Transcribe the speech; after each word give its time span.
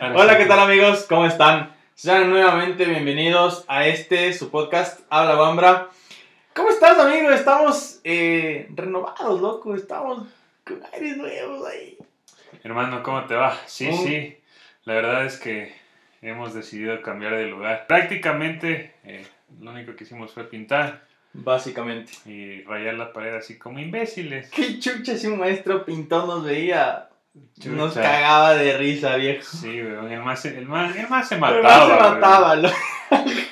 Hola, 0.00 0.36
¿qué 0.38 0.46
tal 0.46 0.60
amigos? 0.60 1.06
¿Cómo 1.08 1.26
están? 1.26 1.74
Sean 1.94 2.30
nuevamente 2.30 2.84
bienvenidos 2.84 3.64
a 3.68 3.86
este, 3.86 4.32
su 4.32 4.50
podcast, 4.50 5.00
Habla 5.10 5.34
Bambra. 5.34 5.88
¿Cómo 6.54 6.70
estás, 6.70 6.98
amigo? 6.98 7.30
Estamos 7.30 8.00
eh, 8.04 8.68
renovados, 8.74 9.40
loco. 9.40 9.74
Estamos 9.74 10.26
con 10.64 10.82
aires 10.92 11.16
nuevos 11.16 11.66
ahí. 11.66 11.96
Hermano, 12.62 13.02
¿cómo 13.02 13.24
te 13.26 13.34
va? 13.34 13.56
Sí, 13.66 13.88
Un- 13.88 13.98
sí. 14.06 14.36
La 14.84 14.94
verdad 14.94 15.24
es 15.24 15.38
que 15.38 15.74
hemos 16.22 16.54
decidido 16.54 17.00
cambiar 17.02 17.36
de 17.36 17.46
lugar. 17.46 17.86
Prácticamente 17.88 18.94
eh, 19.04 19.26
lo 19.60 19.70
único 19.72 19.96
que 19.96 20.04
hicimos 20.04 20.32
fue 20.32 20.44
pintar 20.44 21.02
Básicamente. 21.32 22.12
y 22.26 22.62
rayar 22.62 22.94
la 22.94 23.12
pared 23.12 23.34
así 23.34 23.58
como 23.58 23.78
imbéciles. 23.80 24.50
Qué 24.50 24.78
chucha 24.78 25.16
si 25.16 25.26
un 25.26 25.38
maestro 25.38 25.84
pintón 25.84 26.26
nos 26.26 26.44
veía. 26.44 27.07
Nos 27.66 27.94
cagaba 27.94 28.54
de 28.54 28.76
risa, 28.78 29.16
viejo. 29.16 29.42
Sí, 29.42 29.82
weón. 29.82 30.10
El 30.12 30.20
más, 30.22 30.44
el 30.44 30.66
más, 30.66 30.94
el 30.96 31.08
más 31.08 31.28
se 31.28 31.36
mataba. 31.36 31.80
se 31.86 31.92
weón. 31.92 31.98
mataba, 32.14 32.56
loco. 32.56 32.74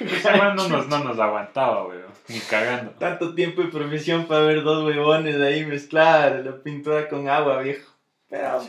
Ese 0.01 0.37
man 0.37 0.55
no 0.57 0.69
nos, 0.69 0.87
no 0.89 0.99
nos 1.05 1.19
aguantaba, 1.19 1.87
weón. 1.87 2.07
Ni 2.29 2.39
cagando. 2.41 2.91
Tanto 2.93 3.35
tiempo 3.35 3.63
y 3.63 3.67
profesión 3.69 4.27
para 4.27 4.43
ver 4.43 4.63
dos 4.63 4.85
huevones 4.85 5.41
ahí 5.41 5.65
mezclar 5.65 6.43
la 6.45 6.57
pintura 6.63 7.09
con 7.09 7.29
agua, 7.29 7.61
viejo. 7.63 7.91
Pero 8.29 8.61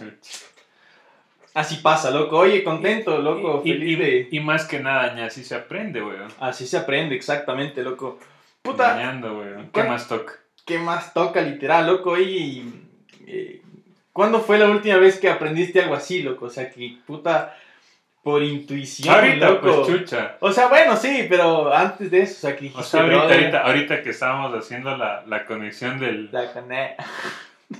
así 1.53 1.77
pasa, 1.77 2.11
loco. 2.11 2.37
Oye, 2.37 2.63
contento, 2.63 3.17
loco. 3.19 3.61
Y, 3.65 3.71
feliz 3.73 3.89
y- 3.89 3.95
de... 3.95 4.27
y 4.31 4.39
más 4.39 4.65
que 4.65 4.79
nada, 4.79 5.13
ña, 5.15 5.25
así 5.25 5.43
se 5.43 5.55
aprende, 5.55 6.01
weón. 6.03 6.27
Así 6.39 6.67
se 6.67 6.77
aprende, 6.77 7.15
exactamente, 7.15 7.81
loco. 7.83 8.19
Puta, 8.61 8.93
Dañando, 8.95 9.39
weón. 9.39 9.65
¿Qué 9.65 9.71
¿Cuál- 9.71 9.87
más 9.89 10.07
toca? 10.07 10.33
¿qué 10.65 10.77
más 10.79 11.13
toca 11.13 11.41
literal, 11.41 11.87
loco? 11.87 12.11
Oye, 12.11 12.63
eh, 13.25 13.61
¿cuándo 14.17 14.41
fue 14.41 14.57
la 14.57 14.65
última 14.67 14.97
vez 14.97 15.19
que 15.19 15.29
aprendiste 15.29 15.79
algo 15.79 15.93
así, 15.93 16.23
loco? 16.23 16.45
O 16.45 16.49
sea, 16.49 16.71
que 16.71 16.97
puta, 17.05 17.55
por 18.23 18.41
intuición, 18.41 19.13
Ahorita, 19.13 19.49
loco. 19.51 19.83
pues, 19.85 19.99
chucha. 19.99 20.37
O 20.39 20.51
sea, 20.51 20.67
bueno, 20.69 20.97
sí, 20.97 21.27
pero 21.29 21.71
antes 21.71 22.09
de 22.09 22.21
eso, 22.23 22.33
o 22.33 22.39
sea, 22.49 22.55
que 22.57 22.71
O 22.75 22.81
sea, 22.81 23.01
ahorita, 23.01 23.19
brother, 23.19 23.37
ahorita, 23.39 23.61
ahorita 23.61 24.01
que 24.01 24.09
estábamos 24.09 24.53
haciendo 24.57 24.97
la, 24.97 25.23
la 25.27 25.45
conexión 25.45 25.99
del, 25.99 26.29
la 26.31 26.51
cone- 26.51 26.95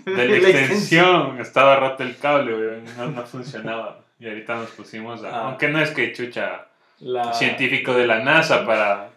de 0.06 0.28
la 0.28 0.36
extensión, 0.50 1.42
estaba 1.42 1.78
roto 1.78 2.04
el 2.04 2.16
cable, 2.18 2.54
weón, 2.56 2.84
no, 2.98 3.08
no 3.08 3.24
funcionaba. 3.26 4.02
Y 4.20 4.28
ahorita 4.28 4.54
nos 4.56 4.70
pusimos 4.70 5.24
a... 5.24 5.30
Ah. 5.30 5.42
Aunque 5.48 5.68
no 5.70 5.80
es 5.82 5.90
que 5.90 6.14
chucha 6.14 6.66
La- 7.00 7.34
científico 7.34 7.94
de 7.96 8.06
la 8.08 8.20
NASA 8.20 8.64
para, 8.66 9.10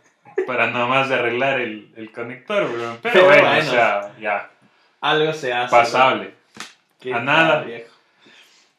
para 0.46 0.68
nomás 0.68 1.10
de 1.10 1.16
arreglar 1.16 1.60
el, 1.60 1.92
el 1.96 2.10
conector, 2.12 2.64
weón. 2.64 2.98
Pero, 3.02 3.12
Pero 3.12 3.24
bueno, 3.26 3.42
bueno. 3.48 3.58
o 3.60 3.70
sea, 3.70 4.10
ya, 4.20 4.50
Algo 5.00 5.32
se 5.32 5.52
hace. 5.52 5.70
pasable. 5.76 6.39
Qué 7.00 7.12
A 7.14 7.20
nada. 7.20 7.62
viejo. 7.62 7.90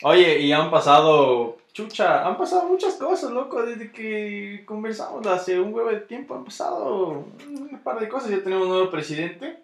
Oye, 0.04 0.40
y 0.40 0.52
han 0.52 0.72
pasado, 0.72 1.58
chucha, 1.74 2.26
han 2.28 2.38
pasado 2.38 2.66
muchas 2.68 2.96
cosas, 2.96 3.32
loco, 3.32 3.64
desde 3.66 3.92
que 3.92 4.64
conversamos 4.66 5.26
hace 5.28 5.60
un 5.60 5.74
huevo 5.74 5.90
de 5.92 6.00
tiempo, 6.02 6.34
han 6.36 6.44
pasado 6.46 7.26
un 7.48 7.80
par 7.84 8.00
de 8.00 8.08
cosas, 8.10 8.32
ya 8.32 8.44
tenemos 8.44 8.66
un 8.68 8.74
nuevo 8.74 8.90
presidente. 8.90 9.58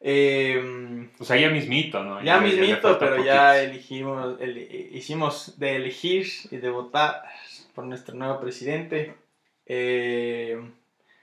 Eh, 0.00 1.08
O 1.18 1.24
sea, 1.24 1.36
ya 1.36 1.50
mismito, 1.50 2.02
¿no? 2.02 2.22
ya 2.22 2.38
le 2.40 2.46
mismito, 2.48 2.98
pero 2.98 3.16
poquito. 3.16 3.26
ya 3.26 3.60
elegimos, 3.62 4.40
ele- 4.40 4.88
hicimos 4.92 5.58
de 5.58 5.76
elegir 5.76 6.26
y 6.50 6.56
de 6.56 6.70
votar 6.70 7.22
por 7.74 7.84
nuestro 7.84 8.14
nuevo 8.14 8.40
presidente. 8.40 9.14
Eh, 9.66 10.58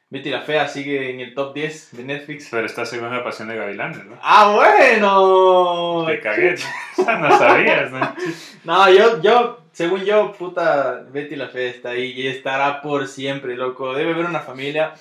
Betty 0.09 0.29
la 0.29 0.41
Fea 0.41 0.67
sigue 0.69 1.09
en 1.11 1.19
el 1.19 1.33
top 1.33 1.53
10 1.53 1.97
de 1.97 2.03
Netflix. 2.05 2.47
Pero 2.49 2.65
está 2.65 2.85
segunda 2.85 3.23
pasión 3.23 3.49
de 3.49 3.57
Gavilanes, 3.57 4.05
¿no? 4.05 4.17
¡Ah, 4.21 4.53
bueno! 4.55 6.05
Te 6.07 6.19
cagué, 6.21 6.55
¿no? 6.97 7.37
Sabías, 7.37 7.91
¿no? 7.91 8.15
No, 8.63 8.89
yo, 8.91 9.21
yo, 9.21 9.59
según 9.73 10.03
yo, 10.05 10.31
puta, 10.33 11.03
Betty 11.11 11.35
la 11.35 11.47
Fea 11.49 11.69
está 11.69 11.89
ahí 11.89 12.11
y 12.11 12.27
estará 12.27 12.81
por 12.81 13.07
siempre, 13.07 13.55
loco. 13.57 13.93
Debe 13.93 14.13
haber 14.13 14.25
una 14.25 14.39
familia 14.39 14.93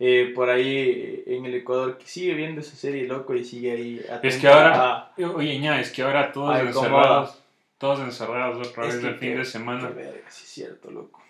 eh, 0.00 0.32
por 0.34 0.48
ahí 0.50 1.22
en 1.26 1.44
el 1.46 1.54
Ecuador 1.54 1.98
que 1.98 2.06
sigue 2.06 2.34
viendo 2.34 2.60
esa 2.62 2.76
serie, 2.76 3.06
loco, 3.06 3.34
y 3.34 3.44
sigue 3.44 3.72
ahí. 3.72 4.06
Es 4.22 4.38
que 4.38 4.48
ahora, 4.48 4.74
a- 4.84 5.12
oye, 5.34 5.58
ña, 5.58 5.80
es 5.80 5.90
que 5.90 6.02
ahora 6.02 6.32
todos 6.32 6.58
encerrados, 6.60 7.42
todos 7.78 8.00
encerrados 8.00 8.66
otra 8.68 8.86
Es 8.86 8.96
vez 8.96 9.04
el 9.04 9.14
fin 9.18 9.36
de 9.36 9.44
semana. 9.44 9.88
verga, 9.90 10.30
sí 10.30 10.44
es 10.44 10.50
cierto, 10.50 10.90
loco. 10.90 11.22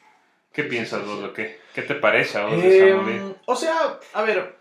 ¿Qué 0.57 0.65
piensas 0.65 1.07
vos 1.07 1.19
sí. 1.21 1.25
o 1.27 1.33
qué? 1.33 1.61
¿Qué 1.75 1.83
te 1.83 1.95
parece 1.95 2.39
a 2.39 2.47
vos 2.47 2.61
de 2.61 2.77
esa 2.77 2.87
Eh, 2.89 2.95
movida? 2.95 3.35
o 3.45 3.55
sea, 3.55 4.01
a 4.15 4.23
ver, 4.23 4.57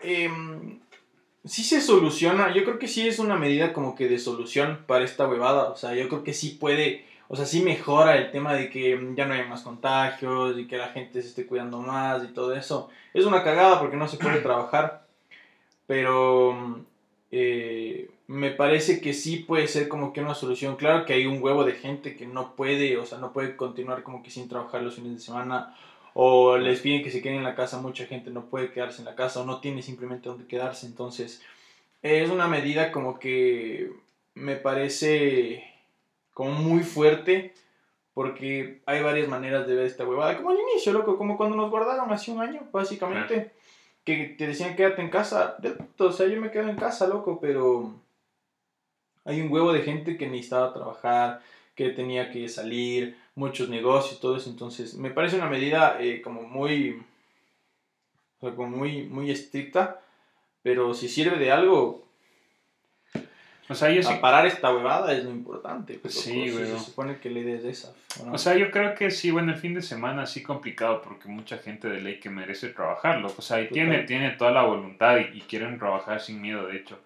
em, 0.00 0.78
sí 1.44 1.64
se 1.64 1.80
soluciona, 1.80 2.54
yo 2.54 2.64
creo 2.64 2.78
que 2.78 2.88
sí 2.88 3.06
es 3.06 3.18
una 3.18 3.36
medida 3.36 3.72
como 3.72 3.94
que 3.96 4.08
de 4.08 4.18
solución 4.18 4.84
para 4.86 5.04
esta 5.04 5.26
huevada, 5.28 5.64
o 5.70 5.76
sea, 5.76 5.92
yo 5.94 6.08
creo 6.08 6.22
que 6.24 6.32
sí 6.32 6.50
puede, 6.60 7.04
o 7.28 7.36
sea, 7.36 7.46
sí 7.46 7.62
mejora 7.62 8.16
el 8.16 8.30
tema 8.30 8.54
de 8.54 8.70
que 8.70 8.96
mm, 8.96 9.16
ya 9.16 9.26
no 9.26 9.34
hay 9.34 9.46
más 9.48 9.62
contagios 9.62 10.56
y 10.58 10.66
que 10.68 10.76
la 10.78 10.88
gente 10.90 11.20
se 11.20 11.28
esté 11.28 11.46
cuidando 11.46 11.78
más 11.80 12.22
y 12.24 12.28
todo 12.28 12.54
eso. 12.54 12.88
Es 13.12 13.24
una 13.26 13.42
cagada 13.42 13.80
porque 13.80 13.96
no 13.96 14.06
se 14.08 14.16
puede 14.18 14.38
trabajar, 14.48 15.04
pero 15.86 16.84
eh, 17.32 18.08
me 18.26 18.50
parece 18.50 19.00
que 19.00 19.12
sí 19.12 19.36
puede 19.36 19.68
ser 19.68 19.88
como 19.88 20.12
que 20.12 20.20
una 20.20 20.34
solución. 20.34 20.76
Claro 20.76 21.04
que 21.04 21.12
hay 21.12 21.26
un 21.26 21.42
huevo 21.42 21.64
de 21.64 21.72
gente 21.72 22.16
que 22.16 22.26
no 22.26 22.54
puede, 22.54 22.96
o 22.96 23.06
sea, 23.06 23.18
no 23.18 23.32
puede 23.32 23.56
continuar 23.56 24.02
como 24.02 24.22
que 24.22 24.30
sin 24.30 24.48
trabajar 24.48 24.82
los 24.82 24.94
fines 24.94 25.12
de 25.14 25.20
semana 25.20 25.76
o 26.14 26.56
les 26.56 26.80
piden 26.80 27.02
que 27.02 27.10
se 27.10 27.20
queden 27.20 27.38
en 27.38 27.44
la 27.44 27.56
casa, 27.56 27.80
mucha 27.80 28.06
gente 28.06 28.30
no 28.30 28.46
puede 28.46 28.70
quedarse 28.70 29.02
en 29.02 29.06
la 29.06 29.16
casa 29.16 29.40
o 29.40 29.44
no 29.44 29.60
tiene 29.60 29.82
simplemente 29.82 30.28
donde 30.28 30.46
quedarse, 30.46 30.86
entonces 30.86 31.42
es 32.02 32.30
una 32.30 32.46
medida 32.46 32.92
como 32.92 33.18
que 33.18 33.90
me 34.34 34.54
parece 34.54 35.64
como 36.32 36.52
muy 36.52 36.84
fuerte 36.84 37.52
porque 38.14 38.80
hay 38.86 39.02
varias 39.02 39.26
maneras 39.26 39.66
de 39.66 39.74
ver 39.74 39.86
esta 39.86 40.06
huevada, 40.06 40.36
como 40.36 40.50
al 40.50 40.58
inicio, 40.70 40.92
loco, 40.92 41.18
como 41.18 41.36
cuando 41.36 41.56
nos 41.56 41.68
guardaron 41.68 42.12
hace 42.12 42.30
un 42.30 42.40
año, 42.40 42.60
básicamente, 42.70 43.50
que 44.04 44.36
te 44.38 44.46
decían 44.46 44.76
quédate 44.76 45.02
en 45.02 45.10
casa, 45.10 45.56
de 45.58 45.70
puto, 45.70 46.06
o 46.06 46.12
sea, 46.12 46.28
yo 46.28 46.40
me 46.40 46.52
quedo 46.52 46.68
en 46.68 46.76
casa, 46.76 47.08
loco, 47.08 47.40
pero 47.40 47.92
hay 49.24 49.40
un 49.40 49.50
huevo 49.50 49.72
de 49.72 49.82
gente 49.82 50.16
que 50.16 50.26
necesitaba 50.26 50.72
trabajar, 50.72 51.40
que 51.74 51.90
tenía 51.90 52.30
que 52.30 52.48
salir, 52.48 53.16
muchos 53.34 53.68
negocios 53.68 54.20
todo 54.20 54.36
eso. 54.36 54.50
Entonces, 54.50 54.94
me 54.94 55.10
parece 55.10 55.36
una 55.36 55.48
medida 55.48 55.96
eh, 56.00 56.22
como 56.22 56.42
muy, 56.42 57.02
o 58.40 58.46
sea, 58.46 58.54
como 58.54 58.76
muy, 58.76 59.04
muy 59.04 59.30
estricta, 59.30 60.00
pero 60.62 60.94
si 60.94 61.08
sirve 61.08 61.38
de 61.38 61.52
algo, 61.52 62.04
O 63.66 63.74
sea, 63.74 63.90
yo 63.90 64.02
sí, 64.02 64.12
a 64.12 64.20
parar 64.20 64.44
esta 64.44 64.74
huevada 64.74 65.12
es 65.12 65.24
lo 65.24 65.30
importante. 65.30 65.94
pues, 65.94 66.20
Sí. 66.20 66.50
Se 66.50 66.78
supone 66.78 67.18
que 67.18 67.30
la 67.30 67.38
idea 67.38 67.56
es 67.56 67.64
esa. 67.64 67.94
¿o 68.20 68.26
no? 68.26 68.32
o 68.34 68.38
sea, 68.38 68.54
yo 68.56 68.70
creo 68.70 68.94
que 68.94 69.10
sí, 69.10 69.30
bueno, 69.30 69.52
el 69.52 69.58
fin 69.58 69.72
de 69.72 69.80
semana 69.80 70.26
sí 70.26 70.42
complicado 70.42 71.00
porque 71.00 71.28
mucha 71.28 71.56
gente 71.56 71.88
de 71.88 72.02
ley 72.02 72.20
que 72.20 72.28
merece 72.28 72.68
trabajarlo. 72.68 73.32
O 73.36 73.42
sea, 73.42 73.62
y 73.62 73.68
tiene, 73.68 74.02
tiene 74.02 74.32
toda 74.32 74.50
la 74.50 74.64
voluntad 74.64 75.16
y, 75.16 75.38
y 75.38 75.40
quieren 75.40 75.78
trabajar 75.78 76.20
sin 76.20 76.42
miedo, 76.42 76.66
de 76.66 76.76
hecho. 76.76 76.98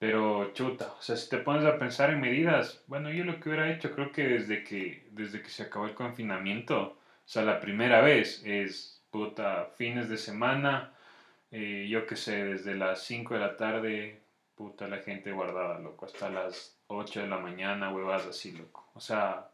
Pero 0.00 0.54
chuta, 0.54 0.94
o 0.98 1.02
sea, 1.02 1.14
si 1.14 1.28
te 1.28 1.36
pones 1.36 1.66
a 1.66 1.78
pensar 1.78 2.08
en 2.08 2.22
medidas, 2.22 2.82
bueno, 2.86 3.10
yo 3.10 3.22
lo 3.22 3.38
que 3.38 3.50
hubiera 3.50 3.70
hecho, 3.70 3.92
creo 3.94 4.10
que 4.12 4.26
desde 4.26 4.64
que, 4.64 5.06
desde 5.10 5.42
que 5.42 5.50
se 5.50 5.64
acabó 5.64 5.84
el 5.84 5.92
confinamiento, 5.92 6.80
o 6.80 6.96
sea, 7.26 7.42
la 7.42 7.60
primera 7.60 8.00
vez 8.00 8.42
es, 8.46 9.04
puta, 9.10 9.68
fines 9.76 10.08
de 10.08 10.16
semana, 10.16 10.94
eh, 11.50 11.86
yo 11.90 12.06
qué 12.06 12.16
sé, 12.16 12.44
desde 12.46 12.76
las 12.76 13.02
5 13.02 13.34
de 13.34 13.40
la 13.40 13.58
tarde, 13.58 14.22
puta, 14.54 14.88
la 14.88 15.00
gente 15.00 15.32
guardada, 15.32 15.78
loco, 15.80 16.06
hasta 16.06 16.30
las 16.30 16.78
8 16.86 17.20
de 17.20 17.26
la 17.26 17.38
mañana, 17.38 17.92
huevas 17.92 18.24
así, 18.24 18.52
loco. 18.52 18.88
O 18.94 19.00
sea, 19.00 19.50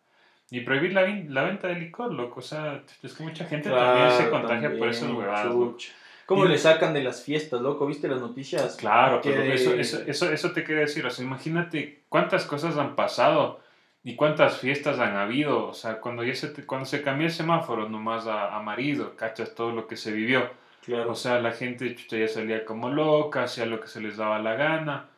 y 0.51 0.61
prohibir 0.61 0.93
la, 0.93 1.43
venta 1.43 1.67
de 1.67 1.75
licor, 1.75 2.13
loco, 2.13 2.39
o 2.39 2.43
sea, 2.43 2.85
es 3.03 3.15
que 3.15 3.25
mucha 3.25 3.47
gente 3.47 3.69
también 3.69 4.13
se 4.13 4.31
contagia 4.31 4.79
por 4.79 4.91
esas 4.91 5.11
huevadas, 5.11 5.47
loco. 5.47 5.77
¿Cómo 6.27 6.45
Y- 6.45 6.49
le 6.49 6.59
sacan 6.59 6.93
de 6.93 7.03
las 7.05 7.23
fiestas, 7.23 7.61
loco? 7.61 7.87
¿Viste 7.87 8.09
las 8.09 8.21
noticias? 8.21 8.77
Claro, 8.77 9.21
Que 9.21 9.31
pero 9.31 9.43
eso, 9.45 9.75
eso, 9.75 10.03
eso, 10.07 10.31
eso 10.33 10.51
te 10.53 10.65
quería 10.65 10.81
decir, 10.83 11.07
o 11.07 11.11
sea, 11.11 11.25
imagínate 11.25 12.03
cuántas 12.09 12.45
cosas 12.45 12.77
han 12.77 12.97
pasado 12.97 13.61
y 14.03 14.17
cuántas 14.17 14.59
fiestas 14.59 14.99
han 14.99 15.17
habido, 15.17 15.67
o 15.69 15.75
sea, 15.75 16.01
cuando, 16.01 16.25
ya 16.25 16.35
se, 16.35 16.53
cuando 16.67 16.85
se 16.87 17.03
cambió 17.03 17.27
el 17.29 17.33
semáforo 17.33 17.89
nomás 17.89 18.27
a 18.27 18.55
amarillo, 18.57 19.15
cachas 19.17 19.55
todo 19.55 19.71
lo 19.73 19.87
que 19.87 19.97
se 19.97 20.13
vivió, 20.13 20.51
Claro. 20.85 21.11
o 21.11 21.15
sea, 21.17 21.41
la 21.41 21.51
gente 21.53 21.95
chucha, 21.97 22.17
ya 22.17 22.29
salía 22.29 22.65
como 22.65 22.89
loca, 22.91 23.45
hacía 23.45 23.67
lo 23.67 23.81
que 23.81 23.89
se 23.89 24.01
les 24.01 24.17
daba 24.17 24.39
la 24.39 24.55
gana, 24.55 25.09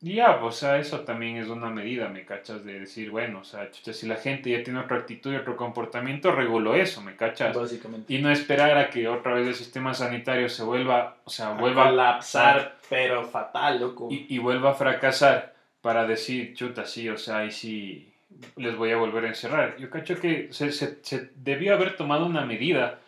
ya, 0.00 0.40
pues, 0.40 0.56
o 0.56 0.58
sea, 0.58 0.78
eso 0.78 1.00
también 1.00 1.36
es 1.36 1.48
una 1.48 1.68
medida, 1.68 2.08
me 2.08 2.24
cachas, 2.24 2.64
de 2.64 2.80
decir, 2.80 3.10
bueno, 3.10 3.40
o 3.40 3.44
sea, 3.44 3.70
chucha, 3.70 3.92
si 3.92 4.06
la 4.06 4.16
gente 4.16 4.50
ya 4.50 4.62
tiene 4.62 4.80
otra 4.80 4.96
actitud 4.98 5.32
y 5.32 5.36
otro 5.36 5.56
comportamiento, 5.56 6.32
reguló 6.32 6.74
eso, 6.74 7.02
me 7.02 7.16
cachas, 7.16 7.54
básicamente. 7.56 8.12
y 8.12 8.18
no 8.22 8.30
esperar 8.30 8.78
a 8.78 8.88
que 8.90 9.08
otra 9.08 9.34
vez 9.34 9.46
el 9.46 9.54
sistema 9.54 9.92
sanitario 9.92 10.48
se 10.48 10.62
vuelva, 10.62 11.16
o 11.24 11.30
sea, 11.30 11.48
A 11.50 11.52
vuelva 11.54 11.90
colapsar, 11.90 12.78
pero 12.88 13.24
fatal, 13.24 13.80
loco. 13.80 14.08
y, 14.10 14.26
y 14.34 14.38
vuelva 14.38 14.70
a 14.70 14.74
fracasar 14.74 15.54
para 15.82 16.06
decir, 16.06 16.54
chuta, 16.54 16.86
sí, 16.86 17.08
o 17.08 17.18
sea, 17.18 17.38
ahí 17.38 17.50
sí 17.50 18.06
les 18.56 18.76
voy 18.76 18.90
a 18.92 18.96
volver 18.96 19.24
a 19.24 19.28
encerrar. 19.28 19.76
Yo 19.78 19.90
cacho 19.90 20.18
que 20.18 20.48
se, 20.52 20.72
se, 20.72 20.98
se 21.02 21.30
debió 21.34 21.74
haber 21.74 21.96
tomado 21.96 22.24
una 22.26 22.44
medida 22.46 22.98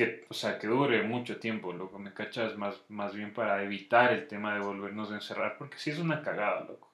que, 0.00 0.24
o 0.30 0.34
sea, 0.34 0.58
que 0.58 0.66
dure 0.66 1.02
mucho 1.02 1.38
tiempo, 1.38 1.72
loco, 1.74 1.98
me 1.98 2.14
cachas, 2.14 2.56
más, 2.56 2.80
más 2.88 3.14
bien 3.14 3.34
para 3.34 3.62
evitar 3.62 4.12
el 4.12 4.26
tema 4.26 4.54
de 4.54 4.60
volvernos 4.60 5.10
a 5.10 5.16
encerrar, 5.16 5.56
porque 5.58 5.76
sí 5.76 5.90
es 5.90 5.98
una 5.98 6.22
cagada, 6.22 6.60
loco. 6.62 6.88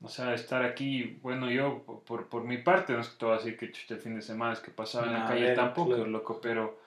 O 0.00 0.08
sea, 0.08 0.32
estar 0.32 0.64
aquí, 0.64 1.18
bueno, 1.22 1.50
yo 1.50 1.82
por, 2.06 2.28
por 2.28 2.44
mi 2.44 2.56
parte, 2.58 2.94
no 2.94 3.00
es 3.00 3.08
que 3.08 3.18
te 3.18 3.24
voy 3.26 3.34
a 3.34 3.38
decir 3.38 3.58
que 3.58 3.70
chucha 3.70 3.94
el 3.94 4.00
fin 4.00 4.16
de 4.16 4.22
semana 4.22 4.54
es 4.54 4.60
que 4.60 4.70
pasaba 4.70 5.06
en 5.06 5.12
la 5.12 5.26
calle 5.26 5.44
ver, 5.44 5.54
tampoco, 5.54 5.90
claro. 5.94 6.06
loco, 6.06 6.40
pero 6.40 6.78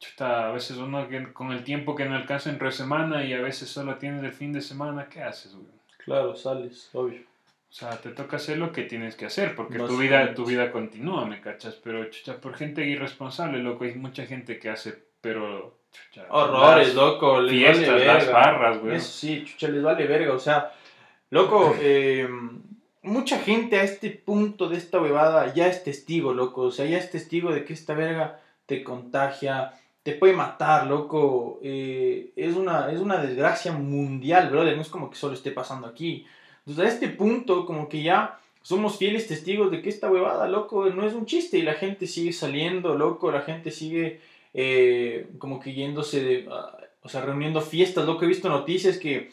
chuta, 0.00 0.48
a 0.48 0.52
veces 0.52 0.78
uno 0.78 1.06
que- 1.08 1.32
con 1.34 1.52
el 1.52 1.62
tiempo 1.62 1.94
que 1.94 2.06
no 2.06 2.16
alcanza 2.16 2.48
entre 2.50 2.72
semana 2.72 3.22
y 3.22 3.34
a 3.34 3.40
veces 3.42 3.68
solo 3.68 3.96
tienes 3.96 4.24
el 4.24 4.32
fin 4.32 4.52
de 4.52 4.62
semana, 4.62 5.08
¿qué 5.10 5.22
haces, 5.22 5.52
güey? 5.54 5.66
Claro, 5.98 6.34
sales, 6.34 6.88
obvio. 6.94 7.20
O 7.68 7.72
sea, 7.78 7.90
te 8.00 8.10
toca 8.10 8.36
hacer 8.36 8.58
lo 8.58 8.72
que 8.72 8.84
tienes 8.84 9.16
que 9.16 9.26
hacer, 9.26 9.54
porque 9.54 9.78
tu 9.78 9.98
vida, 9.98 10.34
tu 10.34 10.46
vida 10.46 10.70
continúa, 10.70 11.26
¿me 11.26 11.40
cachas? 11.40 11.74
Pero, 11.82 12.08
chucha, 12.10 12.40
por 12.40 12.54
gente 12.54 12.86
irresponsable, 12.86 13.58
loco, 13.58 13.84
hay 13.84 13.94
mucha 13.94 14.24
gente 14.24 14.58
que 14.58 14.70
hace, 14.70 14.94
pero, 15.20 15.80
chucha... 15.90 16.26
Horrores, 16.30 16.88
las 16.88 16.94
loco, 16.94 17.40
les 17.40 17.52
Fiestas, 17.52 17.88
vale 17.88 18.06
las 18.06 18.24
farras, 18.30 18.78
güey. 18.78 18.96
Eso 18.96 19.10
sí, 19.10 19.44
chucha, 19.44 19.68
les 19.68 19.82
vale 19.82 20.06
verga, 20.06 20.32
o 20.32 20.38
sea, 20.38 20.72
loco, 21.30 21.76
eh, 21.80 22.26
mucha 23.02 23.38
gente 23.40 23.78
a 23.78 23.82
este 23.82 24.10
punto 24.10 24.68
de 24.68 24.76
esta 24.76 25.00
huevada 25.00 25.52
ya 25.52 25.66
es 25.66 25.84
testigo, 25.84 26.32
loco, 26.32 26.62
o 26.62 26.70
sea, 26.70 26.86
ya 26.86 26.98
es 26.98 27.10
testigo 27.10 27.52
de 27.52 27.64
que 27.64 27.72
esta 27.72 27.94
verga 27.94 28.40
te 28.66 28.82
contagia, 28.82 29.74
te 30.02 30.12
puede 30.12 30.34
matar, 30.34 30.86
loco, 30.86 31.58
eh, 31.62 32.32
es, 32.36 32.54
una, 32.54 32.92
es 32.92 33.00
una 33.00 33.18
desgracia 33.18 33.72
mundial, 33.72 34.50
brother, 34.50 34.76
no 34.76 34.82
es 34.82 34.88
como 34.88 35.10
que 35.10 35.16
solo 35.16 35.34
esté 35.34 35.50
pasando 35.50 35.86
aquí. 35.86 36.26
Entonces, 36.66 36.84
a 36.84 36.94
este 36.94 37.08
punto, 37.08 37.64
como 37.64 37.88
que 37.88 38.02
ya 38.02 38.38
somos 38.62 38.98
fieles 38.98 39.28
testigos 39.28 39.70
de 39.70 39.80
que 39.80 39.88
esta 39.88 40.10
huevada, 40.10 40.48
loco, 40.48 40.86
no 40.90 41.06
es 41.06 41.14
un 41.14 41.24
chiste 41.26 41.58
y 41.58 41.62
la 41.62 41.74
gente 41.74 42.06
sigue 42.08 42.32
saliendo, 42.32 42.96
loco, 42.96 43.30
la 43.30 43.42
gente 43.42 43.70
sigue 43.70 44.20
eh, 44.52 45.28
como 45.38 45.60
que 45.60 45.72
yéndose 45.74 46.24
de, 46.24 46.48
ah, 46.50 46.76
o 47.02 47.08
sea, 47.08 47.20
reuniendo 47.20 47.60
fiestas, 47.60 48.04
loco, 48.06 48.24
he 48.24 48.28
visto 48.28 48.48
noticias 48.48 48.98
que, 48.98 49.30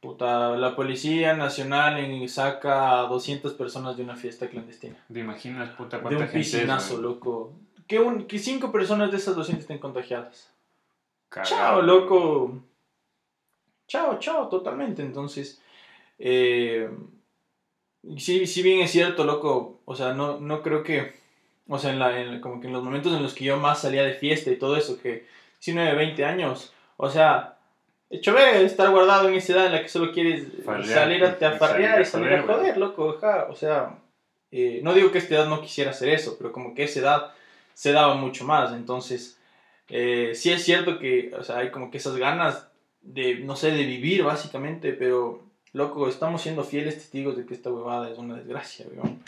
puta, 0.00 0.56
la 0.56 0.74
Policía 0.74 1.34
Nacional 1.36 1.98
en- 1.98 2.26
saca 2.30 3.00
a 3.00 3.02
200 3.02 3.52
personas 3.52 3.98
de 3.98 4.04
una 4.04 4.16
fiesta 4.16 4.48
clandestina. 4.48 4.96
¿Te 5.12 5.20
imaginas, 5.20 5.68
puta, 5.74 5.98
De 5.98 6.02
cuánta 6.02 6.20
un 6.24 6.28
gente 6.28 6.38
piscinazo, 6.38 6.96
loco. 7.02 7.52
Que, 7.86 7.98
un, 7.98 8.24
que 8.24 8.38
cinco 8.38 8.72
personas 8.72 9.10
de 9.10 9.18
esas 9.18 9.36
200 9.36 9.62
estén 9.64 9.78
contagiadas. 9.78 10.48
Cagado, 11.28 11.50
Chao, 11.50 11.82
loco. 11.82 12.62
Chao, 13.88 14.18
chao, 14.18 14.48
totalmente. 14.48 15.02
Entonces, 15.02 15.60
eh, 16.20 16.88
sí, 18.18 18.46
sí 18.46 18.62
bien 18.62 18.80
es 18.80 18.90
cierto, 18.90 19.24
loco. 19.24 19.80
O 19.84 19.94
sea, 19.96 20.12
no, 20.14 20.38
no 20.40 20.62
creo 20.62 20.82
que, 20.82 21.12
o 21.68 21.78
sea, 21.78 21.90
en 21.90 21.98
la, 21.98 22.20
en- 22.20 22.40
como 22.40 22.60
que 22.60 22.66
en 22.68 22.72
los 22.72 22.82
momentos 22.84 23.12
en 23.14 23.22
los 23.22 23.34
que 23.34 23.44
yo 23.44 23.56
más 23.56 23.80
salía 23.82 24.02
de 24.04 24.14
fiesta 24.14 24.50
y 24.50 24.56
todo 24.56 24.76
eso, 24.76 25.00
que 25.00 25.26
19, 25.60 25.94
20 25.96 26.24
años, 26.24 26.72
o 26.96 27.10
sea, 27.10 27.56
hecho 28.08 28.32
ver, 28.34 28.56
estar 28.64 28.90
guardado 28.90 29.28
en 29.28 29.34
esa 29.34 29.52
edad 29.54 29.66
en 29.66 29.72
la 29.72 29.82
que 29.82 29.88
solo 29.88 30.12
quieres 30.12 30.46
Farrear, 30.64 30.88
salir 30.88 31.24
a, 31.24 31.38
te 31.38 31.46
a 31.46 31.54
y 31.54 31.58
farrear 31.58 32.00
y 32.00 32.04
salir 32.04 32.32
a 32.32 32.42
joder, 32.42 32.76
loco, 32.76 33.16
ajá, 33.18 33.46
o 33.50 33.54
sea, 33.54 33.98
eh, 34.50 34.80
no 34.82 34.94
digo 34.94 35.10
que 35.12 35.18
a 35.18 35.20
esta 35.20 35.34
edad 35.36 35.46
no 35.48 35.60
quisiera 35.60 35.90
hacer 35.90 36.08
eso, 36.08 36.36
pero 36.38 36.52
como 36.52 36.74
que 36.74 36.82
a 36.82 36.84
esa 36.86 37.00
edad 37.00 37.32
se 37.74 37.92
daba 37.92 38.14
mucho 38.14 38.44
más, 38.44 38.72
entonces, 38.72 39.38
eh, 39.88 40.32
sí 40.34 40.50
es 40.52 40.64
cierto 40.64 40.98
que, 40.98 41.32
o 41.38 41.42
sea, 41.44 41.58
hay 41.58 41.70
como 41.70 41.90
que 41.90 41.98
esas 41.98 42.16
ganas 42.16 42.68
de, 43.02 43.36
no 43.40 43.56
sé, 43.56 43.70
de 43.70 43.84
vivir 43.84 44.22
básicamente, 44.24 44.92
pero, 44.92 45.42
loco, 45.72 46.08
estamos 46.08 46.42
siendo 46.42 46.64
fieles 46.64 46.94
testigos 46.94 47.36
de 47.36 47.46
que 47.46 47.54
esta 47.54 47.70
huevada 47.70 48.10
es 48.10 48.18
una 48.18 48.34
desgracia, 48.36 48.86
weón. 48.92 49.22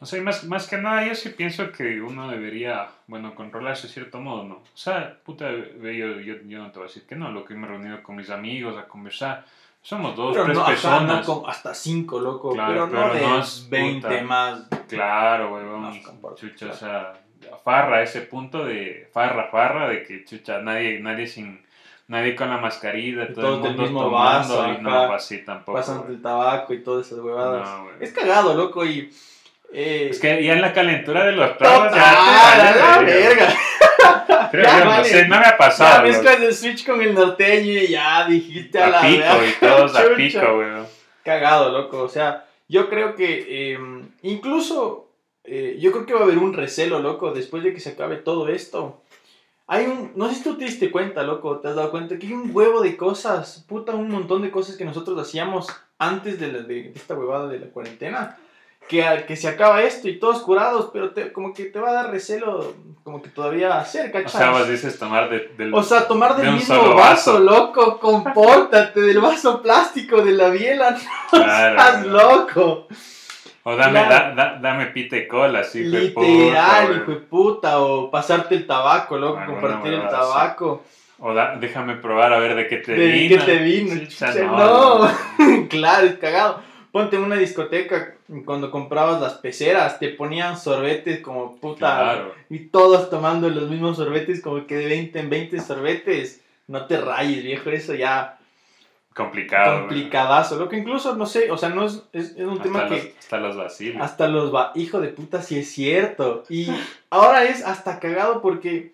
O 0.00 0.06
sea, 0.06 0.20
y 0.20 0.22
más, 0.22 0.44
más 0.44 0.68
que 0.68 0.76
nada, 0.78 1.04
yo 1.04 1.14
sí 1.16 1.30
pienso 1.30 1.72
que 1.72 2.00
uno 2.00 2.28
debería, 2.30 2.88
bueno, 3.08 3.34
controlarse 3.34 3.88
de 3.88 3.92
cierto 3.92 4.20
modo, 4.20 4.44
¿no? 4.44 4.54
O 4.56 4.62
sea, 4.76 5.18
puta, 5.24 5.50
yo, 5.50 6.20
yo, 6.20 6.34
yo 6.46 6.58
no 6.58 6.70
te 6.70 6.78
voy 6.78 6.84
a 6.86 6.88
decir 6.88 7.04
que 7.04 7.16
no, 7.16 7.32
lo 7.32 7.44
que 7.44 7.54
me 7.54 7.66
he 7.66 7.70
reunido 7.70 8.00
con 8.02 8.14
mis 8.14 8.30
amigos 8.30 8.76
a 8.78 8.86
conversar. 8.86 9.44
Somos 9.82 10.14
dos, 10.14 10.32
Pero 10.34 10.44
tres 10.44 10.56
no, 10.56 10.62
ajá, 10.62 10.70
personas. 10.70 11.26
no 11.26 11.34
con 11.40 11.50
hasta 11.50 11.74
cinco, 11.74 12.20
loco, 12.20 12.52
Claro, 12.52 12.88
pero, 12.88 12.90
pero 12.90 13.06
no 13.08 13.14
de 13.14 13.20
no 13.22 13.38
es 13.40 13.68
20 13.68 14.06
puta. 14.08 14.22
más. 14.22 14.68
Claro. 14.88 15.80
No, 15.80 16.02
comparto, 16.02 16.36
chucha, 16.36 16.66
claro. 16.70 16.74
o 16.74 16.76
sea, 16.76 17.56
farra, 17.64 18.02
ese 18.02 18.20
punto 18.22 18.64
de 18.64 19.08
farra, 19.12 19.48
farra, 19.50 19.88
de 19.88 20.04
que 20.04 20.24
chucha, 20.24 20.60
nadie, 20.60 21.00
nadie 21.00 21.26
sin, 21.26 21.60
nadie 22.08 22.34
con 22.34 22.48
la 22.50 22.56
mascarilla, 22.58 23.28
Y 23.30 23.32
todo 23.32 23.54
el 23.56 23.60
todos 23.60 23.62
del 23.62 23.70
mundo 23.72 23.82
mismo 23.84 24.02
tomando 24.02 24.24
vaso, 24.58 24.66
y 24.78 24.82
no, 24.82 25.12
así 25.12 25.38
tampoco. 25.44 25.78
Pasando 25.78 26.02
güey. 26.04 26.16
el 26.16 26.22
tabaco 26.22 26.74
y 26.74 26.82
todas 26.82 27.06
esas 27.06 27.20
huevadas. 27.20 27.68
No, 27.68 27.84
güey. 27.84 27.94
es 28.00 28.12
cagado, 28.12 28.54
loco, 28.54 28.84
y... 28.84 29.10
eh, 29.72 30.08
Es 30.10 30.18
que 30.18 30.42
ya 30.42 30.54
en 30.54 30.62
la 30.62 30.72
calentura 30.72 31.24
de 31.24 31.32
los 31.32 31.56
tragos 31.58 31.94
ya 31.94 31.94
te 31.94 32.00
¡A 32.00 32.72
la 32.80 32.96
vale 32.96 33.12
verga. 33.12 33.48
Creo, 34.50 34.64
Ya 34.64 34.78
yo 34.78 34.84
no 34.84 34.90
vale. 34.90 35.04
sé, 35.08 35.28
no 35.28 35.38
me 35.40 35.46
ha 35.46 35.56
pasado. 35.58 36.02
mezclas 36.04 36.40
el 36.40 36.54
switch 36.54 36.86
con 36.86 37.00
el 37.02 37.14
norteño 37.14 37.72
y 37.72 37.88
ya 37.88 38.26
dijiste 38.26 38.78
a, 38.80 38.86
a 38.86 38.90
la 38.90 39.00
pico 39.02 39.18
verga. 39.22 39.46
y 39.46 39.52
todos 39.60 39.96
a 39.96 40.02
pico, 40.16 40.54
güey. 40.56 40.68
Cagado, 41.24 41.70
loco. 41.70 42.02
O 42.02 42.08
sea, 42.08 42.46
yo 42.68 42.88
creo 42.88 43.14
que 43.14 43.44
eh, 43.74 43.78
incluso, 44.22 45.10
eh, 45.44 45.76
yo 45.78 45.92
creo 45.92 46.06
que 46.06 46.14
va 46.14 46.20
a 46.20 46.22
haber 46.24 46.38
un 46.38 46.54
recelo, 46.54 47.00
loco, 47.00 47.32
después 47.32 47.62
de 47.62 47.74
que 47.74 47.80
se 47.80 47.90
acabe 47.90 48.16
todo 48.16 48.48
esto. 48.48 49.02
Hay 49.70 49.84
un, 49.86 50.12
no 50.16 50.28
sé 50.28 50.36
si 50.36 50.42
tú 50.42 50.56
te 50.56 50.64
diste 50.64 50.90
cuenta, 50.90 51.22
loco, 51.22 51.58
te 51.58 51.68
has 51.68 51.76
dado 51.76 51.90
cuenta 51.90 52.18
que 52.18 52.26
hay 52.26 52.32
un 52.32 52.50
huevo 52.54 52.80
de 52.80 52.96
cosas, 52.96 53.64
puta, 53.68 53.92
un 53.94 54.10
montón 54.10 54.40
de 54.42 54.50
cosas 54.50 54.76
que 54.76 54.84
nosotros 54.86 55.18
hacíamos 55.20 55.66
antes 55.98 56.40
de, 56.40 56.50
la- 56.52 56.62
de- 56.62 56.92
esta 56.96 57.14
huevada 57.14 57.48
de 57.48 57.60
la 57.60 57.66
cuarentena. 57.66 58.36
Que, 58.88 59.04
que 59.28 59.36
se 59.36 59.48
acaba 59.48 59.82
esto 59.82 60.08
y 60.08 60.18
todos 60.18 60.40
curados, 60.40 60.88
pero 60.94 61.10
te- 61.10 61.30
como 61.30 61.52
que 61.52 61.66
te 61.66 61.78
va 61.78 61.90
a 61.90 61.92
dar 61.92 62.10
recelo, 62.10 62.74
como 63.04 63.20
que 63.20 63.28
todavía 63.28 63.78
hacer, 63.78 64.10
O 64.24 64.28
sea, 64.30 64.50
vos 64.50 64.66
dices 64.66 64.98
tomar 64.98 65.28
de, 65.28 65.50
del, 65.58 65.74
O 65.74 65.82
sea, 65.82 66.08
tomar 66.08 66.34
del 66.36 66.46
de 66.46 66.52
mismo 66.52 66.74
solo 66.74 66.94
vaso, 66.94 67.38
loco, 67.38 67.98
compórtate, 68.00 69.02
del 69.02 69.20
vaso 69.20 69.60
plástico 69.60 70.22
de 70.22 70.32
la 70.32 70.48
biela, 70.48 70.92
no 70.92 70.98
Claro, 71.30 71.76
estás 71.76 72.00
güey. 72.04 72.10
loco. 72.14 72.86
O 73.64 73.76
dame, 73.76 74.00
Claro. 74.04 74.08
da- 74.08 74.34
da- 74.34 74.58
dame 74.60 74.86
pita 74.86 75.16
y 75.16 75.26
cola, 75.28 75.60
así, 75.60 75.82
de 75.82 76.00
Literal, 76.00 76.96
hijo 76.96 77.10
de 77.10 77.16
puta, 77.18 77.80
o 77.80 78.10
pasarte 78.10 78.54
el 78.54 78.66
tabaco, 78.66 79.18
loco, 79.18 79.38
Alguna 79.38 79.60
compartir 79.60 79.92
el 79.94 80.08
tabaco. 80.08 80.84
O 81.18 81.34
da- 81.34 81.56
déjame 81.56 81.96
probar 81.96 82.32
a 82.32 82.38
ver 82.38 82.54
de 82.54 82.68
qué 82.68 82.76
te 82.78 82.92
¿De 82.92 83.08
vino. 83.08 83.36
qué 83.36 83.42
te 83.52 83.58
vino? 83.58 84.00
Chucha, 84.06 84.32
no, 84.34 84.98
no. 85.06 85.10
claro, 85.68 86.06
es 86.06 86.14
cagado. 86.18 86.60
Ponte 86.92 87.16
en 87.16 87.22
una 87.24 87.36
discoteca, 87.36 88.14
cuando 88.46 88.70
comprabas 88.70 89.20
las 89.20 89.34
peceras, 89.34 89.98
te 89.98 90.08
ponían 90.08 90.56
sorbetes 90.56 91.20
como 91.20 91.56
puta. 91.56 91.96
Claro. 91.98 92.34
Y 92.48 92.60
todos 92.68 93.10
tomando 93.10 93.50
los 93.50 93.68
mismos 93.68 93.96
sorbetes, 93.98 94.40
como 94.40 94.66
que 94.66 94.76
de 94.76 94.86
20 94.86 95.18
en 95.18 95.28
20 95.28 95.60
sorbetes. 95.60 96.42
No 96.66 96.86
te 96.86 96.98
rayes, 96.98 97.42
viejo, 97.44 97.68
eso 97.70 97.94
ya 97.94 98.37
Complicado. 99.18 99.80
complicadazo. 99.80 100.56
Lo 100.58 100.68
que 100.68 100.76
incluso, 100.76 101.16
no 101.16 101.26
sé, 101.26 101.50
o 101.50 101.58
sea, 101.58 101.70
no 101.70 101.84
es, 101.86 102.02
es, 102.12 102.30
es 102.36 102.46
un 102.46 102.52
Hasta 102.52 102.62
tema 102.62 102.84
los, 102.84 103.00
que 103.00 103.14
hasta 103.18 103.38
los 103.38 103.56
vacilos. 103.56 104.02
hasta 104.02 104.28
los 104.28 104.54
va, 104.54 104.70
hijo 104.76 105.00
de 105.00 105.08
puta, 105.08 105.42
si 105.42 105.58
es 105.58 105.68
cierto. 105.70 106.44
Y 106.48 106.68
ahora 107.10 107.44
es 107.44 107.64
hasta 107.64 107.98
cagado 107.98 108.40
porque 108.40 108.92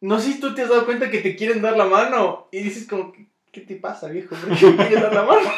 no 0.00 0.18
sé 0.18 0.32
si 0.32 0.40
tú 0.40 0.52
te 0.54 0.62
has 0.62 0.68
dado 0.68 0.84
cuenta 0.84 1.10
que 1.10 1.18
te 1.20 1.36
quieren 1.36 1.62
dar 1.62 1.76
la 1.76 1.84
mano 1.84 2.48
y 2.50 2.58
dices 2.62 2.88
como, 2.88 3.12
¿qué, 3.12 3.26
qué 3.52 3.60
te 3.60 3.76
pasa, 3.76 4.08
viejo? 4.08 4.34
¿Por 4.34 4.56
qué 4.58 4.66
me 4.66 4.76
quieres 4.88 5.02
dar 5.02 5.14
la 5.14 5.22
mano? 5.22 5.48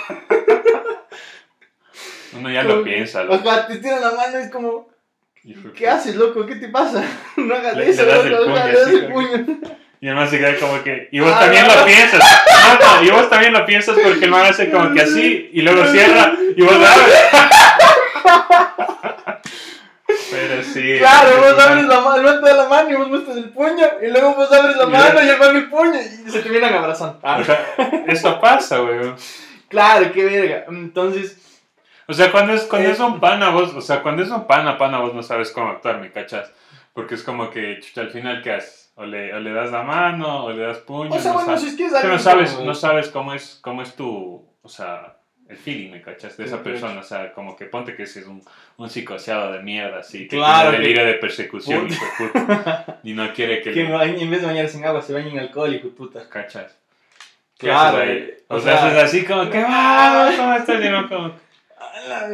Uno 2.35 2.50
ya 2.50 2.62
Como 2.62 2.76
lo 2.76 2.85
piensa. 2.85 3.25
loco. 3.25 3.49
Ajá, 3.49 3.67
te 3.67 3.79
tiran 3.79 4.00
la 4.00 4.12
mano 4.12 4.38
y 4.38 4.43
es 4.43 4.50
como, 4.50 4.88
¿qué 5.76 5.88
haces, 5.88 6.17
loco? 6.17 6.47
¿Qué 6.47 6.57
te 6.57 6.69
pasa? 6.69 7.05
No 7.37 7.55
hagas 7.55 7.76
Le- 7.76 7.91
eso, 7.91 8.02
le 8.05 8.09
das 8.09 8.25
el 8.26 8.33
loco, 8.33 8.45
puño 8.45 8.57
así, 8.61 8.95
el 8.97 9.12
puño. 9.12 9.47
Y 10.03 10.09
el 10.09 10.17
man 10.17 10.29
se 10.29 10.39
queda 10.39 10.57
como 10.59 10.83
que. 10.83 11.09
Y 11.13 11.21
vos 11.21 11.33
Ah, 11.33 11.41
también 11.41 11.65
no. 11.67 11.77
lo 11.77 11.85
piensas. 11.87 12.21
No, 12.21 12.97
no, 12.99 13.05
y 13.05 13.11
vos 13.11 13.31
también 13.31 13.53
lo 13.53 13.65
piensas 13.65 13.97
porque 14.03 14.25
el 14.25 14.31
man 14.33 14.45
hace 14.47 14.69
como 14.71 14.93
que 14.93 15.01
así. 15.01 15.49
Y 15.53 15.63
luego 15.63 15.87
cierra. 15.87 16.33
Y 16.57 16.61
vos 16.63 16.75
abres. 16.75 17.19
Pero 20.31 20.63
sí. 20.63 20.97
Claro, 20.99 21.37
vos 21.39 21.59
abres 21.59 21.85
la 21.87 22.01
mano, 22.01 22.41
te 22.41 22.47
da 22.49 22.55
la 22.55 22.69
mano 22.69 22.91
y 22.91 22.95
vos 22.95 23.09
muestras 23.09 23.37
el 23.37 23.51
puño, 23.51 23.87
y 24.03 24.09
luego 24.11 24.35
vos 24.35 24.51
abres 24.53 24.77
la 24.77 24.87
mano 24.87 25.23
y 25.23 25.29
el 25.29 25.39
man 25.39 25.57
el 25.57 25.69
puño, 25.71 25.95
y 26.27 26.31
se 26.31 26.41
terminan 26.41 26.75
abrazando. 26.75 27.19
Ah, 27.23 27.39
O 27.41 27.45
sea, 27.45 27.65
eso 28.09 28.41
pasa, 28.41 28.83
weón. 28.83 29.17
claro, 29.69 30.11
qué 30.13 30.25
verga. 30.25 30.65
Entonces, 30.69 31.39
O 32.09 32.13
sea, 32.15 32.31
cuando 32.33 32.53
es, 32.55 32.63
cuando 32.63 32.89
Eh. 32.89 32.93
es 32.93 32.99
un 32.99 33.21
pana, 33.21 33.51
vos, 33.51 33.73
o 33.75 33.81
sea, 33.81 34.03
cuando 34.03 34.23
es 34.23 34.29
un 34.31 34.47
pana, 34.47 34.77
pana, 34.77 34.99
vos 34.99 35.15
no 35.15 35.23
sabes 35.23 35.51
cómo 35.53 35.71
actuar, 35.71 36.01
¿me 36.01 36.11
cachas? 36.11 36.51
Porque 36.93 37.15
es 37.15 37.23
como 37.23 37.49
que, 37.51 37.79
chucha, 37.81 38.01
al 38.03 38.11
final, 38.11 38.43
¿qué 38.43 38.53
haces? 38.55 38.82
O 38.95 39.05
le, 39.07 39.33
o 39.35 39.41
le 39.41 39.53
das 39.53 39.71
la 39.73 39.83
mano, 39.83 40.45
o 40.45 40.53
le 40.53 40.63
das 40.63 40.79
puño, 40.79 41.11
o 41.15 41.19
sea, 41.19 41.33
no 41.33 41.39
bueno, 41.39 41.47
sabes, 41.57 41.63
si 41.63 41.69
es 41.69 41.77
que 41.77 41.87
es 41.87 41.95
alguien 41.95 42.13
no 42.13 42.19
sabes, 42.19 42.51
como- 42.53 42.67
no 42.67 42.75
sabes 42.75 43.09
cómo 43.09 43.33
es, 43.35 43.59
cómo 43.63 43.83
es 43.83 43.95
tu, 43.97 44.47
o 44.61 44.69
sea, 44.69 45.17
el 45.49 45.57
feeling, 45.57 45.91
¿me 45.93 46.03
cachas? 46.03 46.37
De 46.37 46.45
esa 46.45 46.63
persona, 46.63 47.01
o 47.01 47.03
sea, 47.03 47.33
como 47.33 47.57
que 47.57 47.65
ponte 47.65 47.97
que 47.97 48.07
si 48.07 48.19
es 48.19 48.27
un, 48.27 48.43
un 48.77 48.91
psicoseado 48.91 49.53
de 49.53 49.63
mierda, 49.63 50.01
así, 50.01 50.29
que 50.29 50.37
Claro, 50.37 50.71
tiene 50.71 50.83
delirio 50.85 51.07
de 51.07 51.15
persecución, 51.15 51.89
hijo 51.89 52.05
puta, 52.19 53.01
y 53.03 53.15
no 53.15 53.33
quiere 53.33 53.63
que 53.63 53.73
Que 53.75 53.85
no- 53.85 54.03
en 54.03 54.31
vez 54.31 54.41
de 54.43 54.47
bañarse 54.47 54.77
en 54.77 54.85
agua, 54.85 55.01
se 55.01 55.15
baña 55.15 55.29
en 55.29 55.39
alcohol, 55.39 55.75
hijo 55.75 55.89
puta. 55.89 56.29
¿cachas? 56.29 56.77
¿Qué 57.59 57.69
Claro, 57.69 57.97
haces 57.99 58.09
ahí? 58.11 58.35
O, 58.49 58.57
o 58.57 58.61
sea, 58.61 58.77
sea- 58.79 58.87
haces 58.89 59.03
así 59.05 59.25
como 59.25 59.49
que, 59.49 59.63
vamos, 59.63 60.35
¿cómo 60.37 60.55
estás? 60.55 60.85
Y 60.85 60.89
no 60.91 61.09
como... 61.09 61.27
A 61.79 62.01
la. 62.09 62.29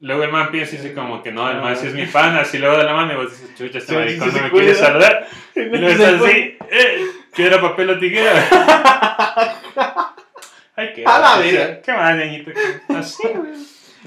Luego 0.00 0.24
el 0.24 0.32
man 0.32 0.50
piensa 0.50 0.74
y 0.74 0.78
dice 0.78 0.92
como 0.94 1.22
que 1.22 1.32
no, 1.32 1.50
el 1.50 1.58
man 1.62 1.76
sí 1.76 1.86
es 1.86 1.94
mi 1.94 2.04
pana, 2.06 2.40
así 2.40 2.58
luego 2.58 2.76
de 2.76 2.84
la 2.84 2.92
mano 2.94 3.12
y 3.14 3.16
vos 3.16 3.30
dices, 3.30 3.54
chucha, 3.56 3.78
este 3.78 3.94
maricón 3.94 4.32
no 4.34 4.42
me 4.42 4.50
quiere 4.50 4.74
saludar. 4.74 5.26
Y 5.56 5.60
luego 5.76 5.96
fue. 5.96 6.28
así, 6.30 6.58
eh, 6.70 7.06
piedra, 7.34 7.60
papel 7.60 7.90
o 7.90 7.98
tijera. 7.98 8.32
Ay, 10.76 10.92
qué 10.94 11.04
A 11.06 11.18
la 11.20 11.38
verga. 11.38 11.80
Qué 11.82 11.92
mal, 11.92 12.18
ñañito. 12.18 12.50
Así, 12.88 13.22
güey. 13.34 13.52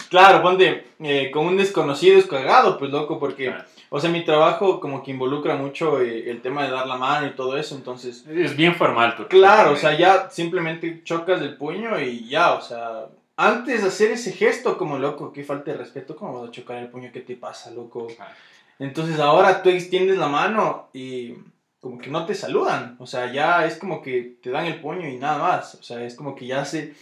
claro, 0.10 0.42
ponte, 0.42 0.86
eh, 1.00 1.32
con 1.32 1.46
un 1.48 1.58
desconocido 1.58 2.20
es 2.20 2.26
cagado, 2.26 2.78
pues 2.78 2.92
loco, 2.92 3.18
porque, 3.20 3.46
Claro. 3.46 3.64
o 3.90 4.00
sea, 4.02 4.10
mi 4.10 4.26
trabajo 4.26 4.80
como 4.82 5.02
que 5.02 5.12
involucra 5.12 5.56
mucho 5.56 6.02
eh, 6.02 6.30
el 6.30 6.42
tema 6.42 6.64
de 6.66 6.72
dar 6.72 6.86
la 6.88 6.98
mano 6.98 7.28
y 7.28 7.32
todo 7.32 7.58
eso, 7.58 7.76
entonces, 7.76 8.26
Es 8.28 8.56
bien 8.58 8.76
formal 8.76 9.16
tu 9.16 9.28
claro, 9.28 9.72
o 9.72 9.76
sea, 9.78 9.98
ya 9.98 10.30
simplemente 10.30 11.02
chocas 11.06 11.42
el 11.42 11.56
puño 11.56 11.98
y 12.02 12.28
ya, 12.28 12.52
o 12.54 12.62
sea, 12.62 13.06
antes 13.38 13.82
de 13.84 13.88
hacer 13.88 14.12
ese 14.12 14.32
gesto 14.32 14.78
como 14.78 14.98
loco, 14.98 15.32
qué 15.32 15.44
falta 15.44 15.72
de 15.72 15.78
respeto, 15.78 16.16
¿cómo 16.16 16.42
vas 16.42 16.50
a 16.50 16.52
chocar 16.52 16.78
el 16.78 16.90
puño? 16.90 17.12
¿Qué 17.14 17.22
te 17.22 17.36
pasa, 17.36 17.72
loco? 17.72 18.08
Claro. 18.08 18.32
Entonces 18.80 19.20
ahora 19.20 19.64
tú 19.64 19.70
extiendes 19.70 20.18
la 20.18 20.28
mano 20.28 20.90
y 20.94 21.36
como 21.80 22.00
que 22.00 22.10
no 22.10 22.26
te 22.26 22.36
saludan. 22.36 22.96
O 23.00 23.08
sea, 23.08 23.32
ya 23.32 23.66
es 23.66 23.78
como 23.78 24.02
que 24.02 24.38
te 24.42 24.50
dan 24.50 24.66
el 24.66 24.82
puño 24.82 25.08
y 25.08 25.18
nada 25.18 25.38
más. 25.38 25.76
O 25.76 25.84
sea, 25.84 26.04
es 26.04 26.16
como 26.16 26.36
que 26.36 26.48
ya 26.48 26.66
se 26.66 26.96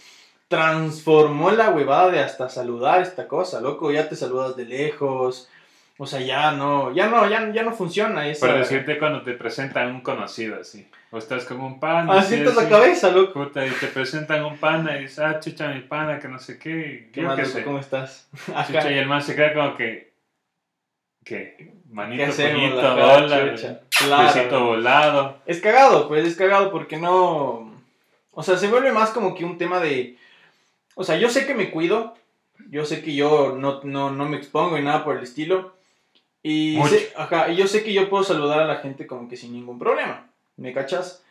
transformó 0.48 1.50
la 1.50 1.70
huevada 1.70 2.10
de 2.10 2.20
hasta 2.20 2.48
saludar 2.48 3.02
esta 3.02 3.26
cosa, 3.26 3.60
loco. 3.60 3.90
Ya 3.90 4.08
te 4.08 4.16
saludas 4.16 4.56
de 4.56 4.64
lejos. 4.64 5.48
O 5.98 6.06
sea, 6.06 6.20
ya 6.20 6.52
no, 6.52 6.92
ya 6.94 7.08
no, 7.08 7.28
ya, 7.28 7.50
ya 7.52 7.62
no 7.62 7.72
funciona 7.72 8.28
esa... 8.28 8.46
Para 8.46 8.58
decirte 8.58 8.98
cuando 8.98 9.22
te 9.22 9.32
presentan 9.32 9.94
un 9.94 10.00
conocido 10.02 10.60
así. 10.60 10.86
O 11.10 11.16
estás 11.16 11.46
con 11.46 11.60
un 11.60 11.80
pan. 11.80 12.10
Así 12.10 12.36
te 12.36 12.52
la 12.52 12.68
cabeza, 12.68 13.10
loco. 13.10 13.44
Puta, 13.44 13.66
y 13.66 13.70
te 13.70 13.86
presentan 13.86 14.44
un 14.44 14.58
pana 14.58 14.98
y 14.98 15.02
dices, 15.02 15.20
ah, 15.20 15.40
chucha, 15.40 15.68
mi 15.68 15.80
pana, 15.80 16.18
que 16.18 16.28
no 16.28 16.38
sé 16.38 16.58
qué. 16.58 17.08
¿Qué 17.14 17.22
más, 17.22 17.52
qué. 17.52 17.62
¿Cómo 17.62 17.78
estás? 17.78 18.28
Chucha, 18.66 18.90
y 18.92 18.98
el 18.98 19.06
man 19.06 19.22
se 19.22 19.34
queda 19.34 19.54
como 19.54 19.74
que. 19.76 20.12
¿Qué? 21.24 21.54
¿Qué 21.56 21.72
Manito, 21.90 22.24
hacemos? 22.24 22.60
puñito, 22.60 22.80
Claro. 23.88 24.66
volado. 24.66 25.38
Es 25.46 25.60
cagado, 25.60 26.08
pues 26.08 26.26
es 26.26 26.36
cagado 26.36 26.70
porque 26.70 26.98
no. 26.98 27.72
O 28.32 28.42
sea, 28.42 28.58
se 28.58 28.68
vuelve 28.68 28.92
más 28.92 29.10
como 29.10 29.34
que 29.34 29.44
un 29.46 29.56
tema 29.56 29.80
de. 29.80 30.18
O 30.94 31.04
sea, 31.04 31.16
yo 31.16 31.30
sé 31.30 31.46
que 31.46 31.54
me 31.54 31.70
cuido. 31.70 32.14
Yo 32.68 32.84
sé 32.84 33.02
que 33.02 33.14
yo 33.14 33.56
no, 33.56 33.80
no, 33.84 34.10
no 34.10 34.28
me 34.28 34.36
expongo 34.36 34.76
y 34.76 34.82
nada 34.82 35.04
por 35.04 35.16
el 35.16 35.22
estilo. 35.22 35.75
Y, 36.48 36.76
sé- 36.90 37.12
ajá, 37.16 37.50
y 37.50 37.56
yo 37.56 37.66
sé 37.66 37.82
que 37.82 37.92
yo 37.92 38.08
puedo 38.08 38.22
saludar 38.22 38.60
a 38.60 38.66
la 38.66 38.76
gente 38.76 39.06
como 39.06 39.28
que 39.28 39.36
sin 39.36 39.52
ningún 39.52 39.78
problema. 39.78 40.26
¿Me 40.56 40.72
cachas? 40.72 41.22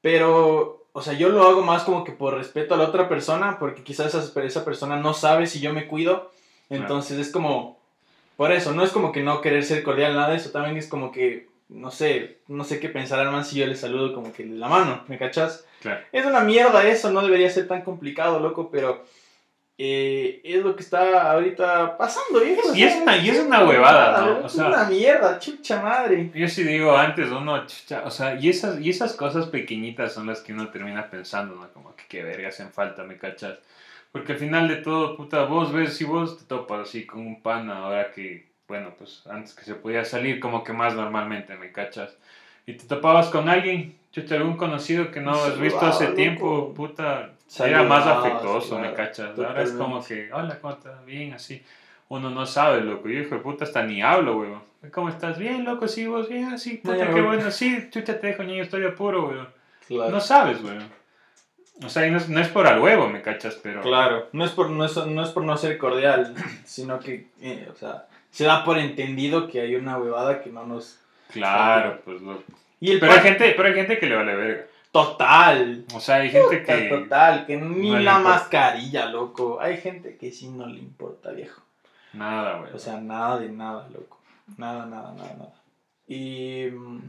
Pero, 0.00 0.86
o 0.92 1.02
sea, 1.02 1.14
yo 1.14 1.28
lo 1.30 1.42
hago 1.48 1.62
más 1.62 1.82
como 1.84 2.04
que 2.04 2.12
por 2.12 2.34
respeto 2.34 2.74
a 2.74 2.76
la 2.76 2.84
otra 2.84 3.08
persona, 3.08 3.58
porque 3.58 3.82
quizás 3.82 4.14
esa, 4.14 4.42
esa 4.44 4.64
persona 4.64 4.96
no 4.96 5.14
sabe 5.14 5.46
si 5.46 5.60
yo 5.60 5.72
me 5.72 5.86
cuido. 5.86 6.30
Entonces 6.70 7.18
es 7.18 7.32
como, 7.32 7.78
por 8.36 8.52
eso, 8.52 8.72
no 8.72 8.84
es 8.84 8.90
como 8.90 9.10
que 9.10 9.22
no 9.22 9.40
querer 9.40 9.64
ser 9.64 9.82
cordial, 9.82 10.14
nada 10.14 10.30
de 10.30 10.36
eso, 10.36 10.50
también 10.50 10.76
es 10.76 10.86
como 10.86 11.10
que, 11.12 11.48
no 11.70 11.90
sé, 11.90 12.38
no 12.46 12.62
sé 12.62 12.78
qué 12.78 12.88
pensar 12.90 13.20
al 13.20 13.32
man 13.32 13.44
si 13.44 13.56
yo 13.58 13.66
le 13.66 13.74
saludo 13.74 14.14
como 14.14 14.32
que 14.32 14.44
la 14.44 14.68
mano, 14.68 15.02
¿me 15.08 15.18
cachas? 15.18 15.64
Claro. 15.80 16.00
Es 16.12 16.26
una 16.26 16.40
mierda 16.40 16.86
eso, 16.86 17.10
no 17.10 17.22
debería 17.22 17.48
ser 17.50 17.66
tan 17.68 17.82
complicado, 17.82 18.38
loco, 18.38 18.68
pero 18.70 19.04
eh, 19.80 20.40
es 20.42 20.62
lo 20.64 20.74
que 20.74 20.82
está 20.82 21.30
ahorita 21.32 21.96
pasando, 21.96 22.40
viejo. 22.40 22.74
Y 22.74 22.82
es 22.82 22.96
una- 23.00 23.16
y 23.16 23.28
es 23.30 23.38
una 23.38 23.64
huevada, 23.64 24.20
¿no? 24.26 24.38
O 24.40 24.46
Es 24.46 24.52
sea- 24.52 24.66
una 24.66 24.84
mierda, 24.84 25.38
chucha 25.38 25.80
madre. 25.80 26.30
Yo 26.34 26.48
sí 26.48 26.64
digo 26.64 26.96
antes, 26.96 27.30
uno, 27.30 27.64
chucha, 27.66 28.02
o 28.04 28.10
sea, 28.10 28.34
y 28.34 28.48
esas, 28.48 28.80
y 28.80 28.90
esas 28.90 29.14
cosas 29.14 29.46
pequeñitas 29.46 30.12
son 30.12 30.26
las 30.26 30.40
que 30.40 30.52
uno 30.52 30.68
termina 30.70 31.08
pensando, 31.08 31.54
¿no? 31.54 31.68
Como 31.72 31.94
que 31.94 32.04
qué 32.08 32.24
verga 32.24 32.48
hacen 32.48 32.72
falta, 32.72 33.04
¿me 33.04 33.16
cachas? 33.16 33.60
Porque 34.10 34.32
al 34.32 34.38
final 34.38 34.66
de 34.66 34.76
todo, 34.76 35.16
puta, 35.16 35.44
vos 35.44 35.72
ves, 35.72 35.96
si 35.96 36.02
vos 36.04 36.38
te 36.38 36.44
topas 36.46 36.88
así 36.88 37.06
con 37.06 37.20
un 37.24 37.40
pana, 37.40 37.84
ahora 37.84 38.10
que, 38.10 38.48
bueno, 38.66 38.94
pues 38.98 39.22
antes 39.30 39.54
que 39.54 39.62
se 39.64 39.74
podía 39.74 40.04
salir 40.04 40.40
como 40.40 40.64
que 40.64 40.72
más 40.72 40.94
normalmente, 40.96 41.54
¿me 41.56 41.70
cachas? 41.70 42.16
Y 42.66 42.72
te 42.72 42.84
topabas 42.86 43.28
con 43.28 43.48
alguien, 43.48 43.96
chucha, 44.10 44.34
algún 44.34 44.56
conocido 44.56 45.10
que 45.12 45.20
no 45.20 45.32
has 45.32 45.58
visto 45.60 45.80
hace 45.86 46.08
tiempo, 46.08 46.74
puta, 46.74 47.30
era 47.60 47.82
más 47.82 48.06
afectuoso, 48.06 48.76
¿me 48.76 48.92
claro, 48.92 48.96
cachas? 48.96 49.38
Ahora 49.38 49.62
es 49.62 49.72
como 49.72 50.00
totalmente. 50.00 50.28
que, 50.28 50.32
hola, 50.32 50.58
¿cómo 50.60 50.74
estás? 50.74 51.04
Bien, 51.04 51.32
así. 51.32 51.62
Uno 52.08 52.30
no 52.30 52.46
sabe, 52.46 52.80
loco. 52.80 53.08
Yo, 53.08 53.20
hijo 53.20 53.34
de 53.34 53.40
puta, 53.40 53.64
hasta 53.64 53.82
ni 53.82 54.02
hablo, 54.02 54.38
weón. 54.38 54.62
¿Cómo 54.92 55.08
estás? 55.08 55.38
Bien, 55.38 55.64
loco, 55.64 55.88
sí, 55.88 56.06
vos 56.06 56.28
bien, 56.28 56.52
así. 56.52 56.80
No, 56.84 56.92
Puta, 56.92 57.04
ya, 57.04 57.14
qué 57.14 57.20
bueno, 57.20 57.50
sí, 57.50 57.88
chucha, 57.90 58.20
te 58.20 58.28
dejo, 58.28 58.44
niño, 58.44 58.62
estoy 58.62 58.84
apuro, 58.84 59.28
weón. 59.28 59.48
Claro. 59.86 60.10
No 60.10 60.20
sabes, 60.20 60.62
weón. 60.62 60.88
O 61.84 61.88
sea, 61.88 62.06
y 62.06 62.10
no 62.10 62.18
es, 62.18 62.28
no 62.28 62.40
es 62.40 62.48
por 62.48 62.66
al 62.66 62.80
huevo, 62.80 63.08
¿me 63.08 63.22
cachas? 63.22 63.58
Pero. 63.62 63.82
Claro, 63.82 64.28
no 64.32 64.44
es 64.44 64.50
por 64.52 64.70
no, 64.70 64.84
es, 64.84 64.96
no 64.96 65.22
es 65.22 65.30
por 65.30 65.44
no 65.44 65.56
ser 65.56 65.78
cordial, 65.78 66.34
sino 66.64 66.98
que, 66.98 67.28
eh, 67.40 67.68
o 67.72 67.76
sea, 67.76 68.06
se 68.30 68.44
da 68.44 68.64
por 68.64 68.78
entendido 68.78 69.48
que 69.48 69.60
hay 69.60 69.74
una 69.74 69.98
huevada 69.98 70.42
que 70.42 70.50
no 70.50 70.64
nos... 70.64 71.00
Claro, 71.32 72.00
pues, 72.04 72.20
loco. 72.22 72.44
Y 72.80 72.92
el 72.92 73.00
Pero 73.00 73.12
hay 73.12 73.20
gente, 73.20 73.54
pero 73.56 73.68
hay 73.68 73.74
gente 73.74 73.98
que 73.98 74.06
le 74.06 74.16
vale 74.16 74.34
verga. 74.34 74.66
Total, 74.90 75.84
O 75.94 76.00
sea, 76.00 76.16
hay 76.16 76.30
gente 76.30 76.58
total, 76.58 76.80
que. 76.82 76.88
total, 76.88 77.46
que 77.46 77.56
ni 77.56 77.90
no 77.90 77.98
la 78.00 78.18
mascarilla, 78.18 79.06
loco. 79.06 79.60
Hay 79.60 79.76
gente 79.78 80.16
que 80.16 80.32
sí 80.32 80.48
no 80.48 80.66
le 80.66 80.78
importa, 80.78 81.30
viejo. 81.32 81.62
Nada, 82.14 82.60
weón. 82.62 82.74
O 82.74 82.78
sea, 82.78 82.98
nada 83.00 83.38
de 83.38 83.50
nada, 83.50 83.88
loco. 83.92 84.18
Nada, 84.56 84.86
nada, 84.86 85.12
nada, 85.12 85.34
nada. 85.38 85.54
Y, 86.06 86.66
mm, 86.72 87.00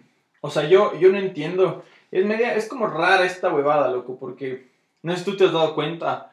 o 0.41 0.49
sea, 0.49 0.65
yo, 0.67 0.97
yo 0.99 1.09
no 1.11 1.17
entiendo. 1.17 1.83
Es 2.11 2.25
media, 2.25 2.55
es 2.55 2.67
como 2.67 2.87
rara 2.87 3.23
esta 3.25 3.53
huevada, 3.53 3.89
loco, 3.89 4.17
porque 4.19 4.69
no 5.03 5.13
sé 5.13 5.19
si 5.19 5.25
tú 5.31 5.37
te 5.37 5.45
has 5.45 5.53
dado 5.53 5.73
cuenta. 5.75 6.31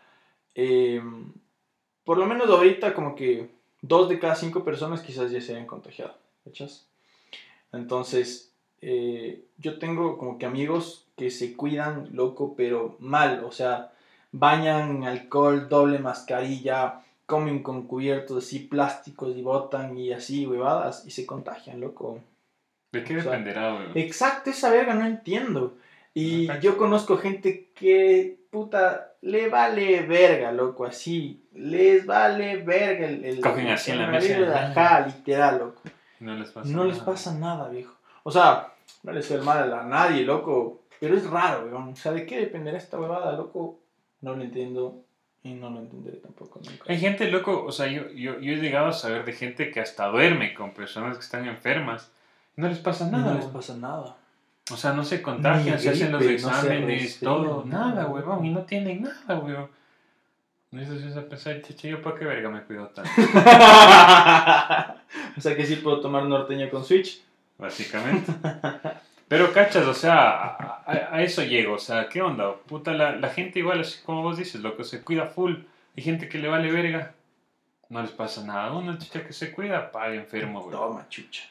eh, 0.55 1.03
por 2.05 2.19
lo 2.19 2.27
menos 2.27 2.49
ahorita 2.49 2.95
como 2.95 3.17
que 3.17 3.51
dos 3.83 4.09
de 4.09 4.19
cada 4.21 4.37
cinco 4.37 4.65
personas 4.65 5.01
quizás 5.03 5.31
ya 5.31 5.41
se 5.41 5.55
hayan 5.55 5.67
contagiado. 5.67 6.15
¿Cachas? 6.45 6.87
Entonces, 7.73 8.53
eh, 8.81 9.45
yo 9.59 9.79
tengo 9.79 10.19
como 10.19 10.39
que 10.39 10.47
amigos 10.47 11.07
que 11.17 11.31
se 11.31 11.57
cuidan, 11.57 12.09
loco, 12.13 12.55
pero 12.57 12.97
mal. 13.01 13.45
O 13.45 13.53
sea, 13.53 13.93
bañan 14.33 15.05
alcohol, 15.05 15.69
doble 15.69 15.99
mascarilla, 15.99 17.01
comen 17.27 17.63
con 17.63 17.87
cubiertos 17.87 18.45
así 18.45 18.61
plásticos 18.61 19.37
y 19.37 19.43
botan 19.43 19.97
y 19.97 20.13
así 20.13 20.47
huevadas 20.47 21.05
y 21.07 21.11
se 21.11 21.27
contagian, 21.27 21.81
loco. 21.81 22.21
¿De 22.93 23.03
qué 23.03 23.17
o 23.17 23.23
sea, 23.23 23.33
dependerá, 23.33 23.75
weón? 23.75 23.93
Exacto, 23.95 24.51
esa 24.51 24.71
verga 24.71 24.95
no 24.95 25.07
entiendo. 25.07 25.77
Y 26.15 26.49
yo 26.61 26.79
conozco 26.79 27.19
gente 27.19 27.69
que, 27.75 28.39
puta, 28.51 29.13
le 29.21 29.51
vale 29.51 30.01
verga, 30.03 30.51
loco, 30.51 30.87
así. 30.87 31.43
Les 31.53 32.07
vale 32.07 32.57
verga 32.63 33.07
el... 33.07 33.23
el 33.25 33.41
Cogen 33.41 33.69
así 33.69 33.91
en 33.91 33.99
la 33.99 34.07
mesa. 34.07 34.67
Ajá, 34.71 35.07
literal, 35.07 35.59
loco. 35.59 35.83
No 36.21 36.35
les 36.37 36.51
pasa 36.51 36.71
No 36.71 36.85
les 36.85 36.97
nada. 36.97 37.05
pasa 37.05 37.35
nada, 37.35 37.69
viejo. 37.69 37.96
O 38.27 38.31
sea, 38.33 38.73
no 39.05 39.13
les 39.13 39.25
fue 39.25 39.41
mal 39.41 39.73
a 39.73 39.85
nadie, 39.85 40.25
loco. 40.25 40.83
Pero 40.99 41.17
es 41.17 41.31
raro, 41.31 41.67
weón. 41.67 41.91
O 41.91 41.95
sea, 41.95 42.11
¿de 42.11 42.27
qué 42.27 42.41
dependerá 42.41 42.77
esta 42.77 42.99
huevada, 42.99 43.37
loco? 43.37 43.79
No 44.21 44.35
lo 44.35 44.43
entiendo 44.43 45.05
y 45.45 45.55
no 45.55 45.71
lo 45.71 45.79
entenderé 45.79 46.17
tampoco 46.17 46.59
nunca. 46.59 46.87
Hay 46.89 46.99
gente, 46.99 47.31
loco, 47.31 47.65
o 47.65 47.71
sea, 47.71 47.87
yo, 47.87 48.11
yo, 48.11 48.41
yo 48.41 48.55
he 48.55 48.57
llegado 48.57 48.89
a 48.89 48.93
saber 48.93 49.25
de 49.25 49.33
gente 49.33 49.71
que 49.71 49.79
hasta 49.79 50.09
duerme 50.09 50.55
con 50.55 50.75
personas 50.75 51.17
que 51.17 51.23
están 51.23 51.47
enfermas. 51.47 52.11
No 52.57 52.67
les 52.67 52.81
pasa 52.81 53.09
nada, 53.09 53.35
no 53.35 53.39
les 53.39 53.47
pasa 53.47 53.77
nada. 53.77 54.17
O 54.73 54.77
sea, 54.77 54.93
no 54.93 55.05
se 55.05 55.23
contagian, 55.23 55.79
se 55.79 55.91
hacen 55.91 56.11
los 56.11 56.21
no 56.21 56.27
se 56.27 56.35
exámenes, 56.35 57.21
todo, 57.21 57.65
nada, 57.65 58.09
huevón, 58.09 58.45
y 58.45 58.51
no 58.51 58.63
tienen 58.63 59.03
nada, 59.03 59.39
huevón. 59.39 59.69
Y 60.73 60.81
eso 60.81 60.99
sí 60.99 61.07
es 61.07 61.17
a 61.17 61.29
pensar, 61.29 61.63
chiche, 61.63 61.91
¿yo 61.91 62.03
para 62.03 62.19
qué 62.19 62.25
verga 62.25 62.51
me 62.51 62.65
cuido 62.65 62.89
tanto? 62.89 63.09
o 65.37 65.41
sea 65.41 65.55
que 65.57 65.65
sí 65.65 65.77
puedo 65.77 66.01
tomar 66.01 66.25
norteño 66.25 66.69
con 66.71 66.85
Switch. 66.85 67.23
Básicamente. 67.59 68.33
Pero 69.29 69.53
cachas, 69.53 69.87
o 69.87 69.95
sea, 69.95 70.29
a, 70.57 70.83
a- 70.87 71.23
eso 71.23 71.43
llego, 71.43 71.75
o 71.75 71.79
sea, 71.79 72.09
¿qué 72.09 72.23
onda? 72.23 72.55
Puta, 72.55 72.93
la, 72.93 73.17
la 73.17 73.29
gente 73.31 73.59
igual, 73.59 73.81
así 73.81 73.99
como 74.05 74.23
vos 74.23 74.37
dices, 74.37 74.61
loco, 74.61 74.85
se 74.85 75.03
cuida 75.03 75.27
full. 75.27 75.55
Hay 75.97 76.03
gente 76.03 76.29
que 76.29 76.39
le 76.39 76.49
vale 76.49 76.71
verga, 76.71 77.13
no 77.89 78.03
les 78.03 78.11
pasa 78.13 78.45
nada. 78.45 78.73
Una 78.73 78.99
chicha 78.99 79.25
que 79.27 79.33
se 79.33 79.51
cuida, 79.53 79.91
pa, 79.91 80.13
enfermo, 80.15 80.61
güey. 80.63 80.77
Toma, 80.77 81.07
chucha. 81.09 81.43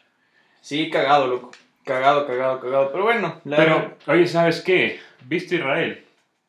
Sí, 0.62 0.90
cagado, 0.90 1.28
loco. 1.28 1.52
Cagado, 1.84 2.26
cagado, 2.26 2.60
cagado. 2.62 2.92
Pero 2.92 3.04
bueno, 3.04 3.42
la 3.44 3.58
Pero, 3.58 3.94
oye, 4.08 4.28
¿sabes 4.28 4.62
qué? 4.62 5.00
¿Viste 5.26 5.56
Israel? 5.56 6.06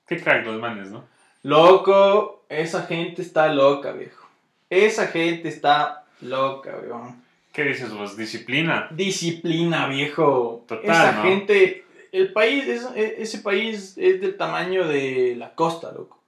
Qué 0.07 0.21
crack 0.21 0.47
los 0.47 0.61
manes, 0.61 0.91
¿no? 0.91 1.05
Loco, 1.43 2.45
esa 2.49 2.83
gente 2.87 3.23
está 3.23 3.49
loca, 3.49 3.93
viejo. 3.93 4.27
Esa 4.71 5.09
gente 5.09 5.49
está 5.49 6.05
loca, 6.21 6.71
weón. 6.83 7.23
¿Qué 7.57 7.65
dices 7.65 7.91
vos? 7.91 8.19
¿Disciplina? 8.19 8.87
Disciplina, 8.91 9.89
viejo. 9.89 10.67
Total, 10.69 10.91
esa 10.91 11.13
¿no? 11.13 11.23
gente, 11.23 11.87
el 12.13 12.31
país, 12.35 12.69
es- 12.69 12.87
e- 12.95 13.15
ese 13.23 13.39
país 13.39 13.95
es 13.97 14.21
del 14.21 14.37
tamaño 14.37 14.87
de 14.87 15.35
la 15.39 15.55
costa, 15.55 15.91
loco. 15.91 16.19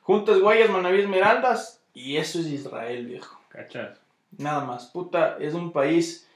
Juntas 0.00 0.40
Guayas, 0.40 0.70
Manaví, 0.70 0.98
Esmeraldas 1.02 1.80
y 1.94 2.16
eso 2.16 2.40
es 2.40 2.46
Israel, 2.46 3.06
viejo. 3.06 3.38
¿Cachas? 3.48 3.96
Nada 4.36 4.64
más, 4.64 4.86
puta, 4.86 5.36
es 5.38 5.54
un 5.54 5.70
país 5.70 6.26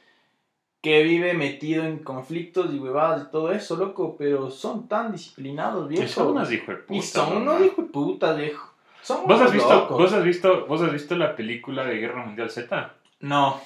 que 0.81 1.03
vive 1.03 1.35
metido 1.35 1.83
en 1.83 1.99
conflictos 1.99 2.73
y 2.73 2.79
huevadas 2.79 3.27
y 3.27 3.31
todo 3.33 3.51
eso, 3.51 3.75
loco, 3.75 4.15
pero 4.17 4.53
son 4.53 4.87
tan 4.87 5.11
disciplinados, 5.11 5.89
viejo. 5.89 6.05
Y 6.05 6.09
son 6.09 6.29
unos 6.29 6.53
hijos 6.53 6.69
de 6.69 6.75
puta. 6.77 6.95
Y 6.99 7.03
son 7.03 7.31
¿no? 7.31 7.41
unos 7.53 7.67
hijos 7.67 7.85
de 7.87 7.91
puta, 7.91 8.33
viejo. 8.35 8.73
Son 9.03 9.27
¿Vos 9.27 9.41
has, 9.41 9.53
visto, 9.53 9.75
locos. 9.75 9.99
¿Vos 9.99 10.13
has 10.13 10.23
visto, 10.23 10.67
vos 10.67 10.83
has 10.83 10.93
visto 10.93 11.17
la 11.17 11.35
película 11.35 11.85
de 11.85 11.97
Guerra 11.97 12.25
Mundial 12.25 12.49
Z? 12.51 12.95
No, 13.19 13.61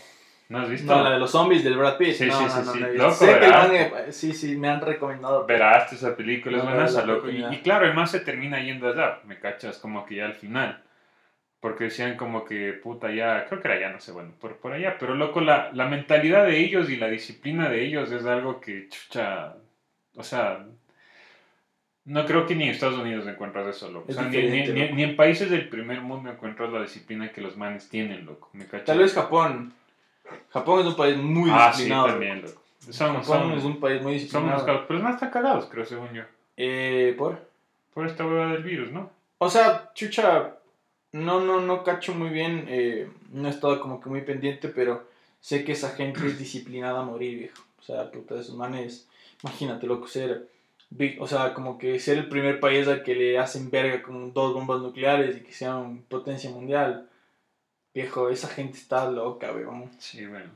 ¿No 0.50 0.59
has 0.59 0.69
visto? 0.69 0.95
no, 0.97 1.04
la 1.04 1.11
de 1.12 1.19
los 1.21 1.30
zombies 1.30 1.62
del 1.62 1.76
Brad 1.78 1.97
Pitt. 1.97 2.12
Sí, 2.14 2.26
no, 2.26 2.33
sí, 2.33 2.45
sí, 2.73 2.80
no, 2.97 3.11
sí. 3.12 3.25
man, 3.52 3.75
eh, 3.75 3.92
sí, 4.11 4.33
sí, 4.35 4.57
me 4.57 4.69
han 4.69 4.80
recomendado. 4.80 5.47
Verás 5.47 5.92
esa 5.92 6.16
película, 6.16 6.59
es 6.87 6.95
la 6.95 7.07
loco. 7.07 7.30
Y, 7.30 7.59
claro, 7.59 7.87
el 7.87 7.95
man 7.95 8.09
se 8.09 8.19
termina 8.19 8.61
yendo 8.61 8.88
allá, 8.88 9.21
me 9.26 9.38
cachas, 9.38 9.78
como 9.78 10.04
que 10.04 10.16
ya 10.16 10.26
al 10.26 10.35
final. 10.35 10.83
Porque 11.61 11.85
decían 11.85 12.16
como 12.16 12.45
que, 12.45 12.73
puta, 12.73 13.12
ya, 13.12 13.45
creo 13.47 13.61
que 13.62 13.69
era 13.69 13.78
ya, 13.80 13.90
no 13.90 14.00
sé, 14.00 14.11
bueno, 14.11 14.33
por, 14.40 14.57
por 14.57 14.73
allá. 14.73 14.97
Pero 14.99 15.14
loco, 15.14 15.40
la, 15.40 15.71
la 15.73 15.87
mentalidad 15.87 16.47
de 16.47 16.59
ellos 16.59 16.90
y 16.90 16.97
la 16.97 17.07
disciplina 17.09 17.69
de 17.69 17.85
ellos 17.85 18.11
es 18.11 18.25
algo 18.26 18.61
que, 18.61 18.88
chucha, 18.88 19.54
o 20.16 20.25
sea, 20.25 20.66
no 22.07 22.25
creo 22.26 22.47
que 22.47 22.57
ni 22.57 22.64
en 22.64 22.71
Estados 22.71 22.99
Unidos 22.99 23.26
encuentras 23.28 23.66
eso, 23.69 23.90
loco. 23.90 24.07
O 24.09 24.12
sea, 24.12 24.25
ni, 24.25 24.37
ni- 24.73 24.92
ni 24.95 25.02
en 25.04 25.16
países 25.16 25.50
del 25.50 25.69
primer 25.69 26.00
mundo 26.00 26.30
encuentras 26.30 26.73
la 26.73 26.83
disciplina 26.83 27.30
que 27.30 27.40
los 27.40 27.57
manes 27.57 27.88
tienen, 27.88 28.25
loco. 28.25 28.49
¿Me 28.52 28.64
cachas? 28.66 28.87
Tal 28.87 28.99
vez 28.99 29.14
Japón. 29.14 29.75
Japón 30.51 30.81
es 30.81 30.87
un 30.87 30.97
país 30.97 31.17
muy 31.17 31.51
Ah, 31.51 31.71
sí, 31.73 31.83
disciplinado. 31.83 32.07
también, 32.09 32.43
loco. 32.43 32.63
Son, 32.91 33.09
Japón 33.17 33.25
son, 33.25 33.53
es 33.53 33.65
un 33.65 33.81
país 33.81 34.03
muy 34.03 34.13
son 34.19 34.21
disciplinado. 34.23 34.65
cagados, 34.67 34.85
pero 34.89 35.01
no 35.01 35.11
están 35.11 35.31
cagados, 35.31 35.67
creo, 35.71 35.85
según 35.85 36.13
yo. 36.13 36.23
Eh, 36.57 37.15
¿por? 37.19 37.39
Por 37.95 38.07
esta 38.07 38.27
hueva 38.27 38.53
del 38.53 38.63
virus, 38.63 38.91
¿no? 38.93 39.11
O 39.39 39.49
sea, 39.51 39.91
chucha, 39.95 40.57
no, 41.13 41.41
no, 41.41 41.61
no 41.61 41.85
cacho 41.85 42.15
muy 42.15 42.29
bien, 42.31 42.65
eh, 42.69 43.09
no 43.33 43.49
he 43.49 43.51
estado 43.51 43.81
como 43.81 44.01
que 44.01 44.09
muy 44.11 44.23
pendiente, 44.23 44.69
pero 44.69 45.05
sé 45.41 45.65
que 45.65 45.73
esa 45.73 45.91
gente 45.91 46.27
es 46.27 46.39
disciplinada 46.39 47.01
a 47.01 47.05
morir, 47.05 47.39
viejo. 47.39 47.63
O 47.79 47.83
sea, 47.83 48.11
puta, 48.11 48.37
esos 48.39 48.55
manes, 48.57 49.09
imagínate, 49.43 49.87
loco, 49.87 50.07
ser, 50.07 50.49
big- 50.91 51.21
o 51.21 51.27
sea, 51.27 51.53
como 51.55 51.79
que 51.79 51.99
ser 52.01 52.19
el 52.19 52.29
primer 52.29 52.61
país 52.61 52.87
al 52.89 53.03
que 53.03 53.15
le 53.15 53.39
hacen 53.39 53.71
verga 53.71 54.03
con 54.03 54.33
dos 54.33 54.55
bombas 54.55 54.81
nucleares 54.81 55.37
y 55.37 55.41
que 55.41 55.53
sean 55.53 56.03
potencia 56.09 56.51
mundial. 56.51 57.09
Viejo, 57.95 58.29
esa 58.31 58.49
gente 58.49 58.79
está 58.79 59.11
loca, 59.11 59.53
weón. 59.53 59.91
Sí, 59.99 60.27
bueno. 60.27 60.51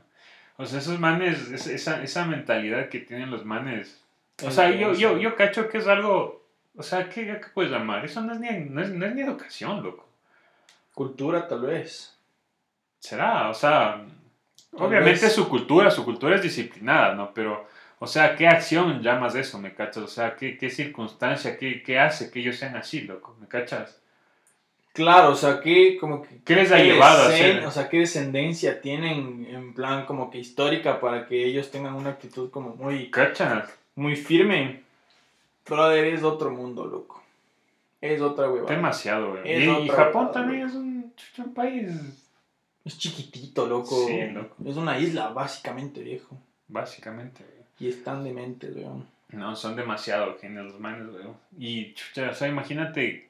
O 0.57 0.65
sea, 0.65 0.79
esos 0.79 0.99
manes, 0.99 1.51
es- 1.51 1.67
esa, 1.67 2.01
esa 2.01 2.25
mentalidad 2.25 2.89
que 2.89 2.99
tienen 2.99 3.29
los 3.31 3.43
manes. 3.45 4.01
O 4.43 4.51
sea, 4.51 4.69
yo, 4.71 4.93
yo, 4.93 5.17
yo 5.17 5.35
cacho 5.35 5.67
que 5.69 5.79
es 5.79 5.87
algo. 5.87 6.43
O 6.77 6.83
sea, 6.83 7.09
¿qué, 7.09 7.25
qué 7.25 7.41
puedes 7.53 7.71
llamar? 7.71 8.03
Eso 8.05 8.21
no 8.21 8.33
es, 8.33 8.39
ni, 8.39 8.49
no, 8.69 8.81
es, 8.81 8.89
no 8.89 9.05
es 9.05 9.15
ni 9.15 9.21
educación, 9.21 9.81
loco. 9.83 10.07
Cultura, 10.93 11.47
tal 11.47 11.61
vez. 11.61 12.17
Será, 12.99 13.49
o 13.49 13.53
sea. 13.53 14.01
Tal 14.71 14.81
Obviamente 14.87 15.21
vez. 15.25 15.33
su 15.33 15.47
cultura, 15.47 15.89
su 15.91 16.03
cultura 16.03 16.35
es 16.35 16.41
disciplinada, 16.41 17.15
¿no? 17.15 17.33
Pero, 17.33 17.67
o 17.99 18.07
sea, 18.07 18.35
¿qué 18.35 18.45
acción 18.47 19.01
llamas 19.01 19.35
eso, 19.35 19.57
me 19.59 19.73
cachas? 19.73 20.03
O 20.03 20.07
sea, 20.07 20.35
¿qué, 20.35 20.57
qué 20.57 20.69
circunstancia, 20.69 21.57
qué, 21.57 21.81
qué 21.81 21.97
hace 21.99 22.29
que 22.29 22.39
ellos 22.39 22.57
sean 22.57 22.75
así, 22.75 23.01
loco? 23.01 23.37
¿Me 23.39 23.47
cachas? 23.47 24.01
Claro, 24.95 25.31
o 25.31 25.35
sea, 25.35 25.59
que 25.59 25.97
como 25.97 26.21
que... 26.21 26.39
¿Qué 26.45 26.55
les 26.55 26.71
ha 26.71 26.77
qué 26.77 26.85
llevado 26.85 27.27
a 27.27 27.31
ser? 27.31 27.65
O 27.65 27.71
sea, 27.71 27.89
qué 27.89 27.99
descendencia 27.99 28.79
tienen 28.79 29.45
en 29.49 29.73
plan 29.73 30.05
como 30.05 30.31
que 30.31 30.37
histórica 30.37 31.01
para 31.01 31.27
que 31.27 31.43
ellos 31.43 31.69
tengan 31.69 31.95
una 31.95 32.11
actitud 32.11 32.49
como 32.49 32.77
muy, 32.77 33.11
¿Cachas? 33.11 33.69
muy 33.95 34.15
firme. 34.15 34.83
Brother, 35.67 36.05
es 36.05 36.23
otro 36.23 36.49
mundo, 36.49 36.85
loco. 36.85 37.21
Es 37.99 38.21
otra 38.21 38.49
huevada. 38.49 38.73
Demasiado, 38.73 39.31
güey. 39.31 39.63
Y, 39.83 39.89
Japón 39.89 40.27
huevada, 40.27 40.31
también 40.31 40.61
es 40.65 40.73
un, 40.75 41.13
un 41.39 41.53
país, 41.53 41.91
Es 42.85 42.97
chiquitito, 42.97 43.67
loco. 43.67 44.07
Sí, 44.07 44.27
loco. 44.31 44.55
Es 44.65 44.77
una 44.77 44.97
isla, 44.97 45.27
básicamente, 45.27 46.01
viejo. 46.03 46.37
básicamente, 46.69 47.43
güey. 47.43 47.65
Y 47.81 47.93
están 47.93 48.23
dementes, 48.23 48.73
weón. 48.73 49.05
No, 49.33 49.57
son 49.57 49.75
demasiado 49.75 50.37
genios 50.39 50.67
los 50.67 50.79
manes, 50.79 51.07
güey. 51.09 51.25
Y, 51.59 51.93
chucha, 51.95 52.29
o 52.29 52.33
sea, 52.33 52.47
imagínate. 52.47 53.24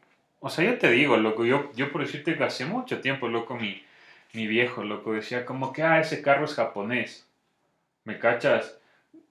O 0.46 0.50
sea, 0.52 0.64
yo 0.64 0.78
te 0.78 0.92
digo, 0.92 1.18
loco, 1.18 1.44
yo, 1.44 1.72
yo 1.76 1.92
por 1.92 2.02
decirte 2.02 2.38
que 2.38 2.44
hace 2.44 2.66
mucho 2.68 3.02
tiempo, 3.02 3.28
loco, 3.28 3.56
mi, 3.56 3.82
mi 4.34 4.46
viejo, 4.46 4.84
loco, 4.84 5.14
decía 5.14 5.44
como 5.44 5.74
que, 5.74 5.82
ah, 5.82 6.00
ese 6.00 6.22
carro 6.22 6.46
es 6.46 6.54
japonés. 6.54 7.28
¿Me 8.04 8.20
cachas? 8.20 8.78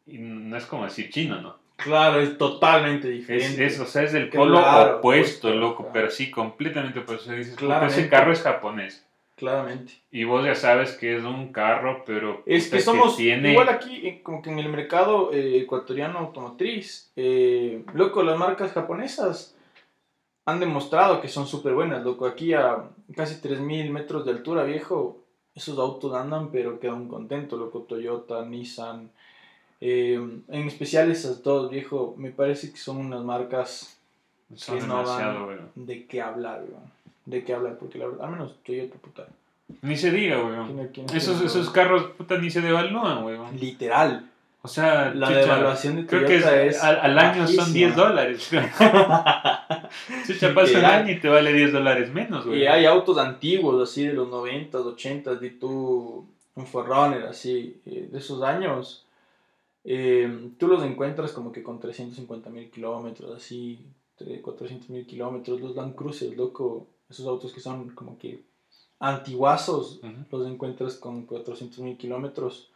Y 0.08 0.18
no 0.18 0.56
es 0.56 0.66
como 0.66 0.82
decir 0.82 1.10
chino, 1.10 1.40
¿no? 1.40 1.56
Claro, 1.76 2.18
es 2.20 2.36
totalmente 2.36 3.06
Es, 3.10 3.14
diferente. 3.14 3.64
es, 3.64 3.78
o 3.78 3.86
sea, 3.86 4.02
es 4.02 4.12
del 4.12 4.28
Claro, 4.28 4.44
polo 4.46 4.58
opuesto, 4.58 4.96
opuesto, 4.98 5.50
loco, 5.54 5.82
ajá. 5.84 5.92
pero 5.92 6.10
sí, 6.10 6.32
completamente 6.32 6.98
opuesto. 6.98 7.30
Dices, 7.30 7.54
Claramente. 7.54 8.00
ese 8.00 8.08
carro 8.08 8.32
es 8.32 8.42
japonés. 8.42 9.06
Claramente. 9.36 9.92
Y 10.10 10.24
vos 10.24 10.44
ya 10.44 10.56
sabes 10.56 10.96
que 10.96 11.16
es 11.16 11.22
un 11.22 11.52
carro, 11.52 12.02
pero... 12.04 12.42
Es 12.44 12.68
que 12.68 12.80
somos 12.80 13.16
tiene... 13.16 13.52
igual 13.52 13.68
aquí, 13.68 14.04
eh, 14.04 14.20
como 14.24 14.42
que 14.42 14.50
en 14.50 14.58
el 14.58 14.68
mercado 14.68 15.32
eh, 15.32 15.58
ecuatoriano 15.60 16.18
automotriz, 16.18 17.12
eh, 17.14 17.84
loco, 17.94 18.24
las 18.24 18.36
marcas 18.36 18.72
japonesas 18.72 19.53
han 20.46 20.60
demostrado 20.60 21.20
que 21.20 21.28
son 21.28 21.46
súper 21.46 21.74
buenas, 21.74 22.04
loco. 22.04 22.26
Aquí 22.26 22.52
a 22.52 22.84
casi 23.16 23.40
3.000 23.40 23.90
metros 23.90 24.24
de 24.24 24.32
altura, 24.32 24.64
viejo, 24.64 25.18
esos 25.54 25.78
autos 25.78 26.12
andan, 26.14 26.50
pero 26.50 26.78
quedan 26.80 27.08
contentos, 27.08 27.58
loco. 27.58 27.80
Toyota, 27.80 28.44
Nissan, 28.44 29.10
eh, 29.80 30.14
en 30.48 30.66
especial 30.68 31.10
esas 31.10 31.42
dos, 31.42 31.70
viejo, 31.70 32.14
me 32.18 32.30
parece 32.30 32.70
que 32.70 32.76
son 32.78 32.98
unas 32.98 33.22
marcas 33.22 33.96
Son 34.56 34.78
que 34.78 34.86
no 34.86 35.02
dan 35.06 35.70
de 35.74 36.06
qué 36.06 36.20
hablar, 36.22 36.64
weón. 36.68 36.92
De 37.26 37.42
qué 37.42 37.54
hablar, 37.54 37.78
porque 37.78 37.98
la 37.98 38.06
verdad, 38.06 38.26
al 38.26 38.32
menos 38.32 38.54
Toyota, 38.64 38.96
puta. 38.98 39.26
Ni 39.80 39.96
se 39.96 40.10
diga, 40.10 40.36
güey. 40.42 40.54
¿quién- 40.66 40.88
quién- 41.06 41.16
Esos, 41.16 41.40
esos 41.40 41.70
carros, 41.70 42.10
puta, 42.18 42.36
ni 42.36 42.50
se 42.50 42.60
devalúan, 42.60 43.22
güey. 43.22 43.38
Literal. 43.58 44.30
O 44.66 44.68
sea, 44.68 45.12
La 45.14 45.26
chucha, 45.26 45.38
devaluación 45.40 45.96
de 45.96 46.06
Creo 46.06 46.20
que 46.26 46.38
Toyota 46.38 46.62
es- 46.62 46.76
es 46.76 46.82
al, 46.82 46.98
al 47.00 47.18
año 47.18 47.46
son 47.46 47.56
bajísima. 47.56 47.74
10 47.74 47.96
dólares. 47.96 48.50
Chucha, 50.26 50.54
pasa 50.54 50.78
un 50.78 50.84
año 50.86 51.12
y 51.12 51.20
te 51.20 51.28
vale 51.28 51.52
10 51.52 51.72
dólares 51.72 52.10
menos, 52.12 52.46
güey. 52.46 52.62
Y 52.62 52.66
hay 52.66 52.86
autos 52.86 53.18
antiguos, 53.18 53.82
así 53.86 54.06
de 54.06 54.14
los 54.14 54.28
90, 54.28 54.78
80, 54.78 55.34
de 55.36 55.50
tu 55.50 56.26
un 56.56 56.66
Forerunner, 56.66 57.24
así, 57.26 57.80
eh, 57.84 58.08
de 58.10 58.18
esos 58.18 58.42
años. 58.42 59.04
eh, 59.86 60.48
tú 60.58 60.66
los 60.66 60.82
encuentras 60.82 61.32
como 61.32 61.52
que 61.52 61.62
con 61.62 61.78
350 61.78 62.48
mil 62.48 62.70
kilómetros, 62.70 63.36
así, 63.36 63.84
400 64.40 64.88
mil 64.88 65.04
kilómetros. 65.06 65.60
Los 65.60 65.76
Land 65.76 65.94
Cruisers, 65.94 66.34
loco, 66.38 66.86
esos 67.10 67.26
autos 67.26 67.52
que 67.52 67.60
son 67.60 67.90
como 67.90 68.16
que 68.18 68.44
antiguazos, 68.98 70.00
Ujú. 70.02 70.38
los 70.38 70.46
encuentras 70.50 70.94
con 70.96 71.26
400 71.26 71.80
mil 71.80 71.98
kilómetros. 71.98 72.70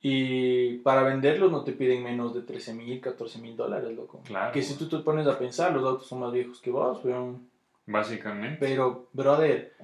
Y 0.00 0.78
para 0.78 1.02
venderlos 1.02 1.50
no 1.50 1.64
te 1.64 1.72
piden 1.72 2.04
menos 2.04 2.34
de 2.34 2.42
13 2.42 2.74
mil, 2.74 3.00
14 3.00 3.40
mil 3.40 3.56
dólares, 3.56 3.96
loco. 3.96 4.20
Claro. 4.24 4.52
Que 4.52 4.62
si 4.62 4.76
tú 4.76 4.88
te 4.88 4.98
pones 4.98 5.26
a 5.26 5.38
pensar, 5.38 5.72
los 5.72 5.84
autos 5.84 6.06
son 6.06 6.20
más 6.20 6.32
viejos 6.32 6.60
que 6.60 6.70
vos, 6.70 7.04
weón. 7.04 7.48
Básicamente. 7.86 8.58
Pero, 8.60 9.08
brother, 9.12 9.74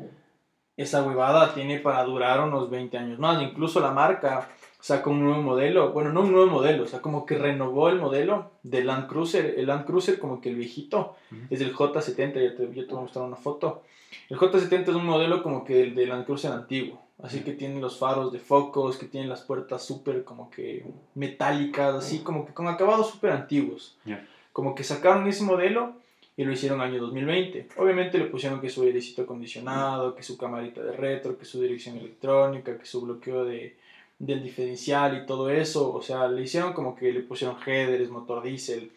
esa 0.76 1.02
huevada 1.02 1.52
tiene 1.54 1.80
para 1.80 2.04
durar 2.04 2.40
unos 2.40 2.70
20 2.70 2.96
años 2.96 3.18
más. 3.18 3.42
Incluso 3.42 3.80
la 3.80 3.90
marca 3.90 4.48
sacó 4.84 5.12
un 5.12 5.24
nuevo 5.24 5.40
modelo. 5.40 5.92
Bueno, 5.92 6.12
no 6.12 6.20
un 6.20 6.32
nuevo 6.32 6.46
modelo, 6.46 6.82
o 6.82 6.86
sea, 6.86 7.00
como 7.00 7.24
que 7.24 7.38
renovó 7.38 7.88
el 7.88 7.96
modelo 7.98 8.50
del 8.62 8.86
Land 8.88 9.08
Cruiser. 9.08 9.54
El 9.58 9.68
Land 9.68 9.86
Cruiser, 9.86 10.18
como 10.18 10.42
que 10.42 10.50
el 10.50 10.56
viejito, 10.56 11.16
Ujú. 11.32 11.40
es 11.48 11.62
el 11.62 11.74
J70. 11.74 12.34
Ya 12.34 12.54
te, 12.54 12.70
yo 12.74 12.84
te 12.86 12.92
voy 12.92 12.98
a 12.98 13.02
mostrar 13.04 13.24
una 13.24 13.36
foto. 13.36 13.82
El 14.28 14.36
J70 14.36 14.82
es 14.82 14.88
un 14.88 15.06
modelo 15.06 15.42
como 15.42 15.64
que 15.64 15.80
el 15.80 15.94
del 15.94 16.10
Land 16.10 16.26
Cruiser 16.26 16.52
antiguo. 16.52 17.00
Así 17.22 17.40
que 17.40 17.52
tiene 17.52 17.80
los 17.80 17.96
faros 17.98 18.30
de 18.30 18.38
focos, 18.38 18.98
que 18.98 19.06
tiene 19.06 19.26
las 19.26 19.40
puertas 19.40 19.82
súper 19.82 20.22
como 20.22 20.50
que 20.50 20.84
metálicas, 21.14 21.94
así 21.94 22.18
como 22.18 22.44
que 22.44 22.52
con 22.52 22.68
acabados 22.68 23.08
súper 23.08 23.30
antiguos. 23.30 23.96
Ya. 24.04 24.22
Como 24.52 24.74
que 24.74 24.84
sacaron 24.84 25.26
ese 25.26 25.44
modelo 25.44 25.94
y 26.36 26.44
lo 26.44 26.52
hicieron 26.52 26.82
año 26.82 27.00
2020. 27.00 27.68
Obviamente 27.78 28.18
le 28.18 28.26
pusieron 28.26 28.60
que 28.60 28.68
su 28.68 28.82
airecito 28.82 29.22
acondicionado, 29.22 30.14
que 30.14 30.22
su 30.22 30.36
camarita 30.36 30.82
de 30.82 30.92
retro, 30.92 31.38
que 31.38 31.46
su 31.46 31.62
dirección 31.62 31.96
electrónica, 31.96 32.76
que 32.76 32.84
su 32.84 33.00
bloqueo 33.00 33.46
de, 33.46 33.76
del 34.18 34.42
diferencial 34.42 35.16
y 35.22 35.26
todo 35.26 35.50
eso. 35.50 35.92
O 35.92 36.02
sea, 36.02 36.28
le 36.28 36.42
hicieron 36.42 36.72
como 36.72 36.94
que 36.96 37.12
le 37.12 37.20
pusieron 37.20 37.56
headers, 37.66 38.10
motor 38.10 38.42
diésel. 38.42 38.90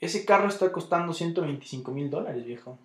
Ese 0.00 0.24
carro 0.24 0.48
está 0.48 0.70
costando 0.72 1.12
125 1.14 1.90
mil 1.92 2.10
dólares, 2.10 2.44
viejo. 2.44 2.78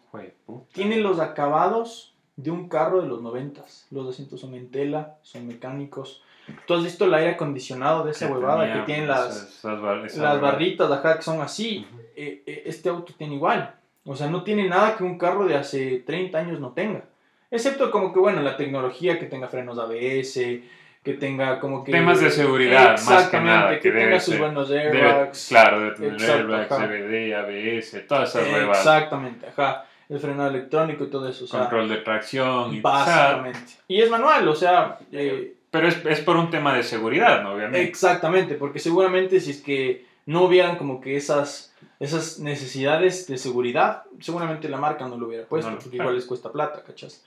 Tiene 0.72 0.98
los 0.98 1.20
acabados 1.20 2.14
de 2.38 2.52
un 2.52 2.70
carro 2.70 3.02
de 3.02 3.08
los 3.08 3.22
90. 3.22 3.64
Los 3.92 4.08
asientos 4.08 4.40
son 4.40 4.54
en 4.54 4.70
tela, 4.72 5.18
son 5.24 5.48
mecánicos. 5.48 6.22
¿Tú 6.66 6.74
has 6.76 6.84
visto 6.84 7.06
el 7.06 7.14
aire 7.14 7.32
acondicionado 7.32 8.04
de 8.06 8.12
esa 8.12 8.28
Que 8.28 8.34
huevada 8.34 8.62
tenía, 8.62 8.74
que 8.80 8.86
tiene 8.86 9.06
pues, 9.08 9.18
las, 9.20 9.36
esas 9.58 9.82
bar- 9.82 10.06
esas 10.06 10.18
las 10.20 10.42
bar- 10.42 10.54
barritas, 10.54 10.90
ajá, 10.92 11.18
que 11.18 11.22
son 11.24 11.42
así? 11.42 11.86
Eh, 12.16 12.42
eh, 12.46 12.64
este 12.66 12.90
auto 12.90 13.14
tiene 13.18 13.36
igual. 13.36 13.76
O 14.06 14.16
sea, 14.16 14.28
no 14.30 14.44
tiene 14.44 14.68
nada 14.68 14.96
que 14.96 15.04
un 15.04 15.18
carro 15.18 15.46
de 15.46 15.56
hace 15.56 16.00
30 16.00 16.40
años 16.40 16.60
no 16.60 16.72
tenga. 16.72 17.04
Excepto 17.52 17.92
como 17.92 18.14
que, 18.14 18.20
bueno, 18.20 18.42
la 18.42 18.56
tecnología, 18.58 19.20
que 19.20 19.26
tenga 19.26 19.48
frenos 19.48 19.78
ABS, 19.78 20.62
que 21.04 21.14
tenga 21.14 21.60
como 21.60 21.84
que... 21.84 21.92
Temas 21.92 22.20
de 22.20 22.30
seguridad, 22.30 23.00
más 23.04 23.28
que 23.30 23.40
nada, 23.40 23.70
que, 23.72 23.80
que 23.80 23.90
tenga 23.92 24.06
debe 24.06 24.20
sus 24.20 24.34
ser. 24.34 24.42
buenos 24.42 24.70
Debe- 24.70 25.02
airbags. 25.02 25.48
claro, 25.50 25.80
debe 25.80 25.92
tener 25.96 26.12
Exacto, 26.14 26.34
airbags, 26.38 26.72
ajá. 26.72 26.88
CBD, 26.88 27.34
ABS, 27.36 28.08
todas 28.08 28.30
esas 28.36 28.48
huevas. 28.54 28.78
Exactamente, 28.80 29.48
ajá. 29.48 29.86
El 30.10 30.20
frenado 30.20 30.50
electrónico 30.50 31.04
y 31.04 31.10
todo 31.10 31.30
eso. 31.30 31.46
O 31.46 31.48
sea, 31.48 31.60
Control 31.62 31.88
de 31.90 31.98
tracción. 31.98 32.74
Y, 32.74 32.82
básicamente. 32.82 33.60
Y 33.88 34.02
es 34.02 34.10
manual, 34.10 34.48
o 34.48 34.56
sea... 34.56 34.98
eh, 35.12 35.54
pero 35.72 35.88
es, 35.88 36.04
es 36.06 36.20
por 36.22 36.36
un 36.36 36.50
tema 36.50 36.74
de 36.74 36.82
seguridad, 36.82 37.44
¿no? 37.44 37.54
Obviamente. 37.54 37.84
Exactamente, 37.84 38.56
porque 38.56 38.80
seguramente 38.80 39.40
si 39.40 39.52
es 39.52 39.62
que 39.62 40.06
no 40.26 40.44
hubieran 40.44 40.78
como 40.78 41.00
que 41.00 41.16
esas, 41.16 41.76
esas 42.00 42.40
necesidades 42.40 43.28
de 43.28 43.38
seguridad, 43.38 44.04
seguramente 44.20 44.68
la 44.68 44.78
marca 44.78 45.08
no 45.08 45.16
lo 45.18 45.28
hubiera 45.28 45.46
puesto, 45.46 45.70
No, 45.70 45.78
porque 45.78 45.92
claro. 45.92 46.04
igual 46.06 46.16
les 46.16 46.26
cuesta 46.26 46.52
plata, 46.52 46.82
¿cachas? 46.84 47.24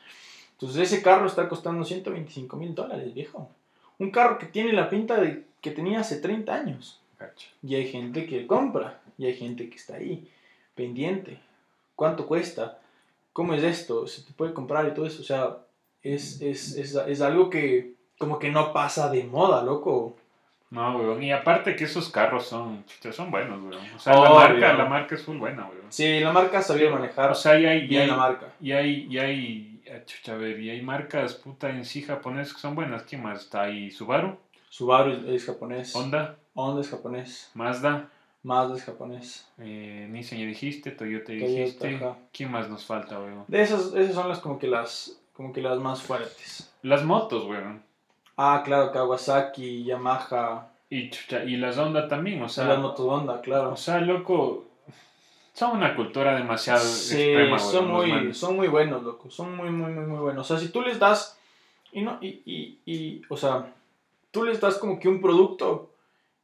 Entonces 0.55 0.93
ese 0.93 1.03
carro 1.03 1.27
está 1.27 1.49
costando 1.49 1.85
125 1.85 2.57
mil 2.57 2.75
dólares, 2.75 3.15
viejo. 3.15 3.49
Un 4.03 4.11
carro 4.11 4.39
que 4.39 4.47
tiene 4.47 4.73
la 4.73 4.91
pinta 4.91 5.21
de 5.21 5.45
que 5.61 5.71
tenía 5.71 6.01
hace 6.01 6.17
30 6.21 6.55
años. 6.55 7.01
Y 7.63 7.77
hay 7.77 7.87
gente 7.87 8.27
que 8.27 8.47
compra, 8.47 9.01
y 9.17 9.27
hay 9.27 9.35
gente 9.35 9.71
que 9.71 9.77
está 9.77 9.95
ahí, 9.95 10.29
pendiente. 10.75 11.39
¿Cuánto 11.95 12.27
cuesta? 12.27 12.79
¿cómo 13.33 13.55
es 13.55 13.63
esto? 13.63 14.07
¿Se 14.07 14.23
te 14.23 14.33
puede 14.33 14.53
comprar 14.53 14.87
y 14.87 14.95
todo 14.95 15.07
eso? 15.07 15.23
O 15.23 15.25
sea, 15.25 15.57
es, 16.03 16.41
es, 16.41 16.77
es, 16.77 16.95
es 16.95 17.21
algo 17.21 17.51
que 17.51 17.95
como 18.19 18.39
que 18.39 18.51
no 18.51 18.73
pasa 18.73 19.11
de 19.11 19.25
moda, 19.25 19.63
loco. 19.63 20.17
No, 20.71 20.97
weón. 20.97 21.23
Y 21.23 21.33
aparte 21.33 21.77
que 21.77 21.85
esos 21.85 22.09
carros 22.09 22.47
son, 22.47 22.85
son 23.11 23.31
buenos, 23.31 23.61
weón. 23.63 23.95
O 23.95 23.99
sea, 23.99 24.15
la 24.15 24.31
marca, 24.31 24.73
la 24.75 24.85
marca 24.87 25.15
es 25.15 25.23
full 25.23 25.39
buena, 25.39 25.65
weón. 25.65 25.87
Sí, 25.89 26.21
la 26.21 26.33
marca 26.33 26.63
sabía 26.63 26.91
manejar 26.91 27.31
O 27.31 27.35
sea, 27.35 27.59
y 27.59 27.67
hay, 27.67 27.87
y 27.87 27.97
hay, 27.97 28.07
la 28.07 28.17
marca. 28.17 28.47
y 28.61 28.73
hay, 28.73 29.07
y 29.11 29.19
hay, 29.19 29.72
chucha, 30.07 30.33
a 30.35 30.37
ver, 30.37 30.59
y 30.61 30.71
hay 30.71 30.83
marcas, 30.83 31.35
puta, 31.35 31.71
en 31.71 31.85
sí 31.85 32.03
japonesas 32.03 32.55
que 32.55 32.61
son 32.61 32.75
buenas. 32.75 33.03
¿Quién 33.05 33.23
más? 33.23 33.41
Está 33.43 33.63
ahí 33.63 33.91
Subaru, 33.91 34.37
Subaru 34.69 35.13
es, 35.13 35.25
es 35.25 35.45
japonés. 35.47 35.95
Honda, 35.95 36.37
Honda 36.55 36.81
es 36.81 36.89
japonés. 36.91 37.51
Mazda, 37.55 38.09
Mazda 38.43 38.77
es 38.77 38.85
japonés. 38.85 39.49
eh, 39.59 40.07
Nissan 40.11 40.39
ya 40.39 40.47
dijiste, 40.47 40.91
Toyota 40.93 41.27
Toyota, 41.27 41.47
dijiste. 41.47 41.97
ajá. 41.97 42.17
¿Quién 42.33 42.51
más 42.51 42.69
nos 42.69 42.85
falta, 42.85 43.19
weón? 43.21 43.45
De 43.49 43.63
esas, 43.63 43.95
esas 43.95 44.15
son 44.15 44.29
las 44.29 44.39
como 44.41 44.59
que 44.59 44.67
las 44.69 45.19
como 45.35 45.53
que 45.53 45.63
las 45.63 45.79
más 45.79 46.03
fuertes. 46.03 46.71
Las 46.83 47.05
motos, 47.05 47.45
weón. 47.47 47.83
Ah, 48.37 48.63
claro, 48.65 48.93
Kawasaki, 48.93 49.85
Yamaha, 49.85 50.69
Y, 50.91 51.11
chucha, 51.11 51.45
y 51.45 51.57
las 51.57 51.79
Honda 51.79 52.09
también, 52.09 52.43
o 52.43 52.49
sea, 52.49 52.65
las 52.67 52.79
motos 52.79 53.07
Honda, 53.07 53.41
claro. 53.41 53.73
o 53.73 53.77
sea, 53.77 54.01
loco, 54.01 54.65
son 55.55 55.77
una 55.77 55.95
cultura 55.95 56.35
demasiado 56.37 56.81
Sí, 56.81 57.21
extrema, 57.21 57.59
son 57.59 57.91
muy, 57.91 58.33
son 58.35 58.57
muy 58.57 58.69
buenos, 58.69 59.03
loco. 59.03 59.31
Son 59.31 59.55
muy, 59.57 59.71
muy, 59.71 59.93
muy, 59.93 60.07
muy 60.07 60.19
buenos. 60.21 60.51
O 60.51 60.57
sea, 60.57 60.65
si 60.65 60.73
tú 60.73 60.81
les 60.83 60.99
das, 60.99 61.39
y 61.93 62.01
no, 62.03 62.19
y, 62.21 62.41
y, 62.47 62.79
y, 62.87 63.23
o 63.29 63.37
sea, 63.37 63.73
tú 64.31 64.45
les 64.45 64.61
das 64.61 64.79
como 64.79 64.99
que 64.99 65.09
un 65.09 65.21
producto 65.21 65.91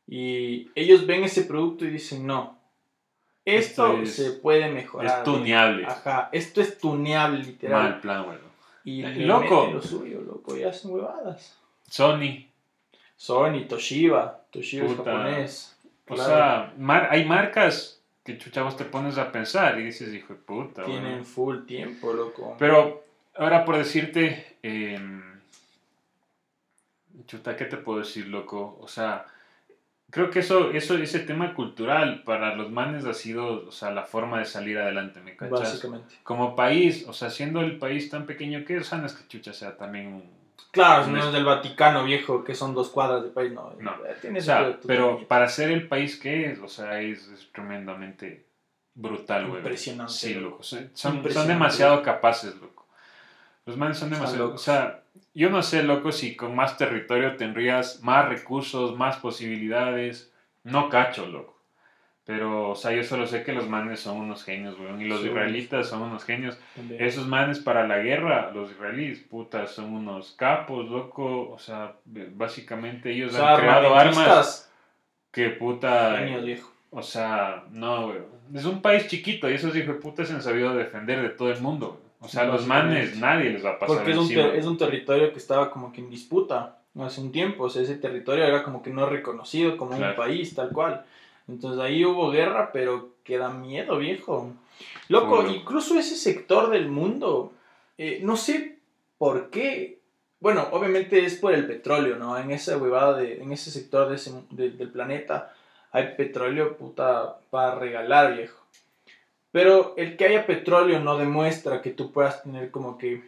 y 0.07 0.71
ellos 0.75 1.07
ven 1.07 1.25
ese 1.25 1.43
producto 1.45 1.85
y 1.85 1.91
dicen, 1.91 2.27
no, 2.27 2.59
esto, 3.45 3.87
Esto 3.95 4.03
es- 4.03 4.15
se 4.15 4.31
puede 4.33 4.69
mejorar. 4.71 5.19
Es 5.19 5.25
tuneable. 5.25 5.87
Ajá, 5.87 6.29
esto 6.33 6.61
es 6.61 6.77
tuneable, 6.79 7.43
literal. 7.43 7.83
Mal 7.83 8.01
plan, 8.01 8.21
weón. 8.29 8.49
Y 8.85 9.03
Eh, 9.05 9.15
loco. 9.27 9.71
lo 9.73 9.81
suyo, 9.83 10.21
loco, 10.21 10.57
y 10.57 10.65
hacen 10.65 10.91
huevadas. 10.93 11.59
Sony, 11.89 12.47
Sony, 13.17 13.67
Toshiba, 13.69 14.43
Toshiba 14.51 14.87
Puta. 14.87 15.01
es 15.01 15.07
japonés. 15.07 15.79
o 16.09 16.15
claro. 16.15 16.31
sea, 16.31 16.75
mar- 16.79 17.09
hay 17.11 17.25
marcas 17.25 17.98
que 18.29 18.39
chuchavos 18.39 18.77
te 18.77 18.85
pones 18.85 19.17
a 19.17 19.33
pensar 19.33 19.79
y 19.81 19.85
dices, 19.85 20.13
hijo 20.13 20.35
de 20.35 20.39
puta, 20.41 20.83
weón". 20.83 21.01
tienen 21.01 21.25
full 21.25 21.65
tiempo, 21.65 22.13
loco. 22.13 22.57
Pero 22.59 23.05
ahora 23.35 23.65
por 23.65 23.79
decirte, 23.79 24.59
em, 24.63 25.23
chuta, 27.27 27.57
¿qué 27.57 27.65
te 27.65 27.79
puedo 27.79 28.01
decir, 28.01 28.27
loco? 28.29 28.79
O 28.83 28.87
sea, 28.87 29.25
creo 30.11 30.31
que 30.31 30.41
eso, 30.41 30.73
eso, 30.73 30.99
ese 30.99 31.21
tema 31.21 31.55
cultural 31.55 32.23
para 32.25 32.55
los 32.55 32.71
manes 32.71 33.07
ha 33.07 33.15
sido, 33.15 33.67
o 33.67 33.73
sea, 33.73 33.93
la 33.93 34.05
forma 34.05 34.41
de 34.41 34.45
salir 34.45 34.77
adelante, 34.79 35.21
¿me 35.21 35.35
cachas? 35.35 35.61
básicamente. 35.61 36.17
Como 36.23 36.55
país, 36.55 37.07
o 37.09 37.15
sea, 37.15 37.31
siendo 37.31 37.63
el 37.63 37.79
país 37.79 38.11
tan 38.11 38.27
pequeño 38.27 38.63
que 38.67 38.77
es, 38.77 38.83
o 38.83 38.85
sea, 38.85 38.99
no 38.99 39.07
es 39.07 39.15
que 39.15 39.27
chucha 39.27 39.55
sea 39.55 39.79
también 39.79 40.09
un... 40.09 40.39
Claro, 40.71 41.07
no 41.07 41.19
es- 41.19 41.27
es 41.27 41.33
del 41.33 41.45
Vaticano 41.45 42.05
viejo, 42.05 42.45
que 42.45 42.55
son 42.55 42.75
dos 42.75 42.91
cuadras 42.91 43.23
de 43.25 43.31
país, 43.31 43.53
no. 43.53 43.75
No. 43.81 43.93
eh, 44.07 44.17
Tiene 44.21 44.39
O 44.39 44.43
sea, 44.43 44.79
pero 44.87 45.17
tu- 45.19 45.27
para 45.27 45.49
ser 45.49 45.71
el 45.71 45.89
país 45.89 46.19
que 46.19 46.51
es, 46.53 46.59
o 46.61 46.69
sea, 46.69 47.01
es, 47.01 47.27
es 47.29 47.51
tremendamente 47.53 48.45
brutal, 48.95 49.47
güey. 49.47 49.59
Impresionante, 49.59 50.13
Sí, 50.13 50.35
loco. 50.35 50.63
Son, 50.63 50.91
son- 50.95 51.17
Impresionante, 51.17 51.33
son 51.35 51.49
demasiado 51.49 52.03
capaces, 52.03 52.55
loco. 52.57 52.87
Los 53.67 53.77
manes 53.77 53.99
son 53.99 54.11
demasiado... 54.11 54.55
O 54.55 54.59
sea, 54.59 55.03
yo 55.35 55.51
no 55.51 55.63
sé, 55.63 55.83
loco, 55.83 56.11
si 56.13 56.37
con 56.37 56.55
más 56.57 56.77
territorio 56.79 57.37
tendrías 57.37 58.03
más 58.03 58.29
recursos, 58.29 58.97
más 58.97 59.17
posibilidades. 59.19 60.33
No 60.65 60.89
cacho, 60.89 61.27
loco. 61.27 61.58
Pero, 62.29 62.69
o 62.69 62.75
sea, 62.75 62.93
yo 62.93 63.03
solo 63.05 63.27
sé 63.27 63.43
que 63.43 63.55
los 63.55 63.71
manes 63.71 64.01
son 64.01 64.19
unos 64.19 64.45
genios, 64.45 64.77
güey. 64.77 65.03
Y 65.03 65.09
los 65.09 65.23
Sí. 65.23 65.29
israelitas 65.29 65.89
son 65.89 66.03
unos 66.03 66.25
genios. 66.25 66.59
también. 66.77 67.03
Esos 67.03 67.27
manes 67.27 67.59
para 67.59 67.87
la 67.89 68.01
guerra, 68.01 68.51
los 68.55 68.71
israelíes, 68.71 69.21
puta, 69.21 69.67
son 69.67 69.95
unos 69.95 70.33
capos, 70.33 70.91
loco. 70.91 71.49
O 71.51 71.59
sea, 71.59 71.95
básicamente 72.05 73.13
ellos 73.13 73.33
O 73.33 73.37
sea, 73.39 73.55
han 73.55 73.61
creado 73.61 73.95
armas 73.95 74.71
que 75.33 75.49
puta. 75.49 76.19
genios, 76.19 76.45
viejo. 76.45 76.73
O 76.91 77.03
sea, 77.03 77.65
no, 77.71 78.09
güey. 78.09 78.19
Es 78.55 78.67
un 78.67 78.83
país 78.83 79.07
chiquito 79.09 79.49
y 79.51 79.55
esos 79.55 79.75
hijos 79.75 79.95
de 79.95 80.01
puta 80.03 80.25
se 80.27 80.35
han 80.35 80.43
sabido 80.43 80.75
defender 80.75 81.23
de 81.23 81.31
todo 81.31 81.51
el 81.51 81.61
mundo. 81.63 81.99
O 82.21 82.29
sea, 82.29 82.45
los 82.45 82.67
manes, 82.67 83.17
nadie 83.17 83.51
les 83.51 83.65
va 83.65 83.71
a 83.71 83.79
pasar 83.79 83.97
Porque 83.97 84.11
es 84.13 84.19
un, 84.19 84.31
es 84.33 84.67
un 84.67 84.77
territorio 84.77 85.33
que 85.33 85.39
estaba 85.39 85.71
como 85.71 85.93
que 85.93 86.03
en 86.03 86.11
disputa 86.11 86.77
hace 87.01 87.21
un 87.23 87.33
tiempo. 87.33 87.65
O 87.65 87.71
sea, 87.71 87.81
ese 87.83 87.97
territorio 87.97 88.45
era 88.45 88.63
como 88.65 88.83
que 88.83 88.91
no 88.91 89.07
reconocido 89.07 89.79
como 89.79 89.97
Claro. 89.97 90.11
un 90.13 90.17
país, 90.17 90.55
tal 90.55 90.69
cual. 90.71 91.05
Entonces 91.49 91.81
ahí 91.81 92.05
hubo 92.05 92.31
guerra, 92.31 92.71
pero 92.73 93.11
que 93.25 93.39
da 93.39 93.49
miedo, 93.49 93.99
viejo. 93.99 94.53
Loco, 95.09 95.43
incluso 95.51 95.99
ese 95.99 96.15
sector 96.17 96.71
del 96.71 96.89
mundo, 96.89 97.53
eh, 97.97 98.21
no 98.23 98.37
sé 98.37 98.79
por 99.17 99.51
qué. 99.51 99.99
Bueno, 100.41 100.69
obviamente 100.73 101.25
es 101.25 101.35
por 101.37 101.53
el 101.55 101.67
petróleo, 101.67 102.17
¿no? 102.17 102.39
En 102.39 102.51
esa 102.53 102.77
huevada, 102.77 103.17
de, 103.17 103.43
en 103.43 103.51
ese 103.53 103.71
sector 103.71 104.09
de 104.09 104.17
ese, 104.17 104.33
de- 104.51 104.71
del 104.71 104.91
planeta 104.91 105.53
hay 105.91 106.15
petróleo, 106.17 106.77
puta, 106.77 107.39
para 107.51 107.75
regalar, 107.77 108.37
viejo. 108.37 108.63
Pero 109.51 109.95
el 109.97 110.17
que 110.17 110.27
haya 110.27 110.47
petróleo 110.47 111.01
no 111.01 111.17
demuestra 111.17 111.81
que 111.81 111.91
tú 111.91 112.13
puedas 112.13 112.43
tener 112.43 112.71
como 112.71 112.99
que, 112.99 113.23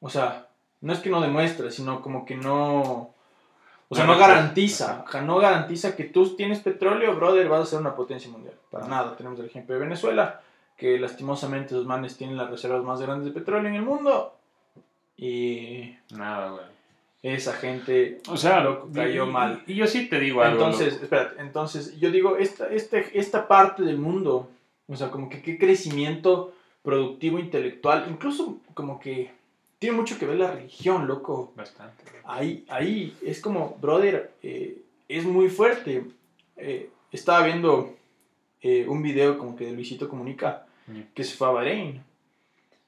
o 0.00 0.08
sea, 0.08 0.48
no 0.80 0.92
es 0.92 1.00
que 1.00 1.10
no 1.10 1.20
demuestre, 1.20 1.70
sino 1.70 2.00
como 2.02 2.24
que 2.24 2.34
no, 2.36 3.14
o 3.88 3.94
sea, 3.94 4.04
No 4.04 4.14
no 4.14 4.18
garantiza, 4.18 5.04
ajá, 5.06 5.20
no 5.22 5.38
garantiza 5.38 5.94
que 5.96 6.04
tú 6.04 6.34
tienes 6.36 6.60
petróleo, 6.60 7.14
brother, 7.14 7.48
vas 7.48 7.62
a 7.62 7.66
ser 7.66 7.78
una 7.80 7.94
potencia 7.94 8.30
mundial. 8.30 8.54
Para 8.70 8.86
nada. 8.88 9.16
Tenemos 9.16 9.38
el 9.40 9.46
ejemplo 9.46 9.74
de 9.74 9.80
Venezuela, 9.82 10.40
que 10.76 10.98
lastimosamente 10.98 11.74
los 11.74 11.86
manes 11.86 12.16
tienen 12.16 12.36
las 12.36 12.50
reservas 12.50 12.82
más 12.82 13.00
grandes 13.00 13.26
de 13.32 13.38
petróleo 13.40 13.68
en 13.68 13.76
el 13.76 13.82
mundo. 13.82 14.34
Y 15.16 15.94
Nada, 16.10 16.50
güey. 16.50 16.64
esa 17.22 17.54
gente 17.54 18.20
O 18.28 18.36
sea, 18.36 18.60
Loco, 18.60 18.88
cayó 18.94 19.26
y- 19.26 19.30
mal. 19.30 19.62
Y, 19.66 19.74
yo 19.74 19.86
sí 19.86 20.08
te 20.08 20.20
digo 20.20 20.42
algo. 20.42 20.56
entonces, 20.56 20.92
loco. 20.94 21.04
espérate, 21.04 21.40
entonces 21.40 21.98
yo 21.98 22.10
digo, 22.10 22.36
esta, 22.36 22.68
este, 22.68 23.18
esta 23.18 23.48
parte 23.48 23.82
del 23.82 23.98
mundo, 23.98 24.50
o 24.88 24.96
sea, 24.96 25.10
como 25.10 25.28
que 25.28 25.40
qué 25.42 25.58
crecimiento 25.58 26.52
productivo, 26.82 27.38
intelectual, 27.38 28.06
incluso 28.10 28.58
como 28.74 29.00
que 29.00 29.32
tiene 29.78 29.96
mucho 29.96 30.18
que 30.18 30.26
ver 30.26 30.36
la 30.36 30.50
religión, 30.52 31.06
loco. 31.06 31.52
Bastante. 31.56 32.04
Ahí, 32.24 32.64
ahí 32.68 33.16
es 33.22 33.40
como, 33.40 33.76
brother, 33.80 34.32
eh, 34.42 34.82
es 35.08 35.24
muy 35.24 35.48
fuerte. 35.48 36.04
Eh, 36.56 36.90
estaba 37.12 37.44
viendo 37.44 37.94
eh, 38.62 38.86
un 38.88 39.02
video 39.02 39.38
como 39.38 39.54
que 39.56 39.66
de 39.66 39.72
Luisito 39.72 40.08
Comunica 40.08 40.66
Mm. 40.86 41.00
que 41.14 41.24
se 41.24 41.36
fue 41.36 41.48
a 41.48 41.50
Bahrein. 41.50 42.02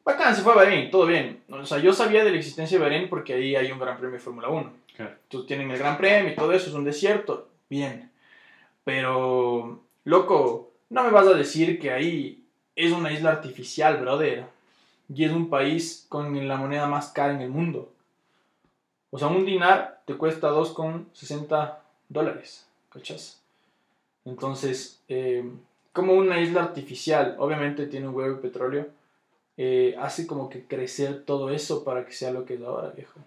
Bacán, 0.05 0.35
se 0.35 0.42
fue 0.42 0.53
a 0.53 0.57
Bahrein, 0.57 0.90
todo 0.90 1.07
bien. 1.07 1.42
O 1.51 1.66
sea, 1.66 1.79
yo 1.79 1.92
sabía 1.92 2.24
de 2.24 2.31
la 2.31 2.38
existencia 2.38 2.79
de 2.79 2.85
Bahrein 2.85 3.09
porque 3.09 3.35
ahí 3.35 3.57
hay 3.57 3.70
un 3.70 3.79
gran 3.79 3.98
premio 3.98 4.14
de 4.14 4.20
Fórmula 4.20 4.48
1. 4.48 4.72
Claro. 4.96 5.14
Entonces 5.24 5.46
tienen 5.46 5.70
el 5.70 5.79
gran 5.79 5.98
premio 5.98 6.33
y 6.33 6.37
todo 6.37 6.53
eso, 6.53 6.68
es 6.68 6.74
un 6.74 6.85
desierto. 6.85 7.48
Bien. 7.68 8.11
Pero, 8.85 9.83
loco, 10.05 10.72
no 10.88 11.05
me 11.05 11.11
vas 11.11 11.27
a 11.27 11.35
decir 11.35 11.79
que 11.79 11.92
ahí 11.92 12.44
es 12.74 12.92
una 12.92 13.12
isla 13.12 13.33
artificial, 13.33 13.98
brother. 13.98 14.46
Y 15.09 15.25
es 15.25 15.33
un 15.33 15.49
país 15.49 16.07
con 16.09 16.47
la 16.49 16.57
moneda 16.57 16.87
más 16.87 17.09
cara 17.09 17.33
en 17.33 17.40
el 17.40 17.51
mundo. 17.51 17.90
O 19.11 19.18
sea, 19.18 19.29
un 19.29 19.44
dinar 19.47 20.03
te 20.07 20.14
cuesta 20.16 20.49
2,60 20.49 21.79
dólares. 22.09 22.66
¿Cachas? 22.90 23.40
Entonces, 24.25 25.01
eh, 25.09 25.49
como 25.92 26.12
una 26.14 26.40
isla 26.40 26.62
artificial, 26.62 27.37
obviamente 27.38 27.87
tiene 27.87 28.09
un 28.09 28.14
huevo 28.14 28.37
de 28.37 28.42
petróleo, 28.42 28.88
eh, 29.57 29.94
hace 29.99 30.27
como 30.27 30.49
que 30.49 30.64
crecer 30.64 31.25
todo 31.25 31.51
eso 31.51 31.85
para 31.85 32.05
que 32.05 32.12
sea 32.12 32.31
lo 32.31 32.44
que 32.44 32.55
es 32.55 32.62
ahora, 32.62 32.90
viejo. 32.90 33.21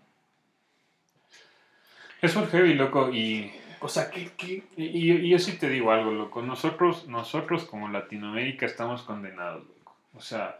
Es 2.22 2.36
muy 2.36 2.46
heavy, 2.48 2.76
loco, 2.76 3.10
y, 3.12 3.52
O 3.80 3.88
sea, 3.90 4.12
que, 4.12 4.30
que 4.34 4.64
y, 4.78 4.84
y- 4.86 5.12
y 5.26 5.30
yo 5.30 5.40
sí 5.40 5.54
te 5.58 5.68
digo 5.68 5.92
algo, 5.92 6.12
loco. 6.12 6.44
Nosotros, 6.44 7.08
nosotros 7.08 7.64
como 7.66 7.88
Latinoamérica 7.90 8.68
estamos 8.68 9.02
condenados, 9.02 9.64
loco. 9.64 9.96
O 10.16 10.22
sea, 10.22 10.60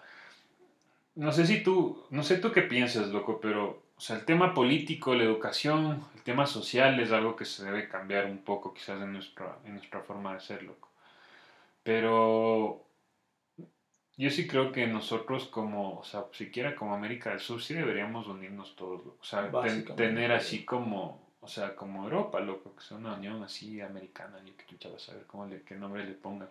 no 1.16 1.32
sé 1.32 1.46
si 1.46 1.64
tú, 1.64 2.04
no 2.10 2.24
sé 2.24 2.38
tú 2.38 2.52
qué 2.52 2.62
piensas, 2.64 3.08
loco, 3.10 3.40
pero, 3.42 3.84
o 3.98 4.02
sea, 4.02 4.16
el 4.18 4.26
tema 4.26 4.54
político, 4.54 5.14
la 5.16 5.24
educación, 5.24 6.04
el 6.16 6.22
tema 6.24 6.46
social 6.46 7.00
es 7.00 7.12
algo 7.12 7.36
que 7.36 7.46
se 7.46 7.66
debe 7.66 7.88
cambiar 7.90 8.26
un 8.26 8.40
poco 8.40 8.74
quizás 8.74 9.02
en 9.02 9.14
nuestra, 9.14 9.58
en 9.66 9.74
nuestra 9.76 10.02
forma 10.02 10.34
de 10.34 10.40
ser, 10.42 10.64
loco. 10.64 10.90
Pero 11.84 12.86
yo 14.18 14.30
sí 14.30 14.48
creo 14.48 14.72
que 14.72 14.88
nosotros 14.88 15.46
como, 15.48 16.00
o 16.00 16.04
sea, 16.04 16.26
siquiera 16.34 16.76
como 16.76 16.94
América 16.94 17.32
del 17.32 17.40
Sur, 17.40 17.62
sí 17.62 17.74
deberíamos 17.74 18.28
unirnos 18.28 18.76
todos, 18.76 19.04
loco. 19.06 19.18
O 19.22 19.26
sea, 19.26 19.50
ten- 19.62 19.86
tener 19.96 20.32
así 20.32 20.64
como, 20.66 21.22
o 21.42 21.48
sea, 21.48 21.76
como 21.76 22.04
Europa, 22.04 22.40
loco, 22.40 22.76
que 22.76 22.84
sea 22.84 22.98
una 22.98 23.16
unión 23.16 23.42
así 23.44 23.82
americana, 23.82 24.38
y 24.46 24.52
que 24.52 24.66
chucha 24.66 24.90
vas 24.90 25.10
a 25.10 25.16
ver 25.16 25.26
cómo 25.26 25.46
le, 25.48 25.64
qué 25.64 25.76
nombre 25.76 26.04
le 26.06 26.14
pongan. 26.14 26.50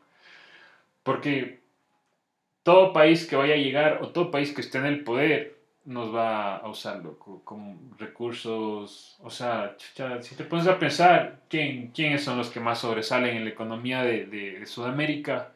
Porque 1.02 1.60
todo 2.62 2.92
país 2.92 3.26
que 3.26 3.36
vaya 3.36 3.54
a 3.54 3.58
llegar, 3.58 4.00
o 4.02 4.08
todo 4.08 4.30
país 4.30 4.52
que 4.52 4.60
esté 4.60 4.78
en 4.78 4.86
el 4.86 5.02
poder, 5.04 5.56
nos 5.86 6.14
va 6.14 6.56
a 6.58 6.68
usarlo 6.68 7.18
co- 7.18 7.40
como 7.44 7.78
recursos, 7.98 9.16
o 9.22 9.30
sea, 9.30 9.74
chucha, 9.78 10.22
si 10.22 10.34
te 10.34 10.44
pones 10.44 10.66
a 10.66 10.78
pensar 10.78 11.40
quién, 11.48 11.88
quiénes 11.88 12.22
son 12.22 12.36
los 12.38 12.50
que 12.50 12.60
más 12.60 12.78
sobresalen 12.80 13.36
en 13.36 13.44
la 13.44 13.50
economía 13.50 14.02
de, 14.02 14.26
de- 14.26 14.60
de 14.60 14.66
Sudamérica, 14.66 15.52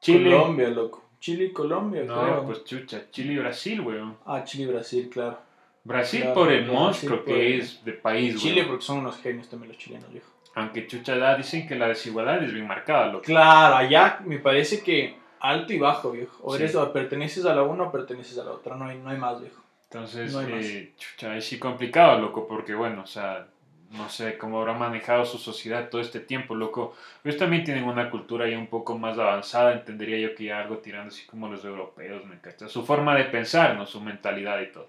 Chile, 0.00 0.30
Colombia, 0.30 0.68
loco. 0.68 1.04
Chile 1.20 1.44
y 1.46 1.52
Colombia, 1.52 2.02
No, 2.04 2.14
creo. 2.22 2.44
pues 2.46 2.64
chucha, 2.64 3.02
Chile 3.10 3.34
y 3.34 3.38
Brasil, 3.38 3.80
weón. 3.80 4.16
Ah, 4.26 4.42
Chile 4.44 4.64
y 4.64 4.66
Brasil, 4.68 5.10
claro. 5.12 5.38
Brasil 5.84 6.20
Claro, 6.22 6.34
por 6.34 6.50
el 6.50 6.60
Brasil 6.64 6.74
monstruo 6.74 7.16
por 7.18 7.24
que 7.26 7.54
el- 7.54 7.60
es 7.60 7.84
de 7.84 7.92
país, 7.92 8.36
Chile 8.40 8.56
weón. 8.62 8.68
porque 8.68 8.84
son 8.84 8.98
unos 8.98 9.18
genios 9.20 9.48
también 9.48 9.68
los 9.68 9.78
chilenos, 9.78 10.10
viejo. 10.10 10.26
Aunque 10.54 10.86
chucha, 10.86 11.16
ya 11.16 11.36
dicen 11.36 11.68
que 11.68 11.76
la 11.76 11.88
desigualdad 11.88 12.42
es 12.42 12.52
bien 12.52 12.66
marcada, 12.66 13.06
loco. 13.06 13.24
Claro, 13.24 13.76
allá 13.76 14.18
me 14.24 14.38
parece 14.38 14.82
que 14.82 15.19
alto 15.40 15.72
y 15.72 15.78
bajo, 15.78 16.12
viejo. 16.12 16.36
O 16.42 16.56
Sí. 16.56 16.62
eres 16.62 16.74
o 16.76 16.92
perteneces 16.92 17.44
a 17.46 17.54
la 17.54 17.62
una 17.62 17.84
o 17.84 17.92
perteneces 17.92 18.38
a 18.38 18.44
la 18.44 18.52
otra, 18.52 18.76
no 18.76 18.84
hay, 18.86 18.98
no 18.98 19.10
hay 19.10 19.18
más, 19.18 19.40
viejo. 19.40 19.60
Entonces, 19.90 20.32
No 20.32 20.42
eh, 20.42 20.92
chucha, 20.96 21.36
es 21.36 21.44
sí 21.46 21.58
complicado, 21.58 22.20
loco, 22.20 22.46
porque 22.46 22.74
bueno, 22.74 23.02
o 23.02 23.06
sea, 23.06 23.46
no 23.90 24.08
sé 24.08 24.38
cómo 24.38 24.60
habrá 24.60 24.74
manejado 24.74 25.24
su 25.24 25.36
sociedad 25.36 25.88
todo 25.88 26.00
este 26.00 26.20
tiempo, 26.20 26.54
loco. 26.54 26.94
Ellos 27.24 27.36
también 27.38 27.64
tienen 27.64 27.82
una 27.82 28.08
cultura 28.08 28.48
ya 28.48 28.56
un 28.56 28.68
poco 28.68 28.96
más 28.96 29.18
avanzada, 29.18 29.72
entendería 29.72 30.18
yo 30.18 30.34
que 30.36 30.44
ya 30.44 30.60
algo 30.60 30.78
tirando 30.78 31.08
así 31.08 31.26
como 31.26 31.48
los 31.48 31.64
europeos, 31.64 32.24
¿me 32.26 32.38
cachas? 32.38 32.70
Su 32.70 32.84
forma 32.86 33.16
de 33.16 33.24
pensar, 33.24 33.74
¿no? 33.76 33.86
Su 33.86 34.00
mentalidad 34.00 34.60
y 34.60 34.70
todo. 34.70 34.88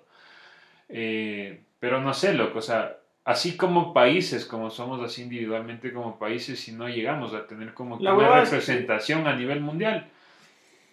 Eh, 0.89 1.61
pero 1.79 1.99
no 2.01 2.13
sé, 2.13 2.33
loco, 2.33 2.59
o 2.59 2.61
sea, 2.61 2.97
así 3.25 3.57
como 3.57 3.93
países, 3.93 4.45
como 4.45 4.69
somos 4.69 5.01
así 5.01 5.23
individualmente 5.23 5.91
como 5.93 6.19
países, 6.19 6.59
si 6.59 6.73
no 6.73 6.87
llegamos 6.89 7.33
a 7.33 7.47
tener 7.47 7.73
como 7.73 7.97
que 7.97 8.03
La 8.03 8.13
una 8.13 8.23
huevada 8.25 8.43
es 8.43 8.49
que- 8.49 8.55
representación 8.57 9.25
a 9.27 9.35
nivel 9.35 9.61
mundial, 9.61 10.07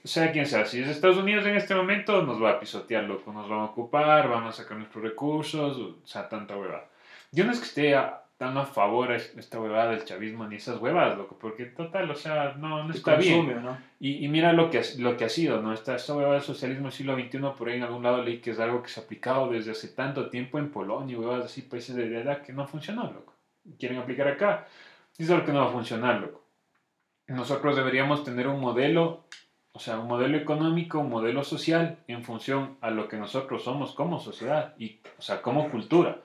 sea 0.08 0.32
quien 0.32 0.46
sea, 0.46 0.64
si 0.66 0.80
es 0.80 0.88
Estados 0.88 1.18
Unidos 1.18 1.46
en 1.46 1.56
este 1.56 1.74
momento, 1.74 2.22
nos 2.22 2.42
va 2.42 2.50
a 2.50 2.60
pisotear, 2.60 3.04
loco, 3.04 3.32
nos 3.32 3.48
van 3.48 3.60
a 3.60 3.64
ocupar, 3.66 4.28
van 4.28 4.44
a 4.44 4.52
sacar 4.52 4.76
nuestros 4.78 5.04
recursos, 5.04 5.76
o 5.78 6.06
sea, 6.06 6.28
tanta 6.28 6.56
huevada. 6.56 6.86
Yo 7.30 7.44
no 7.44 7.52
es 7.52 7.58
que 7.60 7.66
esté 7.66 7.94
a- 7.94 8.22
tan 8.38 8.56
a 8.56 8.64
favor 8.64 9.10
a 9.10 9.16
es- 9.16 9.34
esta 9.36 9.60
huevada 9.60 9.90
del 9.90 10.04
chavismo 10.04 10.46
ni 10.46 10.56
esas 10.56 10.80
huevadas, 10.80 11.18
loco, 11.18 11.36
porque 11.40 11.64
total, 11.66 12.08
o 12.10 12.14
sea, 12.14 12.54
no, 12.56 12.84
no 12.84 12.94
está 12.94 13.16
bien. 13.16 13.46
consume, 13.46 13.60
¿no? 13.60 13.76
Y, 13.98 14.24
y 14.24 14.28
mira 14.28 14.52
lo 14.52 14.70
que, 14.70 14.80
lo 14.98 15.16
que 15.16 15.24
ha 15.24 15.28
sido, 15.28 15.60
¿no? 15.60 15.72
Esta, 15.72 15.96
esta 15.96 16.14
huevada 16.14 16.34
del 16.34 16.42
socialismo 16.44 16.90
siglo 16.92 17.14
XXI, 17.16 17.38
por 17.58 17.68
ahí 17.68 17.76
en 17.78 17.82
algún 17.82 18.04
lado 18.04 18.22
leí 18.22 18.38
que 18.38 18.52
es 18.52 18.60
algo 18.60 18.80
que 18.82 18.88
se 18.90 19.00
ha 19.00 19.02
aplicado 19.02 19.48
desde 19.50 19.72
hace 19.72 19.88
tanto 19.88 20.30
tiempo 20.30 20.58
en 20.60 20.70
Polonia, 20.70 21.18
huevadas 21.18 21.46
así, 21.46 21.62
países 21.62 21.96
de 21.96 22.20
edad 22.20 22.42
que 22.42 22.52
no 22.52 22.66
funcionó, 22.68 23.04
loco. 23.12 23.34
Quieren 23.78 23.98
aplicar 23.98 24.28
acá. 24.28 24.68
Y 25.18 25.24
es 25.24 25.30
algo 25.30 25.44
que 25.44 25.52
no 25.52 25.58
va 25.64 25.70
a 25.70 25.72
funcionar, 25.72 26.20
loco. 26.20 26.44
Nosotros 27.26 27.76
deberíamos 27.76 28.22
tener 28.24 28.46
un 28.48 28.60
modelo, 28.60 29.24
o 29.78 29.80
sea, 29.80 30.00
un 30.00 30.08
modelo 30.08 30.36
económico, 30.36 30.98
un 30.98 31.08
modelo 31.08 31.44
social 31.44 31.98
en 32.08 32.24
función 32.24 32.76
a 32.80 32.90
lo 32.90 33.06
que 33.06 33.16
nosotros 33.16 33.62
somos 33.62 33.92
como 33.94 34.18
sociedad 34.18 34.74
y, 34.76 34.98
o 35.16 35.22
sea, 35.22 35.40
como 35.40 35.70
cultura. 35.70 36.18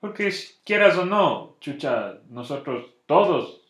Porque 0.00 0.32
quieras 0.64 0.96
o 0.96 1.04
no, 1.04 1.56
chucha, 1.60 2.14
nosotros 2.30 2.86
todos, 3.04 3.60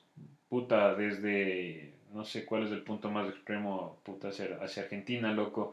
puta, 0.49 0.95
desde, 0.95 1.95
no 2.15 2.25
sé 2.25 2.47
cuál 2.47 2.67
es 2.67 2.71
el 2.71 2.83
punto 2.83 3.11
más 3.11 3.29
extremo, 3.29 3.99
puta, 4.05 4.29
hacia, 4.29 4.57
hacia 4.63 4.85
Argentina, 4.85 5.33
loco, 5.33 5.73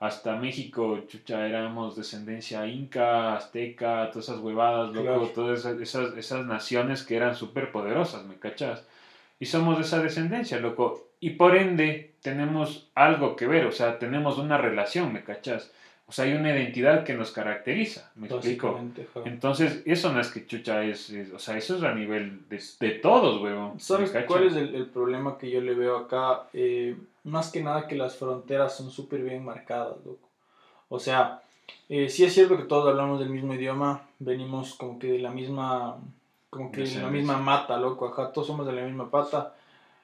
hasta 0.00 0.34
México, 0.34 0.98
chucha, 1.06 1.46
éramos 1.46 1.94
descendencia 1.94 2.66
inca, 2.66 3.36
azteca, 3.36 4.10
todas 4.10 4.28
esas 4.28 4.40
huevadas, 4.40 4.88
loco, 4.88 5.02
Claro. 5.04 5.26
todas 5.28 5.60
esas, 5.60 5.80
esas, 5.80 6.16
esas 6.16 6.44
naciones 6.44 7.04
que 7.04 7.14
eran 7.14 7.36
súper 7.36 7.70
poderosas, 7.70 8.24
¿me 8.24 8.34
cachas? 8.34 8.84
Y 9.38 9.46
somos 9.46 9.76
de 9.76 9.82
esa 9.84 10.02
descendencia, 10.02 10.58
loco. 10.58 11.06
Y 11.20 11.30
por 11.30 11.56
ende 11.56 12.12
tenemos 12.22 12.88
algo 12.94 13.36
que 13.36 13.46
ver, 13.46 13.66
o 13.66 13.72
sea, 13.72 13.98
tenemos 13.98 14.38
una 14.38 14.56
relación, 14.58 15.12
¿me 15.12 15.22
cachas? 15.22 15.70
O 16.06 16.12
sea, 16.12 16.24
hay 16.24 16.32
una 16.32 16.50
identidad 16.50 17.04
que 17.04 17.14
nos 17.14 17.30
caracteriza, 17.30 18.10
¿me 18.16 18.26
explico? 18.26 18.68
Ajá. 18.68 19.28
Entonces, 19.28 19.82
eso 19.84 20.12
no 20.12 20.20
es 20.20 20.28
que 20.28 20.44
chucha 20.46 20.82
es, 20.82 21.10
es- 21.10 21.32
o 21.32 21.38
sea, 21.38 21.56
eso 21.56 21.76
es 21.76 21.82
a 21.84 21.94
nivel 21.94 22.48
de, 22.48 22.60
de 22.80 22.90
todos, 22.98 23.40
huevón. 23.40 23.74
¿me 23.74 23.80
¿Sabes 23.80 24.10
cuál 24.26 24.44
es 24.48 24.56
el, 24.56 24.74
el 24.74 24.86
problema 24.86 25.38
que 25.38 25.50
yo 25.50 25.60
le 25.60 25.74
veo 25.74 25.98
acá? 25.98 26.48
Eh, 26.52 26.96
más 27.24 27.52
que 27.52 27.62
nada 27.62 27.86
que 27.86 27.94
las 27.96 28.16
fronteras 28.16 28.76
son 28.76 28.90
súper 28.90 29.22
bien 29.22 29.44
marcadas, 29.44 29.96
loco. 30.04 30.28
O 30.88 30.98
sea, 30.98 31.42
eh, 31.88 32.08
sí 32.08 32.24
es 32.24 32.34
cierto 32.34 32.56
que 32.56 32.64
todos 32.64 32.88
hablamos 32.88 33.20
del 33.20 33.30
mismo 33.30 33.54
idioma, 33.54 34.02
venimos 34.18 34.74
como 34.74 34.98
que 34.98 35.06
de 35.12 35.18
la 35.20 35.30
misma, 35.30 35.96
como 36.48 36.72
que 36.72 36.80
de 36.80 36.86
la 37.02 37.08
misma 37.10 37.36
mata, 37.36 37.76
loco, 37.78 38.08
ajá, 38.08 38.32
todos 38.32 38.48
somos 38.48 38.66
de 38.66 38.72
la 38.72 38.82
misma 38.82 39.08
pata. 39.10 39.54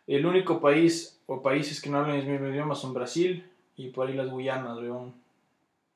El 0.06 0.26
único 0.26 0.60
país 0.60 1.18
o 1.26 1.42
países 1.42 1.80
que 1.80 1.90
no 1.90 1.98
hablan 1.98 2.16
el 2.16 2.26
mismo 2.26 2.48
idioma 2.48 2.74
son 2.74 2.94
Brasil 2.94 3.44
y 3.76 3.88
por 3.88 4.08
ahí 4.08 4.14
las 4.14 4.30
Guyanas, 4.30 4.78
weón. 4.78 5.14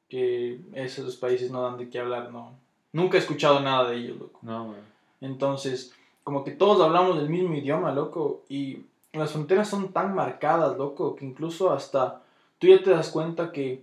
Que 0.09 0.61
esos 0.75 1.17
países 1.17 1.51
no 1.51 1.63
dan 1.63 1.79
de 1.79 1.89
qué 1.89 2.01
hablar, 2.01 2.33
no. 2.33 2.55
Nunca 2.93 3.17
he 3.17 3.21
escuchado 3.21 3.61
nada 3.61 3.89
de 3.89 3.99
ellos, 3.99 4.19
loco. 4.19 4.41
No, 4.43 4.67
güey. 4.67 4.81
Entonces, 5.21 5.95
como 6.25 6.43
que 6.43 6.51
todos 6.51 6.81
hablamos 6.81 7.19
del 7.19 7.29
mismo 7.29 7.55
idioma, 7.55 7.93
loco, 7.93 8.43
y 8.49 8.85
las 9.13 9.33
fronteras 9.33 9.69
son 9.69 9.93
tan 9.93 10.15
marcadas, 10.15 10.77
loco, 10.77 11.15
que 11.15 11.25
incluso 11.25 11.73
hasta 11.73 12.23
tú 12.59 12.67
ya 12.67 12.83
te 12.83 12.91
das 12.91 13.11
cuenta 13.11 13.53
que 13.53 13.83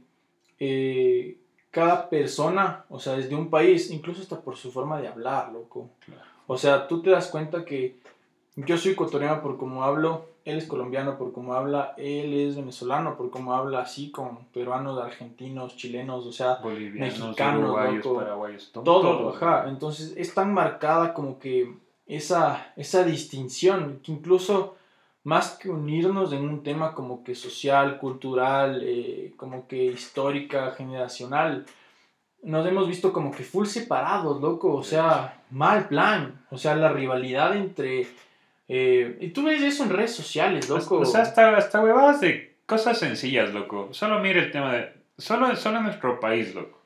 eh, 0.60 1.38
cada 1.72 2.10
persona, 2.10 2.86
o 2.90 3.00
sea, 3.00 3.14
desde 3.14 3.36
un 3.36 3.50
país, 3.50 3.92
incluso 3.92 4.22
hasta 4.22 4.42
por 4.42 4.58
su 4.58 4.72
forma 4.72 5.00
de 5.00 5.08
hablar, 5.08 5.52
loco. 5.52 5.90
Claro. 6.06 6.22
O 6.48 6.58
sea, 6.58 6.88
tú 6.88 7.02
te 7.02 7.10
das 7.10 7.28
cuenta 7.28 7.66
que 7.66 7.98
yo 8.66 8.78
soy 8.78 8.94
ecuatoriano 8.94 9.42
por 9.42 9.58
cómo 9.58 9.84
hablo, 9.84 10.26
él 10.44 10.58
es 10.58 10.66
colombiano 10.66 11.18
por 11.18 11.32
cómo 11.32 11.54
habla, 11.54 11.94
él 11.98 12.34
es 12.34 12.56
venezolano 12.56 13.16
por 13.16 13.30
cómo 13.30 13.54
habla, 13.54 13.82
así 13.82 14.12
con 14.12 14.46
peruanos, 14.54 14.98
argentinos, 14.98 15.76
chilenos, 15.78 16.26
o 16.26 16.32
sea, 16.32 16.56
Bolivianos, 16.64 17.20
Mexicanos, 17.20 17.64
uruguayos, 17.64 18.06
loco. 18.06 18.18
paraguayos, 18.18 18.72
todo, 18.72 18.84
todo, 18.84 19.30
ajá. 19.30 19.70
Entonces 19.70 20.14
es 20.18 20.34
tan 20.34 20.54
marcada 20.54 21.14
como 21.14 21.38
que 21.38 21.76
esa, 22.08 22.74
esa 22.76 23.04
distinción, 23.04 24.00
que 24.02 24.12
incluso 24.12 24.76
más 25.24 25.52
que 25.52 25.70
unirnos 25.70 26.32
en 26.32 26.48
un 26.48 26.64
tema 26.64 26.96
como 26.96 27.24
que 27.24 27.36
social, 27.36 28.00
cultural, 28.00 28.82
eh, 28.84 29.34
como 29.38 29.68
que 29.68 29.86
histórica, 29.86 30.72
generacional, 30.72 31.66
nos 32.42 32.66
hemos 32.66 32.88
visto 32.88 33.12
como 33.12 33.32
que 33.32 33.44
full 33.44 33.66
separados, 33.66 34.42
loco, 34.42 34.74
o 34.74 34.84
sea, 34.84 35.44
mal 35.52 35.90
plan, 35.90 36.46
o 36.50 36.58
sea, 36.58 36.76
la 36.76 36.92
rivalidad 36.92 37.56
entre... 37.56 38.08
eh, 38.70 39.18
y 39.22 39.30
tú 39.30 39.44
ves 39.44 39.62
eso 39.62 39.84
en 39.84 39.90
redes 39.90 40.14
sociales, 40.16 40.68
loco. 40.70 41.00
O 41.00 41.06
sea, 41.06 41.22
hasta, 41.22 41.56
hasta 41.56 41.82
huevadas 41.82 42.22
de 42.22 42.56
cosas 42.66 42.98
sencillas, 43.00 43.54
loco. 43.54 43.90
Solo 43.92 44.20
mira 44.20 44.42
el 44.42 44.52
tema 44.52 44.74
de... 44.76 44.92
Solo, 45.18 45.56
solo 45.56 45.78
en 45.78 45.84
nuestro 45.86 46.20
país, 46.20 46.54
loco. 46.54 46.82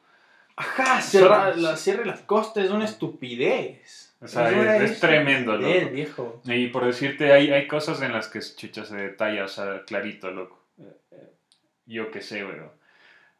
Ajá, 0.55 1.01
cerrar 1.01 1.53
Solo- 1.55 1.69
la 1.71 1.77
cierre 1.77 2.05
la 2.05 2.17
costa 2.25 2.63
es 2.63 2.69
una 2.69 2.85
estupidez. 2.85 4.13
O 4.21 4.27
sea, 4.27 4.51
es- 4.77 4.91
es 4.91 4.99
tremendo, 4.99 5.57
loco. 5.57 5.89
viejo. 5.91 6.41
Y 6.45 6.67
por 6.67 6.85
decirte, 6.85 7.31
hay, 7.33 7.51
hay 7.51 7.67
cosas 7.67 8.01
en 8.03 8.13
las 8.13 8.27
que 8.27 8.39
chucha 8.41 8.85
se 8.85 8.95
detalla, 8.95 9.45
o 9.45 9.47
sea, 9.47 9.83
clarito, 9.85 10.29
loco. 10.31 10.63
Eh, 10.79 10.83
eh, 11.11 11.29
Yo 11.87 12.11
qué 12.11 12.21
sé, 12.21 12.45
weón. 12.45 12.69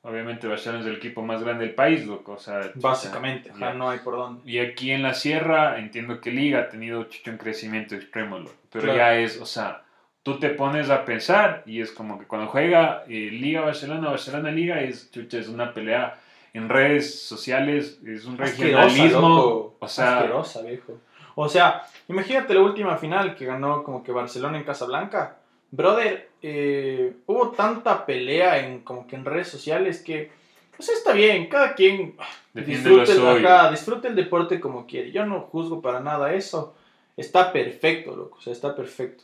Obviamente 0.04 0.48
Barcelona 0.48 0.82
es 0.82 0.88
el 0.88 0.96
equipo 0.96 1.22
más 1.22 1.44
grande 1.44 1.66
del 1.66 1.76
país, 1.76 2.06
loco. 2.08 2.34
O 2.34 2.38
sea, 2.40 2.72
Básicamente, 2.76 3.52
ya. 3.60 3.74
no 3.74 3.90
hay 3.90 4.00
por 4.00 4.16
dónde. 4.16 4.50
Y 4.50 4.58
aquí 4.60 4.92
en 4.92 5.04
la 5.04 5.14
sierra 5.14 5.78
entiendo 5.78 6.20
que 6.20 6.32
Liga 6.32 6.60
ha 6.62 6.70
tenido 6.70 7.04
chucho 7.04 7.30
un 7.32 7.38
crecimiento 7.38 7.94
extremo, 7.96 8.40
loco. 8.40 8.56
Pero 8.72 8.86
Claro. 8.86 8.98
ya 8.98 9.16
es, 9.18 9.40
o 9.40 9.46
sea, 9.46 9.84
tú 10.24 10.40
te 10.40 10.50
pones 10.50 10.90
a 10.90 11.06
pensar 11.06 11.62
y 11.68 11.82
es 11.82 11.92
como 11.92 12.18
que 12.18 12.26
cuando 12.26 12.48
juega 12.48 13.04
eh, 13.08 13.30
Liga 13.32 13.62
Barcelona, 13.62 14.10
Barcelona 14.10 14.50
Liga, 14.52 14.82
es 14.82 15.12
chucha, 15.12 15.38
es 15.38 15.48
una 15.48 15.72
pelea 15.74 16.20
en 16.54 16.68
redes 16.68 17.24
sociales, 17.24 18.00
es 18.06 18.26
un 18.26 18.42
Asquerosa, 18.42 18.64
regionalismo. 18.84 19.30
loco. 19.30 19.78
O 19.80 19.88
sea, 19.88 20.18
Asquerosa, 20.18 20.62
viejo. 20.64 20.98
O 21.36 21.48
sea, 21.48 21.84
imagínate 22.08 22.54
la 22.56 22.62
última 22.62 22.98
final 22.98 23.36
que 23.36 23.46
ganó 23.46 23.84
como 23.84 24.04
que 24.04 24.12
Barcelona 24.12 24.58
en 24.58 24.64
Casablanca. 24.64 25.38
Brother, 25.71 26.29
eh, 26.41 27.13
hubo 27.27 27.51
tanta 27.51 28.05
pelea 28.05 28.65
en 28.65 28.81
como 28.81 29.07
que 29.07 29.15
en 29.15 29.25
redes 29.25 29.47
sociales 29.47 30.01
que, 30.01 30.29
pues 30.75 30.89
está 30.89 31.13
bien, 31.13 31.47
cada 31.47 31.75
quien 31.75 32.15
disfrute, 32.53 33.13
el, 33.13 33.45
ajá, 33.45 33.71
disfrute 33.71 34.10
el 34.10 34.15
deporte 34.15 34.60
como 34.60 34.86
quiere. 34.86 35.12
Yo 35.12 35.25
no 35.25 35.41
juzgo 35.41 35.81
para 35.81 36.01
nada 36.01 36.34
eso. 36.34 36.75
Está 37.15 37.53
perfecto, 37.53 38.15
loco. 38.15 38.38
O 38.38 38.41
sea, 38.41 38.53
está 38.53 38.75
perfecto. 38.75 39.23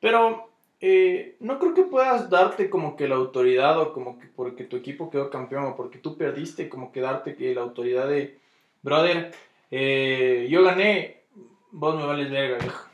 Pero 0.00 0.50
eh, 0.80 1.36
no 1.40 1.58
creo 1.58 1.74
que 1.74 1.82
puedas 1.82 2.28
darte 2.30 2.68
como 2.68 2.96
que 2.96 3.08
la 3.08 3.16
autoridad 3.16 3.80
o 3.80 3.92
como 3.92 4.18
que 4.18 4.26
porque 4.26 4.64
tu 4.64 4.76
equipo 4.76 5.10
quedó 5.10 5.30
campeón 5.30 5.64
o 5.64 5.76
porque 5.76 5.98
tú 5.98 6.16
perdiste, 6.16 6.68
como 6.68 6.92
que 6.92 7.00
darte 7.00 7.34
que 7.34 7.54
la 7.54 7.62
autoridad 7.62 8.08
de, 8.08 8.38
brother, 8.82 9.32
eh, 9.70 10.46
yo 10.50 10.62
gané, 10.62 11.22
vos 11.70 11.96
me 11.96 12.04
vales 12.04 12.30
verga, 12.30 12.58
viejo. 12.58 12.84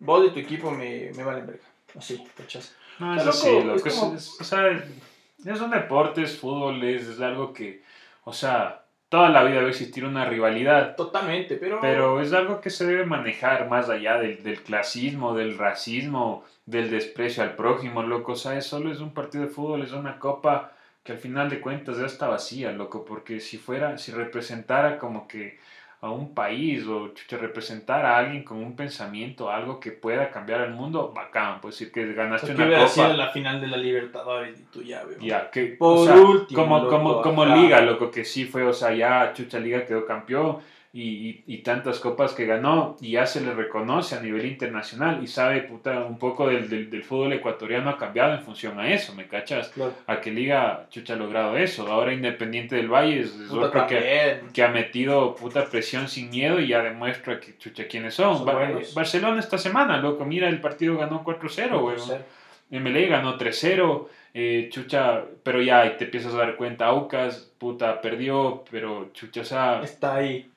Vos 0.00 0.22
de 0.22 0.30
tu 0.30 0.38
equipo 0.40 0.70
me, 0.70 1.12
me 1.16 1.24
valen 1.24 1.46
verga. 1.46 1.73
Así, 1.96 2.24
cachas. 2.36 2.74
No, 2.98 3.14
es 3.14 3.24
Loco, 3.24 3.30
así, 3.38 3.62
loco. 3.62 3.88
es 3.88 3.94
como- 3.94 4.14
es- 4.14 4.40
o 4.40 4.44
sea, 4.44 4.68
es 4.70 5.60
un 5.60 5.70
deporte, 5.70 6.22
es 6.22 6.38
fútbol, 6.38 6.82
es, 6.84 7.06
es 7.08 7.20
algo 7.20 7.52
que, 7.52 7.82
o 8.24 8.32
sea, 8.32 8.82
toda 9.08 9.28
la 9.28 9.44
vida 9.44 9.60
va 9.60 9.66
a 9.66 9.70
existir 9.70 10.04
una 10.04 10.24
rivalidad, 10.24 10.96
Totalmente, 10.96 11.56
pero... 11.56 11.78
pero 11.80 12.20
es 12.20 12.32
algo 12.32 12.60
que 12.60 12.70
se 12.70 12.86
debe 12.86 13.04
manejar 13.06 13.68
más 13.68 13.88
allá 13.88 14.18
del, 14.18 14.42
del 14.42 14.62
clasismo, 14.62 15.34
del 15.34 15.56
racismo, 15.58 16.44
del 16.66 16.90
desprecio 16.90 17.42
al 17.42 17.54
prójimo, 17.54 18.02
loco. 18.02 18.32
O 18.32 18.36
sea, 18.36 18.56
es 18.56 18.66
solo 18.66 18.90
es 18.90 19.00
un 19.00 19.12
partido 19.12 19.44
de 19.44 19.50
fútbol, 19.50 19.82
es 19.82 19.92
una 19.92 20.18
copa 20.18 20.72
que 21.04 21.12
al 21.12 21.18
final 21.18 21.50
de 21.50 21.60
cuentas 21.60 21.98
ya 21.98 22.06
está 22.06 22.28
vacía, 22.28 22.72
loco, 22.72 23.04
porque 23.04 23.38
si 23.38 23.58
fuera, 23.58 23.98
si 23.98 24.10
representara 24.10 24.98
como 24.98 25.28
que 25.28 25.58
a 26.04 26.10
un 26.10 26.34
país 26.34 26.86
o 26.86 27.08
chucha, 27.14 27.38
representar 27.38 28.04
a 28.04 28.18
alguien 28.18 28.42
con 28.42 28.58
un 28.58 28.76
pensamiento, 28.76 29.50
algo 29.50 29.80
que 29.80 29.90
pueda 29.90 30.30
cambiar 30.30 30.60
el 30.60 30.72
mundo, 30.72 31.12
bacán, 31.14 31.62
pues 31.62 31.78
decir 31.78 31.92
que 31.92 32.12
ganaste 32.12 32.52
una 32.52 32.68
copa. 32.68 32.88
sido 32.88 33.12
la 33.14 33.30
final 33.30 33.58
de 33.58 33.68
la 33.68 33.78
Libertadores 33.78 34.62
y 34.74 34.84
ya, 34.84 35.02
weón. 35.06 35.20
Ya, 35.20 35.50
que, 35.50 35.64
Por 35.78 35.98
o 35.98 36.04
sea, 36.04 36.16
último, 36.16 36.62
como, 36.62 36.78
loco, 36.78 36.90
como, 36.90 37.22
como 37.22 37.46
liga, 37.46 37.80
loco, 37.80 38.10
que 38.10 38.24
sí 38.24 38.44
fue, 38.44 38.64
o 38.64 38.74
sea, 38.74 38.94
ya 38.94 39.32
Chucha 39.32 39.58
Liga 39.58 39.86
quedó 39.86 40.04
campeón 40.04 40.58
y, 40.96 41.42
y, 41.48 41.58
tantas 41.58 41.98
copas 41.98 42.34
que 42.34 42.46
ganó 42.46 42.96
y 43.00 43.12
ya 43.12 43.26
se 43.26 43.40
le 43.40 43.52
reconoce 43.52 44.14
a 44.14 44.20
nivel 44.20 44.46
internacional 44.46 45.24
y 45.24 45.26
sabe, 45.26 45.62
puta, 45.62 46.04
un 46.04 46.20
poco 46.20 46.46
del, 46.46 46.68
del, 46.70 46.88
del 46.88 47.02
fútbol 47.02 47.32
ecuatoriano 47.32 47.90
ha 47.90 47.98
cambiado 47.98 48.32
en 48.32 48.42
función 48.44 48.78
a 48.78 48.94
eso, 48.94 49.12
¿me 49.12 49.26
cachas? 49.26 49.70
Claro. 49.70 49.92
A 50.06 50.20
que 50.20 50.30
Liga 50.30 50.86
Chucha 50.90 51.14
ha 51.14 51.16
logrado 51.16 51.56
eso. 51.56 51.88
Ahora 51.88 52.12
Independiente 52.12 52.76
del 52.76 52.88
Valle 52.88 53.22
es, 53.22 53.34
es 53.34 53.50
otro 53.50 53.88
que, 53.88 54.62
ha 54.62 54.68
metido 54.68 55.34
puta 55.34 55.64
presión 55.64 56.06
sin 56.06 56.30
miedo 56.30 56.60
y 56.60 56.68
ya 56.68 56.80
demuestra 56.80 57.40
que 57.40 57.58
Chucha 57.58 57.88
quiénes 57.88 58.14
son. 58.14 58.36
Son 58.36 58.46
Ba- 58.46 58.52
buenos. 58.54 58.94
Barcelona 58.94 59.40
esta 59.40 59.58
semana, 59.58 59.96
loco, 59.96 60.24
mira, 60.24 60.48
el 60.48 60.60
partido 60.60 60.96
ganó 60.96 61.24
4-0, 61.24 61.82
weón. 61.82 62.24
MLE 62.70 63.06
ganó 63.08 63.36
3-0, 63.36 64.06
eh, 64.32 64.68
chucha, 64.70 65.24
pero 65.42 65.60
ya 65.60 65.96
te 65.96 66.04
empiezas 66.04 66.34
a 66.34 66.38
dar 66.38 66.54
cuenta, 66.56 66.86
Aucas, 66.86 67.50
puta, 67.58 68.00
perdió, 68.00 68.64
pero 68.70 69.10
chucha, 69.12 69.40
o 69.40 69.44
sea, 69.44 69.80
Está 69.82 70.14
ahí. 70.16 70.50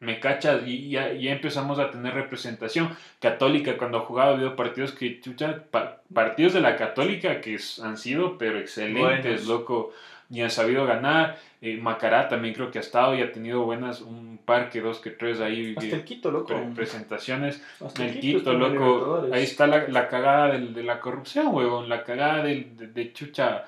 Me 0.00 0.18
cachas 0.18 0.62
y 0.66 0.88
ya, 0.90 1.12
ya 1.12 1.30
empezamos 1.32 1.78
a 1.78 1.90
tener 1.90 2.14
representación. 2.14 2.96
Católica, 3.20 3.76
cuando 3.76 3.98
ha 3.98 4.00
jugado, 4.00 4.30
ha 4.30 4.34
habido 4.34 4.56
partidos 4.56 4.92
que, 4.92 5.20
chucha, 5.20 5.62
pa- 5.70 6.00
partidos 6.12 6.54
de 6.54 6.60
la 6.62 6.76
Católica 6.76 7.40
que 7.40 7.58
han 7.82 7.96
sido, 7.98 8.38
pero 8.38 8.58
excelentes, 8.58 9.46
Buenos. 9.46 9.46
loco, 9.46 9.92
y 10.30 10.40
han 10.40 10.50
sabido 10.50 10.86
ganar. 10.86 11.38
Eh, 11.60 11.76
Macará 11.76 12.28
también 12.28 12.54
creo 12.54 12.70
que 12.70 12.78
ha 12.78 12.80
estado 12.80 13.14
y 13.14 13.20
ha 13.20 13.30
tenido 13.32 13.62
buenas, 13.64 14.00
un 14.00 14.38
par 14.42 14.70
que 14.70 14.80
dos 14.80 14.98
que 15.00 15.10
tres 15.10 15.40
ahí. 15.40 15.74
Hasta 15.76 15.90
eh, 15.90 15.98
el 15.98 16.04
Quito, 16.04 16.30
loco. 16.30 16.54
presentaciones. 16.74 17.62
Hasta 17.84 18.06
El 18.06 18.18
Quito, 18.20 18.52
loco. 18.54 19.28
Ahí 19.32 19.42
está 19.42 19.66
la, 19.66 19.86
la 19.88 20.08
cagada 20.08 20.52
del- 20.52 20.72
de 20.72 20.82
la 20.82 20.98
corrupción, 21.00 21.48
huevón. 21.54 21.88
La 21.90 22.02
cagada 22.04 22.42
del- 22.44 22.74
de, 22.76 22.86
de 22.86 23.12
chucha. 23.12 23.64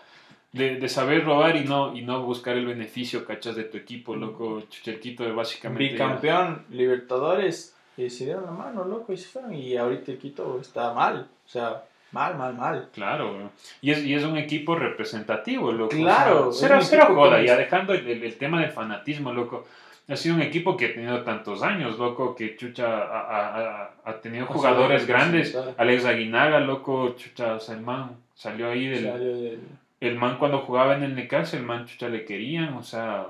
De, 0.53 0.77
de 0.77 0.88
saber 0.91 1.25
robar 1.25 1.57
y 1.57 1.65
no, 1.65 1.97
y 1.97 2.03
no 2.03 2.23
buscar 2.23 2.57
el 2.59 2.67
beneficio, 2.67 3.25
cachas, 3.25 3.57
de 3.57 3.65
tu 3.65 3.79
equipo, 3.79 4.15
loco. 4.15 4.61
Chucha, 4.69 4.91
el 4.91 5.01
Quito 5.01 5.35
básicamente. 5.35 5.85
ya- 5.87 5.93
Bicampeón, 5.93 6.67
Libertadores. 6.71 7.75
Y 7.97 8.09
se 8.11 8.25
dieron 8.27 8.45
la 8.45 8.51
mano, 8.53 8.85
loco, 8.85 9.12
y 9.12 9.17
se 9.17 9.29
fueron. 9.29 9.55
Y 9.55 9.77
ahorita 9.77 10.12
el 10.12 10.19
Quito 10.19 10.59
está 10.61 10.93
mal. 10.93 11.27
O 11.47 11.49
sea, 11.49 11.85
mal, 12.11 12.37
mal, 12.37 12.55
mal. 12.55 12.88
Claro, 12.93 13.33
weón. 13.33 13.51
y 13.81 13.91
es, 13.93 14.05
y 14.05 14.15
es 14.15 14.25
un 14.25 14.37
equipo 14.37 14.75
representativo, 14.77 15.73
loco. 15.73 15.91
Claro, 15.97 16.49
O 16.49 16.53
sea, 16.53 16.81
cero, 16.83 17.07
joda, 17.15 17.43
ya 17.43 17.57
dejando 17.57 17.95
el, 17.95 18.07
el- 18.07 18.23
el 18.23 18.37
tema 18.37 18.61
del 18.61 18.71
fanatismo, 18.71 19.33
loco. 19.33 19.67
Ha 20.09 20.17
sido 20.17 20.35
un 20.35 20.43
equipo 20.43 20.77
que 20.77 20.87
ha 20.87 20.93
tenido 20.95 21.23
tantos 21.23 21.62
años, 21.62 21.99
loco, 21.99 22.35
que 22.35 22.57
Chucha 22.57 22.87
ha, 22.88 23.21
ha- 23.21 23.91
ha- 24.05 24.21
tenido 24.21 24.47
jugadores 24.47 25.03
sabido 25.03 25.17
grandes. 25.19 25.47
representar. 25.55 25.81
Alex 25.83 26.05
Aguinaga, 26.05 26.61
loco, 26.61 27.15
Chucha, 27.17 27.55
o 27.55 27.61
sea, 27.61 27.77
el 27.77 27.83
man 27.83 28.17
salió 28.35 28.69
ahí 28.69 28.88
del, 28.88 29.05
Salió 29.05 29.37
del- 29.37 29.61
el 30.09 30.17
man 30.17 30.37
cuando 30.38 30.61
jugaba 30.61 30.95
en 30.97 31.03
el 31.05 31.15
Necaxa, 31.15 31.57
el 31.57 31.62
man 31.62 31.87
chucha 31.87 32.09
le 32.09 32.25
querían, 32.25 32.75
o 32.75 32.83
sea, 32.83 33.29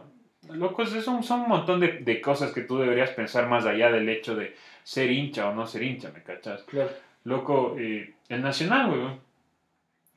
locos, 0.48 0.92
es 0.94 1.06
un- 1.06 1.22
son 1.22 1.40
un 1.42 1.48
montón 1.48 1.80
de, 1.80 1.98
de 2.00 2.20
cosas 2.20 2.52
que 2.52 2.62
tú 2.62 2.78
deberías 2.78 3.10
pensar 3.10 3.46
más 3.48 3.66
allá 3.66 3.90
del 3.92 4.08
hecho 4.08 4.34
de 4.34 4.56
ser 4.82 5.10
hincha 5.10 5.48
o 5.48 5.54
no 5.54 5.66
ser 5.66 5.82
hincha, 5.82 6.10
¿me 6.12 6.22
cachas? 6.22 6.62
Claro. 6.64 6.90
Loco, 7.24 7.76
eh, 7.78 8.14
el 8.28 8.42
Nacional, 8.42 8.90
weón. 8.90 9.20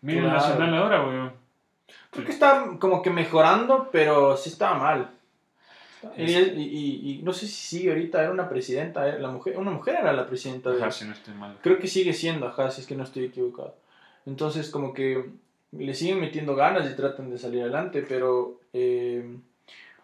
Mira 0.01 0.21
Claro. 0.21 0.35
el 0.35 0.41
Nacional 0.41 0.73
ahora, 0.75 1.05
weón. 1.05 1.33
Creo 2.09 2.25
que 2.25 2.31
está 2.31 2.65
como 2.79 3.01
que 3.01 3.09
mejorando, 3.09 3.89
pero 3.91 4.37
sí 4.37 4.49
estaba 4.49 4.77
mal. 4.79 5.11
Y, 6.17 6.23
y- 6.31 7.01
y- 7.19 7.21
no 7.23 7.33
sé 7.33 7.47
si 7.47 7.53
sigue 7.77 7.89
ahorita, 7.89 8.21
era 8.21 8.31
una 8.31 8.47
presidenta, 8.47 9.07
era 9.07 9.17
la 9.19 9.29
mujer, 9.29 9.57
una 9.57 9.71
mujer 9.71 9.97
era 10.01 10.13
la 10.13 10.27
presidenta 10.27 10.69
de... 10.71 10.79
Ajá, 10.81 10.91
si 10.91 11.03
no 11.05 11.13
estoy 11.13 11.33
mal. 11.33 11.57
Creo 11.61 11.79
que 11.79 11.87
sigue 11.87 12.13
siendo, 12.13 12.47
ajá, 12.47 12.69
si 12.71 12.81
es 12.81 12.87
que 12.87 12.95
no 12.95 13.03
estoy 13.03 13.25
equivocado. 13.25 13.75
Entonces, 14.25 14.69
como 14.69 14.93
que 14.93 15.25
le 15.77 15.93
siguen 15.93 16.19
metiendo 16.19 16.55
ganas 16.55 16.89
y 16.89 16.95
tratan 16.95 17.29
de 17.29 17.37
salir 17.37 17.61
adelante, 17.61 18.05
pero, 18.07 18.59
eh, 18.73 19.25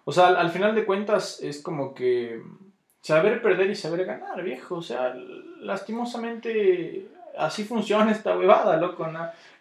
o 0.05 0.11
sea, 0.11 0.27
al, 0.27 0.37
al 0.37 0.51
final 0.51 0.75
de 0.75 0.85
cuentas 0.85 1.41
es 1.41 1.61
como 1.61 1.93
que 1.93 2.41
saber 3.01 3.41
perder 3.41 3.69
y 3.69 3.75
saber 3.75 4.05
ganar, 4.05 4.41
viejo. 4.43 4.75
O 4.75 4.81
sea, 4.81 5.13
lastimosamente 5.59 7.07
así 7.37 7.63
funciona 7.63 8.11
esta 8.11 8.37
huevada, 8.37 8.77
loco. 8.77 9.07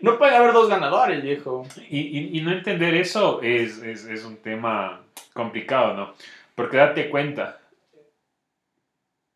No, 0.01 0.19
puede 0.19 0.37
haber 0.37 0.53
dos 0.53 0.69
ganadores, 0.69 1.23
viejo. 1.23 1.67
Y, 1.89 2.39
y, 2.39 2.41
no 2.43 2.53
entender 2.53 2.95
eso 2.95 3.41
es, 3.43 3.79
es, 3.83 4.05
es 4.07 4.25
un 4.25 4.37
tema 4.37 5.03
complicado, 5.33 5.95
¿no? 5.95 6.15
Porque 6.55 6.77
date 6.77 7.11
cuenta, 7.11 7.61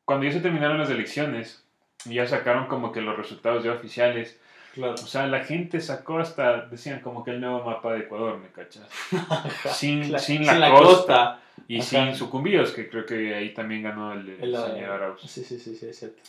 cuando 0.05 0.27
ya 0.27 0.33
se 0.33 0.41
terminaron 0.41 0.79
las 0.79 0.91
elecciones, 0.91 1.65
ya 2.05 2.27
sacaron 2.27 2.67
como 2.67 2.93
que 2.93 3.01
los 3.01 3.17
resultados 3.17 3.65
ya 3.65 3.73
oficiales, 3.73 4.39
Claro. 4.75 4.95
O 4.95 5.07
sea, 5.07 5.27
la 5.29 5.45
gente 5.45 5.81
sacó 5.81 6.19
hasta, 6.19 6.67
decían 6.67 6.99
como 7.01 7.23
que 7.23 7.31
el 7.31 7.41
nuevo 7.41 7.63
mapa 7.63 7.93
de 7.93 8.01
Ecuador, 8.01 8.39
¿me 8.39 8.49
cachas? 8.49 8.89
Sin, 9.73 10.19
sin 10.19 10.45
la, 10.45 10.71
costa, 10.73 11.41
y 11.69 11.79
Ajá. 11.79 11.85
sin 11.85 12.15
sucumbíos, 12.17 12.73
que 12.73 12.89
creo 12.89 13.07
que 13.07 13.35
ahí 13.35 13.55
también 13.55 13.85
ganó 13.85 14.13
el, 14.13 14.29
el 14.29 14.55
El, 14.55 14.57
señor 14.57 14.91
Arauz. 14.91 15.21
Sí, 15.23 15.45
sí, 15.45 15.59
sí, 15.59 15.77
sí, 15.77 15.87
es 15.87 15.97
cierto. 15.97 16.21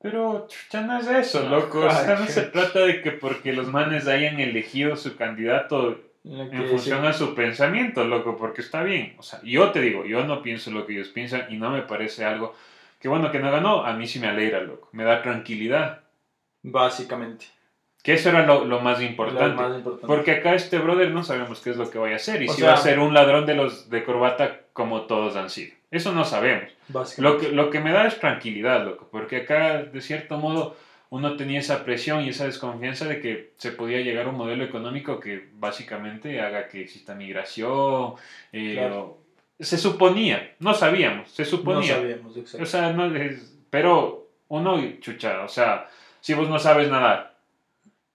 Pero 0.00 0.46
ya 0.70 0.82
no 0.82 0.98
es 0.98 1.08
eso, 1.08 1.48
loco. 1.48 1.80
O 1.80 1.90
sea, 1.90 2.14
no 2.14 2.26
se 2.26 2.42
trata 2.52 2.80
de 2.80 3.02
que 3.02 3.10
porque 3.10 3.52
los 3.52 3.66
manes 3.66 4.06
hayan 4.06 4.38
elegido 4.38 4.96
su 4.96 5.16
candidato 5.16 6.00
en 6.24 6.68
función 6.68 7.04
a 7.04 7.12
su 7.12 7.34
pensamiento, 7.34 8.04
loco, 8.04 8.36
porque 8.36 8.60
está 8.60 8.84
bien. 8.84 9.16
O 9.18 9.22
sea, 9.22 9.40
yo 9.42 9.72
te 9.72 9.80
digo, 9.80 10.04
yo 10.04 10.24
no 10.24 10.42
pienso 10.42 10.70
lo 10.70 10.86
que 10.86 10.92
ellos 10.92 11.08
piensan 11.08 11.46
y 11.50 11.56
no 11.56 11.70
me 11.70 11.82
parece 11.82 12.24
algo 12.24 12.54
que 13.00 13.08
bueno 13.08 13.32
que 13.32 13.38
no 13.38 13.50
ganó, 13.50 13.84
a 13.84 13.94
mí 13.94 14.06
sí 14.06 14.20
me 14.20 14.28
alegra, 14.28 14.60
loco. 14.60 14.90
Me 14.92 15.04
da 15.04 15.22
tranquilidad. 15.22 16.02
Básicamente. 16.62 17.46
Que 18.02 18.14
eso 18.14 18.30
era 18.30 18.46
lo, 18.46 18.64
lo 18.64 18.80
más 18.80 18.98
Lo 19.00 19.04
importante. 19.06 19.54
más 19.62 19.76
importante. 19.76 20.06
Porque 20.06 20.30
acá 20.32 20.54
este 20.54 20.78
brother 20.78 21.10
no 21.10 21.22
sabemos 21.22 21.60
qué 21.60 21.70
es 21.70 21.76
lo 21.76 21.90
que 21.90 21.98
vaya 21.98 22.14
a 22.14 22.16
hacer. 22.16 22.42
Y 22.42 22.48
O 22.48 22.52
si 22.52 22.60
sea- 22.62 22.70
va 22.70 22.74
a 22.74 22.78
ser 22.78 22.98
un 22.98 23.12
ladrón 23.12 23.44
de 23.44 23.54
los 23.54 23.90
de 23.90 24.04
corbata 24.04 24.60
como 24.72 25.02
todos 25.02 25.36
han 25.36 25.50
sido. 25.50 25.74
Eso 25.90 26.12
no 26.12 26.24
sabemos. 26.24 26.70
Básicamente. 26.88 27.22
Lo 27.22 27.50
que, 27.50 27.54
lo 27.56 27.70
que 27.70 27.80
me 27.80 27.92
da 27.92 28.06
es 28.06 28.18
tranquilidad, 28.18 28.84
loco. 28.86 29.08
Porque 29.10 29.38
acá, 29.38 29.82
de 29.82 30.00
cierto 30.00 30.38
modo, 30.38 30.76
uno 31.10 31.36
tenía 31.36 31.60
esa 31.60 31.84
presión 31.84 32.22
y 32.24 32.30
esa 32.30 32.46
desconfianza 32.46 33.06
de 33.06 33.20
que 33.20 33.52
se 33.58 33.72
podía 33.72 34.00
llegar 34.00 34.26
a 34.26 34.30
un 34.30 34.36
modelo 34.36 34.64
económico 34.64 35.20
que 35.20 35.48
básicamente 35.54 36.40
haga 36.40 36.68
que 36.68 36.82
exista 36.82 37.14
migración. 37.14 38.14
eh, 38.52 38.74
Claro. 38.74 39.00
o- 39.00 39.20
se 39.62 39.76
suponía, 39.76 40.54
no 40.58 40.72
sabíamos, 40.72 41.30
se 41.32 41.42
No 41.42 41.48
suponía. 41.48 41.96
sabíamos, 41.96 42.34
exacto. 42.36 42.62
O 42.62 42.66
sea, 42.66 42.92
no 42.94 43.14
es- 43.14 43.58
pero 43.68 44.28
uno, 44.48 44.80
chucha, 45.00 45.42
o 45.44 45.48
sea, 45.48 45.86
si 46.20 46.34
vos 46.34 46.48
no 46.48 46.58
sabes 46.58 46.88
nadar, 46.90 47.34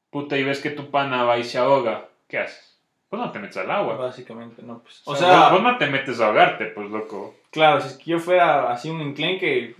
puta, 0.09 0.37
y 0.37 0.43
ves 0.43 0.61
que 0.61 0.69
tu 0.71 0.89
pana 0.91 1.23
va 1.23 1.37
y 1.37 1.43
se 1.43 1.57
ahoga, 1.57 2.05
¿qué 2.27 2.39
haces? 2.39 2.77
Pues 3.09 3.21
no 3.21 3.31
te 3.31 3.39
metes 3.39 3.57
al 3.57 3.71
agua. 3.71 3.95
Básicamente, 3.97 4.61
no, 4.63 4.79
pues. 4.79 5.01
O 5.05 5.11
O 5.11 5.15
sea, 5.15 5.29
sea, 5.29 5.49
vos, 5.49 5.61
no 5.61 5.77
te 5.77 5.87
metes 5.87 6.19
a 6.19 6.27
ahogarte, 6.27 6.65
pues, 6.65 6.89
loco. 6.89 7.35
claro, 7.51 7.79
si 7.81 7.87
es 7.89 7.93
que 7.97 8.11
yo 8.11 8.19
fuera 8.19 8.71
así 8.71 8.89
un 8.89 9.01
enclenque, 9.01 9.75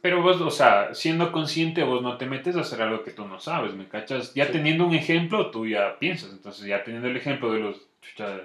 Pero 0.00 0.20
vos, 0.20 0.40
o 0.40 0.50
sea, 0.50 0.94
siendo 0.94 1.30
consciente, 1.30 1.84
vos 1.84 2.02
no 2.02 2.16
te 2.16 2.26
metes 2.26 2.56
a 2.56 2.62
hacer 2.62 2.82
algo 2.82 3.04
que 3.04 3.12
tú 3.12 3.24
no 3.24 3.38
sabes, 3.38 3.74
¿me 3.74 3.86
cachas? 3.86 4.34
Ya 4.34 4.46
Sí. 4.46 4.52
teniendo 4.52 4.84
un 4.84 4.94
ejemplo, 4.94 5.52
tú 5.52 5.64
ya 5.64 5.96
piensas. 6.00 6.32
Entonces, 6.32 6.66
ya 6.66 6.82
teniendo 6.82 7.08
el 7.08 7.16
ejemplo 7.16 7.52
de 7.52 7.60
los, 7.60 7.76
chucha, 8.00 8.40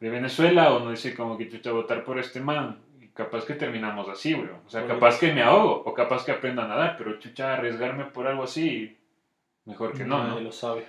de 0.00 0.10
Venezuela, 0.10 0.72
uno 0.74 0.90
dice 0.92 1.14
como 1.14 1.36
que, 1.36 1.50
chucha, 1.50 1.70
votar 1.72 2.02
por 2.02 2.18
este 2.18 2.40
man. 2.40 2.78
Capaz 3.16 3.44
que 3.46 3.54
terminamos 3.54 4.08
así, 4.08 4.34
güey. 4.34 4.48
O 4.66 4.68
sea, 4.68 4.86
capaz 4.86 5.18
que 5.18 5.32
me 5.32 5.42
ahogo, 5.42 5.82
o 5.86 5.94
capaz 5.94 6.24
que 6.24 6.32
aprenda 6.32 6.64
a 6.64 6.68
nadar, 6.68 6.96
pero, 6.98 7.18
chucha, 7.18 7.54
arriesgarme 7.54 8.04
por 8.04 8.26
algo 8.26 8.42
así, 8.42 8.96
mejor 9.64 9.92
que 9.96 10.04
no, 10.04 10.18
nadie 10.18 10.34
¿no? 10.34 10.40
lo 10.40 10.52
sabe. 10.52 10.84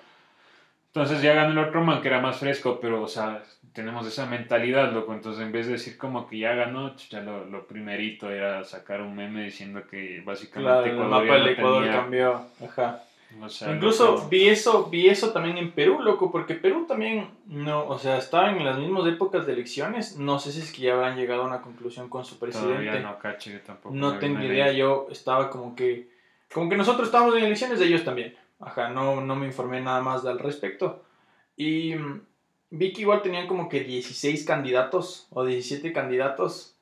Entonces 0.87 1.21
ya 1.21 1.33
ganó 1.33 1.51
el 1.51 1.67
otro 1.67 1.83
man 1.83 2.01
que 2.01 2.07
era 2.07 2.19
más 2.19 2.37
fresco, 2.39 2.79
pero, 2.81 3.01
o 3.03 3.07
sea, 3.07 3.43
tenemos 3.71 4.05
esa 4.07 4.25
mentalidad, 4.25 4.91
loco. 4.91 5.13
Entonces, 5.13 5.41
en 5.43 5.51
vez 5.51 5.67
de 5.67 5.73
decir 5.73 5.97
como 5.97 6.27
que 6.27 6.39
ya 6.39 6.53
ganó, 6.55 6.95
chucha, 6.95 7.21
lo, 7.21 7.45
lo 7.45 7.67
primerito 7.67 8.29
era 8.31 8.63
sacar 8.63 9.01
un 9.01 9.15
meme 9.15 9.43
diciendo 9.43 9.83
que 9.89 10.21
básicamente 10.25 10.89
Claro, 10.91 11.03
el 11.03 11.09
mapa 11.09 11.33
del 11.33 11.47
Ecuador 11.49 11.83
tenía- 11.83 11.97
cambió. 12.01 12.41
Ajá. 12.65 13.03
O 13.41 13.49
sea, 13.49 13.73
Incluso 13.73 14.13
loco, 14.13 14.27
vi 14.29 14.47
eso, 14.47 14.85
vi 14.89 15.07
eso 15.07 15.31
también 15.31 15.57
en 15.57 15.71
Perú, 15.71 15.99
loco, 16.01 16.31
porque 16.31 16.55
Perú 16.55 16.85
también, 16.87 17.29
no, 17.45 17.87
o 17.87 17.99
sea, 17.99 18.17
estaba 18.17 18.49
en 18.49 18.63
las 18.63 18.79
mismas 18.79 19.05
épocas 19.07 19.45
de 19.45 19.53
elecciones. 19.53 20.17
No 20.17 20.39
sé 20.39 20.51
si 20.51 20.61
es 20.61 20.71
que 20.71 20.83
ya 20.83 20.93
habrán 20.93 21.17
llegado 21.17 21.43
a 21.43 21.47
una 21.47 21.61
conclusión 21.61 22.09
con 22.09 22.25
su 22.25 22.39
presidente. 22.39 22.85
todavía 22.85 22.99
no 23.01 23.19
caché, 23.19 23.53
yo 23.53 23.61
tampoco. 23.61 23.93
No 23.93 24.17
tengo 24.17 24.41
idea, 24.41 24.71
yo 24.71 25.07
estaba 25.11 25.49
como 25.49 25.75
que, 25.75 26.09
como 26.53 26.69
que 26.69 26.77
nosotros 26.77 27.07
estábamos 27.07 27.35
en 27.35 27.43
elecciones 27.43 27.79
de 27.79 27.85
ellos 27.85 28.03
también. 28.03 28.35
Ajá, 28.59 28.89
no, 28.89 29.21
no 29.21 29.35
me 29.35 29.45
informé 29.45 29.81
nada 29.81 30.01
más 30.01 30.25
al 30.25 30.39
respecto. 30.39 31.03
Y 31.55 31.95
mm, 31.95 32.21
vi 32.71 32.93
que 32.93 33.01
igual 33.01 33.21
tenían 33.21 33.47
como 33.47 33.69
que 33.69 33.81
16 33.81 34.45
candidatos 34.45 35.27
o 35.31 35.43
17 35.45 35.91
candidatos. 35.93 36.75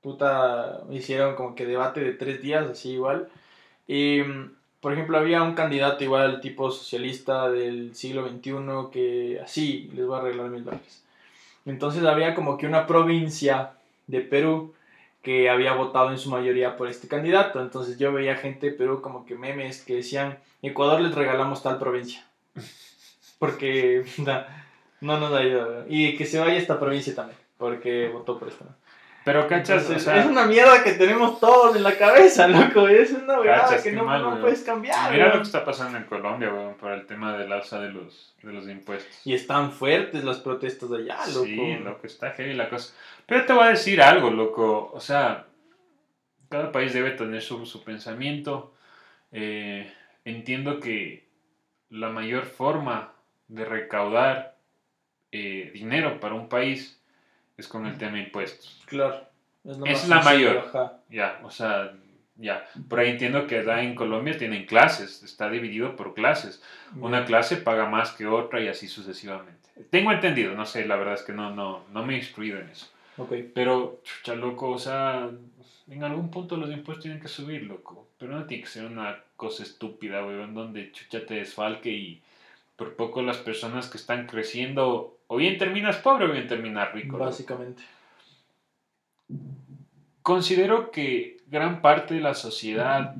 Puta, 0.00 0.82
hicieron 0.90 1.34
como 1.36 1.54
que 1.54 1.66
debate 1.66 2.00
de 2.00 2.14
tres 2.14 2.40
días, 2.40 2.68
así 2.68 2.92
igual. 2.92 3.28
Y, 3.86 4.22
mm, 4.22 4.57
por 4.80 4.92
ejemplo, 4.92 5.18
había 5.18 5.42
un 5.42 5.54
candidato 5.54 6.04
igual 6.04 6.40
tipo 6.40 6.70
socialista 6.70 7.50
del 7.50 7.94
siglo 7.94 8.28
XXI 8.28 8.52
que 8.92 9.40
así, 9.42 9.90
les 9.94 10.06
voy 10.06 10.16
a 10.16 10.20
arreglar 10.20 10.50
mis 10.50 10.64
dólares. 10.64 11.04
Entonces 11.66 12.04
había 12.04 12.34
como 12.34 12.56
que 12.56 12.66
una 12.66 12.86
provincia 12.86 13.72
de 14.06 14.20
Perú 14.20 14.74
que 15.22 15.50
había 15.50 15.74
votado 15.74 16.10
en 16.10 16.18
su 16.18 16.30
mayoría 16.30 16.76
por 16.76 16.88
este 16.88 17.08
candidato. 17.08 17.60
Entonces 17.60 17.98
yo 17.98 18.12
veía 18.12 18.36
gente 18.36 18.70
de 18.70 18.76
Perú 18.76 19.02
como 19.02 19.26
que 19.26 19.34
memes 19.34 19.84
que 19.84 19.96
decían, 19.96 20.38
Ecuador 20.62 21.00
les 21.00 21.14
regalamos 21.14 21.62
tal 21.62 21.78
provincia. 21.78 22.24
Porque 23.38 24.04
no 25.00 25.20
nos 25.20 25.32
ayuda. 25.32 25.86
Y 25.88 26.16
que 26.16 26.24
se 26.24 26.38
vaya 26.38 26.56
esta 26.56 26.78
provincia 26.78 27.14
también, 27.14 27.38
porque 27.56 28.08
votó 28.08 28.38
por 28.38 28.48
esto. 28.48 28.64
Pero 29.28 29.46
cachas, 29.46 29.90
o 29.90 29.98
sea, 29.98 30.20
es 30.20 30.24
una 30.24 30.46
mierda 30.46 30.82
que 30.82 30.92
tenemos 30.92 31.38
todos 31.38 31.76
en 31.76 31.82
la 31.82 31.98
cabeza, 31.98 32.48
loco. 32.48 32.88
Es 32.88 33.12
una 33.12 33.38
verdad 33.38 33.82
que 33.82 33.92
no, 33.92 34.04
mal, 34.04 34.22
no 34.22 34.40
puedes 34.40 34.62
cambiar. 34.62 35.12
mira 35.12 35.28
lo 35.28 35.34
que 35.34 35.42
está 35.42 35.66
pasando 35.66 35.98
en 35.98 36.04
Colombia, 36.04 36.50
weón, 36.50 36.76
por 36.76 36.92
el 36.92 37.04
tema 37.04 37.36
del 37.36 37.52
alza 37.52 37.78
de 37.78 37.90
los, 37.90 38.34
de 38.42 38.54
los 38.54 38.66
impuestos. 38.66 39.26
Y 39.26 39.34
están 39.34 39.70
fuertes 39.70 40.24
las 40.24 40.38
protestas 40.38 40.90
allá, 40.92 41.18
loco. 41.26 41.44
Sí, 41.44 41.76
loco, 41.76 42.06
está 42.06 42.30
heavy 42.30 42.54
la 42.54 42.70
cosa. 42.70 42.94
Pero 43.26 43.44
te 43.44 43.52
voy 43.52 43.64
a 43.64 43.68
decir 43.68 44.00
algo, 44.00 44.30
loco. 44.30 44.90
O 44.94 45.00
sea, 45.00 45.44
cada 46.48 46.72
país 46.72 46.94
debe 46.94 47.10
tener 47.10 47.42
su, 47.42 47.66
su 47.66 47.84
pensamiento. 47.84 48.72
Eh, 49.30 49.92
entiendo 50.24 50.80
que 50.80 51.28
la 51.90 52.08
mayor 52.08 52.46
forma 52.46 53.12
de 53.48 53.66
recaudar 53.66 54.56
eh, 55.32 55.70
dinero 55.74 56.18
para 56.18 56.34
un 56.34 56.48
país 56.48 56.97
es 57.58 57.68
con 57.68 57.84
el 57.86 57.98
tema 57.98 58.12
de 58.12 58.20
impuestos. 58.24 58.82
Claro. 58.86 59.20
Es, 59.64 59.76
lo 59.76 59.84
Es 59.84 60.08
más 60.08 60.08
la 60.08 60.22
sencillo, 60.22 60.48
mayor. 60.54 60.64
ajá. 60.68 60.92
Ya, 61.10 61.40
o 61.42 61.50
sea, 61.50 61.92
ya. 62.36 62.66
Por 62.88 63.00
ahí 63.00 63.10
entiendo 63.10 63.46
que 63.46 63.58
allá 63.58 63.82
en 63.82 63.94
Colombia 63.94 64.38
tienen 64.38 64.64
clases, 64.64 65.22
está 65.22 65.50
dividido 65.50 65.96
por 65.96 66.14
clases. 66.14 66.62
Una 66.96 67.24
clase 67.26 67.56
paga 67.56 67.86
más 67.88 68.12
que 68.12 68.26
otra 68.26 68.60
y 68.62 68.68
así 68.68 68.88
sucesivamente. 68.88 69.68
Tengo 69.90 70.10
entendido, 70.12 70.54
no 70.54 70.64
sé, 70.64 70.86
la 70.86 70.96
verdad 70.96 71.14
es 71.14 71.22
que 71.22 71.32
no, 71.32 71.54
no, 71.54 71.84
no 71.92 72.06
me 72.06 72.14
he 72.14 72.18
instruido 72.18 72.58
en 72.58 72.68
eso. 72.68 72.88
Ok. 73.16 73.32
Pero, 73.54 74.00
chucha, 74.04 74.34
loco, 74.34 74.70
o 74.70 74.78
sea, 74.78 75.28
en 75.88 76.04
algún 76.04 76.30
punto 76.30 76.56
los 76.56 76.70
impuestos 76.70 77.02
tienen 77.02 77.20
que 77.20 77.28
subir, 77.28 77.64
loco. 77.64 78.08
Pero 78.18 78.32
no 78.36 78.44
tiene 78.44 78.62
que 78.64 78.68
ser 78.70 78.86
una 78.86 79.18
cosa 79.36 79.62
estúpida, 79.64 80.24
weón, 80.24 80.54
donde 80.54 80.90
chucha 80.92 81.26
te 81.26 81.34
desfalque 81.34 81.90
y 81.90 82.22
por 82.78 82.94
poco 82.94 83.20
las 83.22 83.38
personas 83.38 83.90
que 83.90 83.98
están 83.98 84.26
creciendo, 84.26 85.18
o 85.26 85.36
bien 85.36 85.58
terminas 85.58 85.96
pobre 85.96 86.26
o 86.26 86.32
bien 86.32 86.46
terminas 86.46 86.92
rico. 86.92 87.18
Básicamente. 87.18 87.82
Considero 90.22 90.90
que 90.92 91.38
gran 91.48 91.82
parte 91.82 92.14
de 92.14 92.20
la 92.20 92.34
sociedad 92.34 93.14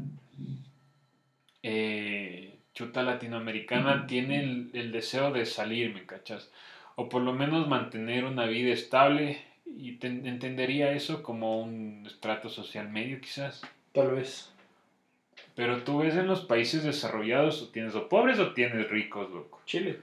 eh, 1.63 2.57
chuta 2.73 3.03
latinoamericana 3.03 4.07
tiene 4.07 4.41
el, 4.45 4.71
el 4.75 4.93
deseo 4.93 5.33
de 5.33 5.45
salir, 5.45 5.93
¿me 5.93 6.07
cachas? 6.07 6.51
O 6.95 7.09
por 7.09 7.23
lo 7.23 7.33
menos 7.33 7.67
mantener 7.69 8.25
una 8.25 8.47
vida 8.47 8.73
estable 8.73 9.43
y 9.67 9.93
te- 9.97 10.07
entendería 10.07 10.93
eso 10.93 11.23
como 11.23 11.61
un 11.61 12.05
estrato 12.07 12.49
social 12.49 12.89
medio 12.89 13.21
quizás. 13.21 13.63
Tal 13.93 14.13
vez. 14.13 14.53
Pero 15.59 15.83
tú 15.83 15.99
ves 15.99 16.15
en 16.15 16.29
los 16.29 16.43
países 16.43 16.85
desarrollados 16.85 17.61
o 17.63 17.69
tienes 17.71 17.97
o 17.97 18.09
pobres 18.09 18.39
o 18.39 18.53
tienes 18.53 18.89
ricos, 18.89 19.29
loco. 19.29 19.61
Chile. 19.67 19.99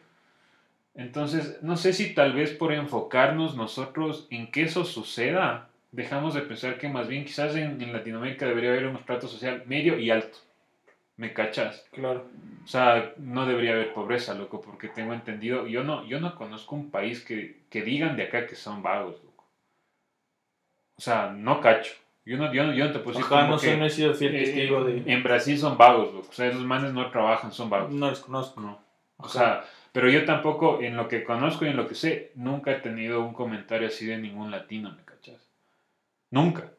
Entonces, 0.95 1.59
no 1.63 1.77
sé 1.77 1.93
si 1.93 2.13
tal 2.13 2.33
vez 2.33 2.51
por 2.51 2.73
enfocarnos 2.73 3.55
nosotros 3.55 4.27
en 4.31 4.51
que 4.51 4.63
eso 4.63 4.83
suceda, 4.83 5.69
dejamos 5.93 6.33
de 6.33 6.41
pensar 6.41 6.77
que 6.77 6.89
más 6.89 7.07
bien 7.07 7.23
quizás 7.23 7.55
en, 7.55 7.81
en 7.81 7.93
Latinoamérica 7.93 8.45
debería 8.45 8.71
haber 8.71 8.87
un 8.87 8.97
estrato 8.97 9.29
social 9.29 9.63
medio 9.65 9.97
y 9.97 10.11
alto. 10.11 10.39
¿Me 11.15 11.31
cachas? 11.31 11.85
Claro. 11.93 12.27
O 12.65 12.67
sea, 12.67 13.13
no 13.15 13.45
debería 13.45 13.75
haber 13.75 13.93
pobreza, 13.93 14.33
loco, 14.33 14.59
porque 14.59 14.89
tengo 14.89 15.13
entendido, 15.13 15.67
yo 15.67 15.85
no, 15.85 16.05
yo 16.05 16.19
no 16.19 16.35
conozco 16.35 16.75
un 16.75 16.91
país 16.91 17.23
que, 17.23 17.61
que 17.69 17.81
digan 17.81 18.17
de 18.17 18.23
acá 18.23 18.45
que 18.45 18.55
son 18.55 18.83
vagos, 18.83 19.23
loco. 19.23 19.45
O 20.97 21.01
sea, 21.01 21.29
no 21.31 21.61
cacho. 21.61 21.93
Yo 22.25 22.37
no, 22.37 22.51
yo 22.51 22.73
yo 22.73 22.85
no 22.85 22.91
te 22.91 22.97
decir 22.99 23.17
Ajá, 23.23 23.41
como 23.41 23.51
no 23.51 23.59
que, 23.59 23.67
sé, 23.67 23.77
no 23.77 23.85
he 23.85 23.89
sido 23.89 24.13
fiel 24.15 24.35
eh, 24.35 24.39
testigo 24.43 24.83
de. 24.83 25.03
En 25.05 25.21
Brasil 25.23 25.57
son 25.59 25.77
vagos, 25.77 26.13
loco. 26.13 26.27
O 26.29 26.33
sea, 26.33 26.47
esos 26.47 26.63
manes 26.65 26.91
no 26.93 27.09
trabajan, 27.11 27.51
son 27.51 27.69
vagos. 27.69 27.91
No 27.91 28.09
les 28.09 28.19
conozco. 28.19 28.59
No. 28.61 28.79
O 29.17 29.29
sea, 29.29 29.63
pero 29.91 30.09
yo 30.09 30.25
tampoco, 30.25 30.81
en 30.81 30.97
lo 30.97 31.07
que 31.07 31.23
conozco 31.23 31.65
y 31.65 31.69
en 31.69 31.77
lo 31.77 31.87
que 31.87 31.95
sé, 31.95 32.31
nunca 32.35 32.71
he 32.71 32.79
tenido 32.79 33.21
un 33.23 33.33
comentario 33.33 33.87
así 33.87 34.05
de 34.07 34.17
ningún 34.17 34.49
latino, 34.51 34.91
¿me 34.97 35.03
cachas? 35.05 35.47
Nunca. 36.31 36.71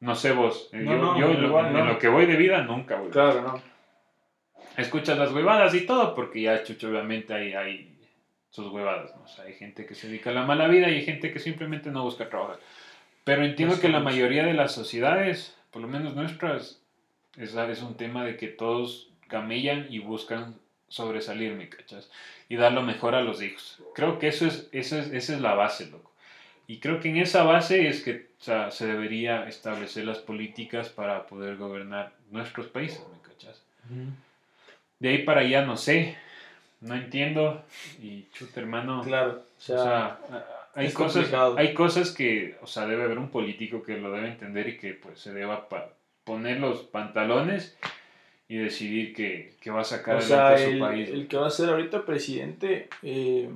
No 0.00 0.14
sé 0.14 0.32
vos. 0.32 0.70
eh, 0.72 0.78
No, 0.78 0.92
yo 0.92 0.98
no, 0.98 1.18
yo 1.20 1.30
en, 1.32 1.42
lo, 1.42 1.48
igual 1.48 1.66
en 1.66 1.72
no. 1.74 1.84
lo 1.84 1.98
que 1.98 2.08
voy 2.08 2.24
de 2.26 2.36
vida, 2.36 2.62
nunca. 2.62 2.98
Claro, 3.12 3.42
no. 3.42 3.62
Escuchas 4.76 5.16
las 5.18 5.32
huevadas 5.32 5.74
y 5.74 5.86
todo, 5.86 6.14
porque 6.14 6.42
ya, 6.42 6.62
chucho, 6.64 6.88
obviamente 6.88 7.32
hay, 7.32 7.52
hay 7.54 7.98
sus 8.50 8.68
huevadas, 8.72 9.14
¿no? 9.14 9.22
O 9.22 9.28
sea, 9.28 9.44
hay 9.44 9.52
gente 9.54 9.86
que 9.86 9.94
se 9.94 10.08
dedica 10.08 10.30
a 10.30 10.34
la 10.34 10.44
mala 10.46 10.66
vida 10.66 10.88
y 10.88 10.94
hay 10.96 11.04
gente 11.04 11.32
que 11.32 11.38
simplemente 11.38 11.90
no 11.90 12.02
busca 12.02 12.28
trabajar. 12.28 12.58
Pero 13.24 13.44
entiendo 13.44 13.80
que 13.80 13.88
la 13.88 14.00
mayoría 14.00 14.44
de 14.44 14.54
las 14.54 14.72
sociedades, 14.72 15.56
por 15.70 15.82
lo 15.82 15.88
menos 15.88 16.14
nuestras, 16.14 16.80
es, 17.36 17.54
es 17.54 17.82
un 17.82 17.96
tema 17.96 18.24
de 18.24 18.36
que 18.36 18.48
todos 18.48 19.08
camellan 19.28 19.86
y 19.90 19.98
buscan 19.98 20.56
sobresalir, 20.88 21.54
¿me 21.54 21.68
cachas? 21.68 22.10
Y 22.48 22.56
dar 22.56 22.72
lo 22.72 22.82
mejor 22.82 23.14
a 23.14 23.22
los 23.22 23.42
hijos. 23.42 23.80
Creo 23.94 24.18
que 24.18 24.28
eso 24.28 24.46
es, 24.46 24.68
eso 24.72 24.98
es, 24.98 25.12
esa 25.12 25.34
es 25.34 25.40
la 25.40 25.54
base, 25.54 25.86
loco. 25.86 26.12
Y 26.66 26.78
creo 26.78 27.00
que 27.00 27.08
en 27.08 27.16
esa 27.16 27.42
base 27.42 27.88
es 27.88 28.02
que 28.02 28.28
o 28.40 28.44
sea, 28.44 28.70
se 28.70 28.86
debería 28.86 29.48
establecer 29.48 30.04
las 30.04 30.18
políticas 30.18 30.88
para 30.88 31.26
poder 31.26 31.56
gobernar 31.56 32.12
nuestros 32.30 32.66
países, 32.68 33.02
¿me 33.12 33.28
cachas? 33.28 33.62
De 34.98 35.08
ahí 35.08 35.22
para 35.24 35.40
allá 35.40 35.64
no 35.64 35.76
sé, 35.76 36.16
no 36.80 36.94
entiendo 36.94 37.64
y 38.02 38.26
chuta 38.32 38.60
hermano, 38.60 39.02
Claro. 39.02 39.30
O 39.30 39.36
o 39.36 39.42
sea, 39.58 39.76
sea, 39.78 40.18
hay 40.74 40.86
es 40.86 40.94
cosas, 40.94 41.14
complicado. 41.14 41.56
hay 41.56 41.74
cosas 41.74 42.12
que, 42.12 42.56
o 42.62 42.66
sea, 42.66 42.86
debe 42.86 43.04
haber 43.04 43.18
un 43.18 43.30
político 43.30 43.82
que 43.82 43.96
lo 43.96 44.10
debe 44.12 44.28
entender 44.28 44.68
y 44.68 44.78
que 44.78 44.94
pues 44.94 45.20
se 45.20 45.32
deba 45.32 45.68
poner 46.24 46.60
los 46.60 46.82
pantalones 46.82 47.76
y 48.48 48.56
decidir 48.56 49.14
que, 49.14 49.56
que 49.60 49.70
va 49.70 49.80
a 49.80 49.84
sacar 49.84 50.16
o 50.16 50.20
sea, 50.20 50.48
adelante 50.48 50.70
el, 50.70 50.78
su 50.78 50.84
país. 50.84 51.08
el 51.10 51.28
que 51.28 51.36
va 51.36 51.46
a 51.46 51.50
ser 51.50 51.70
ahorita 51.70 52.04
presidente, 52.04 52.88
eh, 53.02 53.50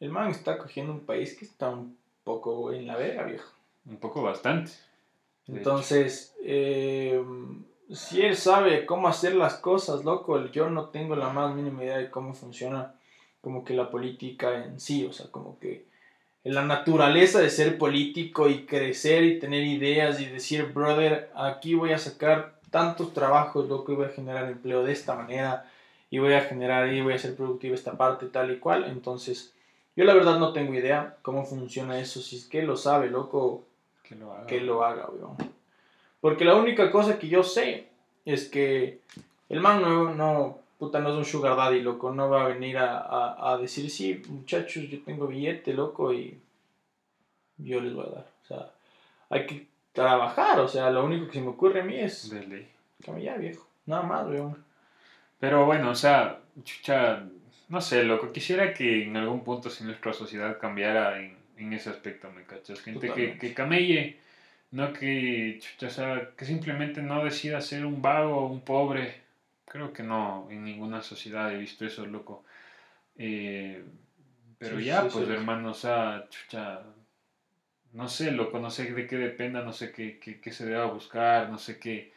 el 0.00 0.10
man 0.10 0.30
está 0.30 0.58
cogiendo 0.58 0.92
un 0.92 1.04
país 1.04 1.36
que 1.36 1.44
está 1.44 1.70
un 1.70 1.96
poco 2.24 2.72
en 2.72 2.86
la 2.86 2.96
verga, 2.96 3.24
viejo. 3.24 3.52
Un 3.86 3.96
poco 3.96 4.22
bastante. 4.22 4.72
Entonces, 5.46 6.36
eh, 6.44 7.22
si 7.90 8.20
él 8.22 8.36
sabe 8.36 8.84
cómo 8.84 9.08
hacer 9.08 9.34
las 9.34 9.54
cosas, 9.54 10.04
loco, 10.04 10.46
yo 10.46 10.68
no 10.68 10.90
tengo 10.90 11.16
la 11.16 11.30
más 11.30 11.54
mínima 11.54 11.84
idea 11.84 11.98
de 11.98 12.10
cómo 12.10 12.34
funciona 12.34 12.94
como 13.40 13.64
que 13.64 13.74
la 13.74 13.90
política 13.90 14.64
en 14.64 14.78
sí, 14.78 15.06
o 15.06 15.12
sea, 15.12 15.30
como 15.30 15.58
que 15.58 15.86
la 16.44 16.64
naturaleza 16.64 17.40
de 17.40 17.50
ser 17.50 17.78
político 17.78 18.48
y 18.48 18.64
crecer 18.64 19.24
y 19.24 19.38
tener 19.38 19.64
ideas 19.64 20.20
y 20.20 20.26
decir, 20.26 20.72
brother, 20.72 21.30
aquí 21.34 21.74
voy 21.74 21.92
a 21.92 21.98
sacar 21.98 22.58
tantos 22.70 23.12
trabajos, 23.12 23.68
loco, 23.68 23.92
y 23.92 23.96
voy 23.96 24.06
a 24.06 24.10
generar 24.10 24.48
empleo 24.48 24.84
de 24.84 24.92
esta 24.92 25.14
manera, 25.14 25.66
y 26.10 26.18
voy 26.18 26.34
a 26.34 26.42
generar 26.42 26.92
y 26.92 27.00
voy 27.02 27.14
a 27.14 27.18
ser 27.18 27.36
productivo 27.36 27.74
esta 27.74 27.92
parte 27.92 28.26
tal 28.26 28.50
y 28.50 28.58
cual, 28.58 28.84
entonces, 28.84 29.54
yo 29.96 30.04
la 30.04 30.14
verdad 30.14 30.38
no 30.38 30.52
tengo 30.52 30.74
idea 30.74 31.16
cómo 31.22 31.44
funciona 31.44 31.98
eso, 31.98 32.20
si 32.20 32.36
es 32.36 32.46
que 32.46 32.62
lo 32.62 32.76
sabe, 32.76 33.10
loco, 33.10 33.64
Que 34.02 34.14
lo 34.14 34.32
haga. 34.32 34.46
que 34.46 34.60
lo 34.60 34.84
haga, 34.84 35.08
weón. 35.10 35.36
Porque 36.20 36.44
la 36.44 36.54
única 36.56 36.90
cosa 36.90 37.18
que 37.18 37.28
yo 37.28 37.42
sé 37.42 37.88
es 38.24 38.48
que 38.48 39.00
el 39.48 39.60
man 39.60 39.82
no, 39.82 40.14
no, 40.14 40.58
puta, 40.78 41.00
no 41.00 41.10
es 41.10 41.16
un 41.16 41.24
sugar 41.24 41.56
daddy, 41.56 41.80
loco. 41.82 42.12
No 42.12 42.28
va 42.30 42.44
a 42.44 42.48
venir 42.48 42.78
a, 42.78 42.98
a, 42.98 43.52
a 43.52 43.58
decir, 43.58 43.90
sí, 43.90 44.22
muchachos, 44.28 44.84
yo 44.88 45.02
tengo 45.02 45.26
billete, 45.26 45.74
loco, 45.74 46.12
y 46.12 46.38
yo 47.58 47.80
les 47.80 47.92
voy 47.94 48.06
a 48.06 48.10
dar. 48.10 48.26
O 48.44 48.46
sea, 48.46 48.70
hay 49.30 49.46
que 49.46 49.66
trabajar, 49.92 50.60
o 50.60 50.68
sea, 50.68 50.90
lo 50.90 51.04
único 51.04 51.26
que 51.26 51.34
se 51.34 51.40
me 51.40 51.48
ocurre 51.48 51.80
a 51.80 51.84
mí 51.84 51.96
es 51.98 52.30
De 52.30 52.46
ley. 52.46 52.68
camellar, 53.04 53.38
viejo. 53.40 53.66
Nada 53.86 54.02
más, 54.02 54.26
weón. 54.26 54.56
Pero 55.40 55.66
bueno, 55.66 55.90
o 55.90 55.94
sea, 55.94 56.40
chucha, 56.64 57.24
no 57.68 57.80
sé, 57.80 58.04
loco, 58.04 58.32
quisiera 58.32 58.74
que 58.74 59.04
en 59.04 59.16
algún 59.16 59.44
punto 59.44 59.70
si 59.70 59.84
nuestra 59.84 60.12
sociedad 60.12 60.58
cambiara 60.58 61.20
en, 61.20 61.36
en 61.56 61.72
ese 61.72 61.90
aspecto, 61.90 62.30
¿me 62.30 62.44
cachas? 62.44 62.80
Gente 62.80 63.12
que, 63.12 63.38
que 63.38 63.54
camelle, 63.54 64.18
no 64.70 64.92
que, 64.92 65.58
chucha, 65.60 65.86
o 65.86 65.90
sea, 65.90 66.30
que 66.36 66.44
simplemente 66.44 67.02
no 67.02 67.24
decida 67.24 67.60
ser 67.60 67.84
un 67.86 68.02
vago, 68.02 68.46
un 68.46 68.60
pobre. 68.60 69.27
Creo 69.68 69.92
que 69.92 70.02
no, 70.02 70.48
en 70.50 70.64
ninguna 70.64 71.02
sociedad 71.02 71.52
he 71.52 71.58
visto 71.58 71.84
eso, 71.84 72.06
loco. 72.06 72.44
Eh, 73.16 73.84
pero 74.58 74.78
Sí, 74.78 74.86
ya, 74.86 75.02
sí, 75.02 75.08
pues 75.12 75.26
sí. 75.26 75.32
hermano, 75.32 75.70
o 75.70 75.74
sea, 75.74 76.26
chucha, 76.30 76.82
no 77.92 78.08
sé, 78.08 78.30
loco, 78.32 78.58
no 78.58 78.70
sé 78.70 78.92
de 78.92 79.06
qué 79.06 79.16
dependa, 79.16 79.62
no 79.62 79.72
sé 79.72 79.92
qué, 79.92 80.18
qué, 80.18 80.40
qué 80.40 80.52
se 80.52 80.66
deba 80.66 80.86
buscar, 80.86 81.48
no 81.50 81.58
sé 81.58 81.78
qué, 81.78 82.12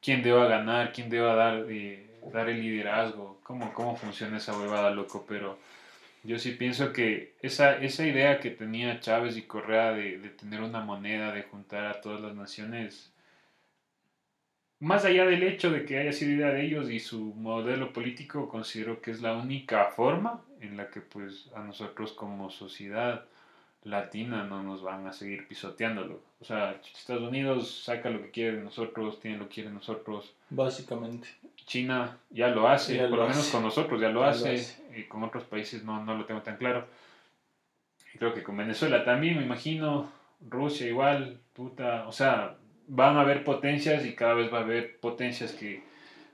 quién 0.00 0.22
deba 0.22 0.46
ganar, 0.46 0.92
quién 0.92 1.10
deba 1.10 1.34
dar, 1.34 1.66
eh, 1.68 2.20
dar 2.32 2.48
el 2.48 2.60
liderazgo, 2.60 3.40
cómo, 3.42 3.72
cómo 3.74 3.96
funciona 3.96 4.36
esa 4.38 4.58
huevada, 4.58 4.90
loco, 4.90 5.24
pero 5.28 5.58
yo 6.24 6.38
sí 6.38 6.52
pienso 6.52 6.92
que 6.92 7.34
esa, 7.42 7.76
esa 7.78 8.06
idea 8.06 8.40
que 8.40 8.50
tenía 8.50 9.00
Chávez 9.00 9.36
y 9.36 9.42
Correa 9.42 9.92
de, 9.92 10.18
de 10.18 10.30
tener 10.30 10.60
una 10.62 10.80
moneda, 10.80 11.32
de 11.32 11.42
juntar 11.44 11.86
a 11.86 12.00
todas 12.00 12.20
las 12.20 12.34
naciones, 12.34 13.12
más 14.80 15.04
allá 15.04 15.24
del 15.26 15.42
hecho 15.42 15.70
de 15.70 15.84
que 15.84 15.98
haya 15.98 16.12
sido 16.12 16.32
idea 16.32 16.48
de 16.52 16.64
ellos 16.64 16.90
y 16.90 17.00
su 17.00 17.34
modelo 17.34 17.92
político, 17.92 18.48
considero 18.48 19.00
que 19.00 19.10
es 19.10 19.22
la 19.22 19.34
única 19.34 19.86
forma 19.86 20.42
en 20.60 20.76
la 20.76 20.90
que 20.90 21.00
pues 21.00 21.50
a 21.54 21.60
nosotros 21.60 22.12
como 22.12 22.50
sociedad 22.50 23.24
latina 23.84 24.44
no 24.44 24.62
nos 24.62 24.82
van 24.82 25.06
a 25.06 25.12
seguir 25.12 25.46
pisoteándolo. 25.46 26.20
O 26.40 26.44
sea, 26.44 26.80
Estados 26.94 27.22
Unidos 27.22 27.82
saca 27.84 28.10
lo 28.10 28.20
que 28.20 28.30
quiere 28.30 28.56
de 28.56 28.64
nosotros, 28.64 29.20
tiene 29.20 29.38
lo 29.38 29.48
que 29.48 29.54
quiere 29.54 29.68
de 29.70 29.76
nosotros. 29.76 30.34
Básicamente. 30.50 31.28
China 31.66 32.18
ya 32.30 32.48
lo 32.48 32.68
hace, 32.68 32.96
Ya 32.96 33.02
por 33.02 33.10
lo 33.12 33.16
lo 33.16 33.22
menos 33.28 33.38
hace. 33.44 33.52
con 33.52 33.62
nosotros 33.62 34.00
ya 34.00 34.08
lo 34.08 34.20
Ya 34.20 34.26
lo 34.26 34.30
hace, 34.30 34.54
hace. 34.54 34.82
y 34.98 35.04
con 35.04 35.22
otros 35.24 35.44
países 35.44 35.84
no, 35.84 36.04
no 36.04 36.16
lo 36.16 36.24
tengo 36.26 36.42
tan 36.42 36.56
claro. 36.56 36.86
Y 38.14 38.18
creo 38.18 38.34
que 38.34 38.42
con 38.42 38.56
Venezuela 38.56 39.04
también, 39.04 39.36
me 39.36 39.42
imagino, 39.44 40.10
Rusia 40.48 40.86
igual, 40.88 41.38
puta, 41.54 42.06
o 42.08 42.12
sea, 42.12 42.56
van 42.88 43.16
a 43.16 43.22
haber 43.22 43.44
potencias 43.44 44.04
y 44.06 44.14
cada 44.14 44.34
vez 44.34 44.52
va 44.52 44.58
a 44.58 44.62
haber 44.62 44.98
potencias 45.00 45.52
que 45.52 45.82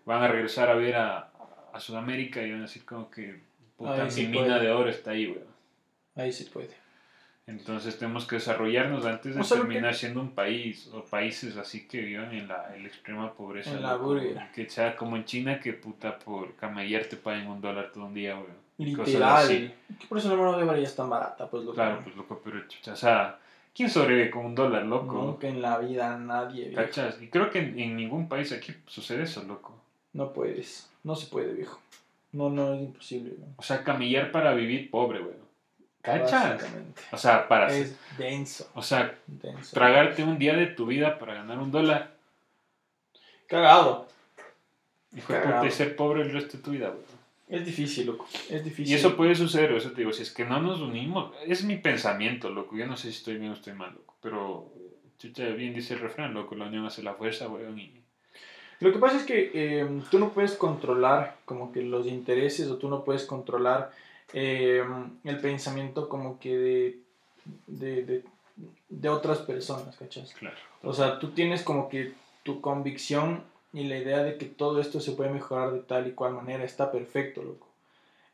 van 0.05 0.23
a 0.23 0.29
regresar 0.29 0.69
a 0.71 0.75
ver 0.75 0.97
a, 0.97 1.31
a 1.73 1.81
Sudamérica 1.81 2.43
y 2.43 2.51
van 2.51 2.61
a 2.61 2.63
decir 2.65 2.85
como 2.85 3.11
que, 3.11 3.41
puta, 3.77 3.95
Ahí 3.95 4.03
mi 4.05 4.11
sí 4.11 4.27
mina 4.29 4.59
de 4.59 4.71
oro 4.71 4.91
está 4.91 5.13
ahí, 5.13 5.27
weón. 5.29 5.47
Ahí 6.15 6.33
sí 6.33 6.45
puede. 6.45 6.71
Entonces 7.47 7.99
tenemos 7.99 8.25
que 8.27 8.37
desarrollarnos 8.37 9.05
antes 9.05 9.35
de 9.35 9.41
O 9.41 9.45
sea, 9.45 9.57
lo 9.59 9.65
que- 9.65 9.71
terminar 9.71 9.95
siendo 9.95 10.21
un 10.21 10.31
país 10.31 10.89
o 10.93 11.03
países 11.05 11.57
así 11.57 11.89
que 11.89 12.01
vivan 12.01 12.33
en 12.33 12.47
la, 12.47 12.73
en 12.75 12.83
la 12.83 12.89
extrema 12.89 13.33
pobreza. 13.35 13.71
En 13.73 13.83
la. 13.83 13.99
Que 14.55 14.69
sea 14.71 14.95
como 14.97 15.17
en 15.17 15.25
China 15.25 15.59
que 15.59 15.73
puta 15.73 16.19
por 16.19 16.55
camellar 16.55 17.05
te 17.07 17.17
paguen 17.17 17.49
un 17.49 17.61
dólar 17.61 17.91
todo 17.93 18.05
un 18.07 18.15
día, 18.15 18.35
weón. 18.37 18.63
Y 18.79 18.93
cosas 18.95 19.09
Literal. 19.15 19.45
así. 19.45 19.73
Que 19.99 20.07
por 20.07 20.19
eso 20.19 20.29
la 20.31 20.37
mano 20.37 20.57
de 20.57 20.65
obra 20.65 20.77
ya 20.77 20.85
es 20.85 20.95
tan 20.97 21.11
barata, 21.11 21.49
pues 21.51 21.65
loco. 21.65 21.75
Claro, 21.75 22.01
pues 22.05 22.15
loco, 22.17 22.41
pero 22.45 22.67
chucha, 22.69 22.93
o 22.93 22.97
sea, 22.97 23.39
¿quién 23.75 23.91
sobrevive 23.91 24.31
con 24.31 24.47
un 24.47 24.55
dólar, 24.55 24.85
loco? 24.85 25.15
Nunca 25.15 25.49
en 25.49 25.63
la 25.63 25.79
vida 25.79 26.17
nadie, 26.19 26.69
viejo. 26.69 26.83
¿Cachas? 26.83 27.21
Y 27.21 27.29
creo 27.29 27.51
que 27.51 27.61
en, 27.61 27.79
en 27.79 27.97
ningún 27.97 28.29
país 28.29 28.53
aquí 28.53 28.75
sucede 28.87 29.25
eso, 29.25 29.43
loco. 29.43 29.75
No 30.13 30.33
puedes. 30.33 30.91
No 31.05 31.15
se 31.17 31.27
puede, 31.27 31.53
viejo. 31.53 31.81
No, 32.33 32.49
no, 32.51 32.75
es 32.75 32.81
imposible. 32.83 33.35
¿no? 33.39 33.47
O 33.57 33.63
sea, 33.63 33.83
camellar 33.85 34.31
para 34.33 34.55
vivir 34.55 34.91
pobre, 34.91 35.21
weón. 35.21 35.43
¿Cachas? 36.01 36.65
O 37.13 37.17
sea, 37.17 37.47
para... 37.47 37.73
Es 37.73 37.97
denso, 38.19 38.69
O 38.75 38.83
sea, 38.83 39.15
denso. 39.27 39.73
tragarte 39.75 40.25
un 40.25 40.39
día 40.39 40.55
de 40.57 40.67
tu 40.67 40.87
vida 40.87 41.19
para 41.19 41.35
ganar 41.35 41.59
un 41.59 41.71
dólar. 41.71 42.15
Cagado. 43.47 44.09
Hijo 45.15 45.33
de 45.33 45.39
Cagado. 45.41 45.61
puta, 45.63 45.69
y 45.69 45.77
ser 45.77 45.95
pobre 45.95 46.23
el 46.23 46.33
resto 46.33 46.57
de 46.57 46.63
tu 46.63 46.71
vida, 46.73 46.89
weón. 46.89 47.22
Es 47.53 47.67
difícil, 47.67 48.07
loco. 48.07 48.27
Es 48.49 48.65
difícil. 48.65 48.95
Y 48.95 48.97
eso 48.97 49.15
puede 49.15 49.35
suceder, 49.35 49.73
eso 49.73 49.91
te 49.91 50.01
digo, 50.01 50.13
si 50.13 50.23
es 50.23 50.33
que 50.33 50.47
no 50.47 50.59
nos 50.59 50.81
unimos, 50.81 51.35
es 51.47 51.65
mi 51.65 51.77
pensamiento, 51.77 52.49
loco, 52.49 52.75
yo 52.77 52.87
no 52.87 52.97
sé 52.97 53.11
si 53.13 53.19
estoy 53.19 53.37
bien 53.37 53.51
o 53.51 53.55
estoy 53.55 53.75
mal, 53.75 53.93
loco, 53.93 54.15
pero, 54.23 54.73
chucha, 55.19 55.49
bien 55.49 55.75
dice 55.75 55.93
el 55.93 56.01
refrán, 56.01 56.33
loco, 56.33 56.55
la 56.55 56.65
unión 56.65 56.87
hace 56.87 57.03
la 57.03 57.13
fuerza, 57.13 57.49
weón, 57.49 57.79
y... 57.79 57.93
Lo 58.81 58.91
que 58.91 58.99
pasa 58.99 59.19
es 59.19 59.25
que 59.25 59.51
eh, 59.53 59.87
tú 60.11 60.19
no 60.19 60.31
puedes 60.31 60.55
controlar 60.55 61.37
como 61.45 61.73
que 61.73 61.83
los 61.83 62.07
intereses 62.07 62.69
o 62.69 62.79
tú 62.79 62.89
no 62.89 63.05
puedes 63.05 63.27
controlar 63.27 63.93
eh, 64.33 64.83
el 65.23 65.39
pensamiento 65.39 66.09
como 66.09 66.41
que 66.41 66.57
de, 66.57 66.99
de, 67.67 68.03
de, 68.03 68.25
de 68.89 69.09
otras 69.11 69.39
personas, 69.39 69.95
¿cachas? 69.97 70.33
Claro. 70.33 70.57
O 70.83 70.95
sea, 70.95 71.19
tú 71.19 71.33
tienes 71.33 71.63
como 71.63 71.91
que 71.91 72.15
tu 72.45 72.63
convicción 72.63 73.45
y 73.73 73.85
la 73.85 73.97
idea 73.99 74.23
de 74.23 74.37
que 74.39 74.47
todo 74.47 74.81
esto 74.81 75.01
se 75.01 75.13
puede 75.13 75.31
mejorar 75.31 75.73
de 75.73 75.81
tal 75.81 76.07
y 76.07 76.13
cual 76.13 76.35
manera 76.35 76.65
está 76.65 76.91
perfecto, 76.93 77.43
loco. 77.43 77.69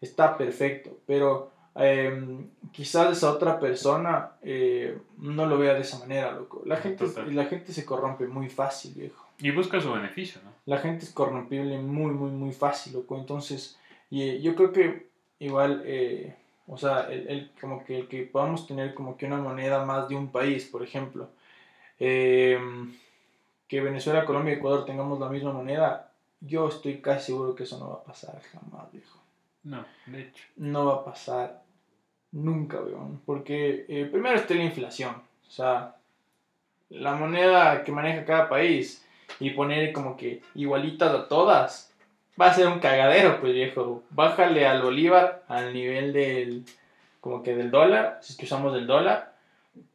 Está 0.00 0.36
perfecto, 0.36 0.96
pero 1.06 1.50
eh, 1.76 2.38
quizás 2.72 3.16
esa 3.16 3.32
otra 3.32 3.58
persona 3.60 4.32
eh, 4.42 4.98
no 5.18 5.46
lo 5.46 5.58
vea 5.58 5.74
de 5.74 5.80
esa 5.82 5.98
manera, 5.98 6.32
loco. 6.32 6.62
La 6.66 6.76
gente, 6.76 7.06
Total. 7.06 7.34
la 7.34 7.44
gente 7.46 7.72
se 7.72 7.84
corrompe 7.84 8.26
muy 8.26 8.48
fácil, 8.48 8.94
viejo 8.94 9.26
Y 9.38 9.50
busca 9.50 9.80
su 9.80 9.92
beneficio, 9.92 10.40
¿no? 10.44 10.50
la 10.66 10.78
gente 10.78 11.04
es 11.04 11.12
corrompible 11.12 11.78
muy, 11.78 12.12
muy, 12.12 12.30
muy 12.30 12.52
fácil, 12.52 12.92
loco. 12.94 13.16
Entonces, 13.16 13.78
y, 14.10 14.22
eh, 14.22 14.40
yo 14.42 14.54
creo 14.54 14.72
que 14.72 15.08
igual, 15.38 15.82
eh, 15.86 16.34
o 16.66 16.76
sea, 16.76 17.08
el, 17.10 17.26
el- 17.28 17.50
como 17.60 17.84
que, 17.84 17.98
el 18.00 18.08
que 18.08 18.22
podamos 18.24 18.66
tener 18.66 18.92
como 18.94 19.16
que 19.16 19.26
una 19.26 19.38
moneda 19.38 19.84
más 19.84 20.08
de 20.08 20.14
un 20.16 20.30
país, 20.30 20.64
por 20.66 20.82
ejemplo, 20.82 21.28
eh, 21.98 22.58
que 23.68 23.80
Venezuela, 23.80 24.24
Colombia 24.24 24.54
y 24.54 24.56
Ecuador 24.56 24.84
tengamos 24.86 25.20
la 25.20 25.28
misma 25.28 25.52
moneda, 25.52 26.10
yo 26.40 26.68
estoy 26.68 27.00
casi 27.00 27.26
seguro 27.26 27.54
que 27.54 27.64
eso 27.64 27.78
no 27.78 27.90
va 27.90 27.94
a 27.96 28.04
pasar 28.04 28.40
jamás, 28.52 28.90
viejo. 28.90 29.18
No, 29.64 29.84
de 30.06 30.22
hecho. 30.22 30.44
No 30.56 30.86
va 30.86 30.94
a 30.94 31.04
pasar 31.04 31.62
nunca, 32.32 32.80
weón. 32.80 33.20
Porque 33.26 33.84
eh, 33.88 34.08
primero 34.10 34.36
está 34.36 34.54
la 34.54 34.64
inflación. 34.64 35.14
O 35.46 35.50
sea, 35.50 35.96
la 36.88 37.14
moneda 37.14 37.84
que 37.84 37.92
maneja 37.92 38.24
cada 38.24 38.48
país 38.48 39.04
y 39.40 39.50
poner 39.50 39.92
como 39.92 40.16
que 40.16 40.42
igualitas 40.54 41.14
a 41.14 41.28
todas 41.28 41.92
va 42.40 42.46
a 42.46 42.54
ser 42.54 42.68
un 42.68 42.78
cagadero, 42.78 43.40
pues 43.40 43.52
viejo. 43.52 44.02
Bájale 44.10 44.66
al 44.66 44.82
bolívar 44.82 45.44
al 45.48 45.74
nivel 45.74 46.12
del, 46.12 46.64
como 47.20 47.42
que 47.42 47.54
del 47.54 47.70
dólar, 47.70 48.18
si 48.22 48.32
es 48.32 48.38
que 48.38 48.46
usamos 48.46 48.74
el 48.76 48.86
dólar. 48.86 49.34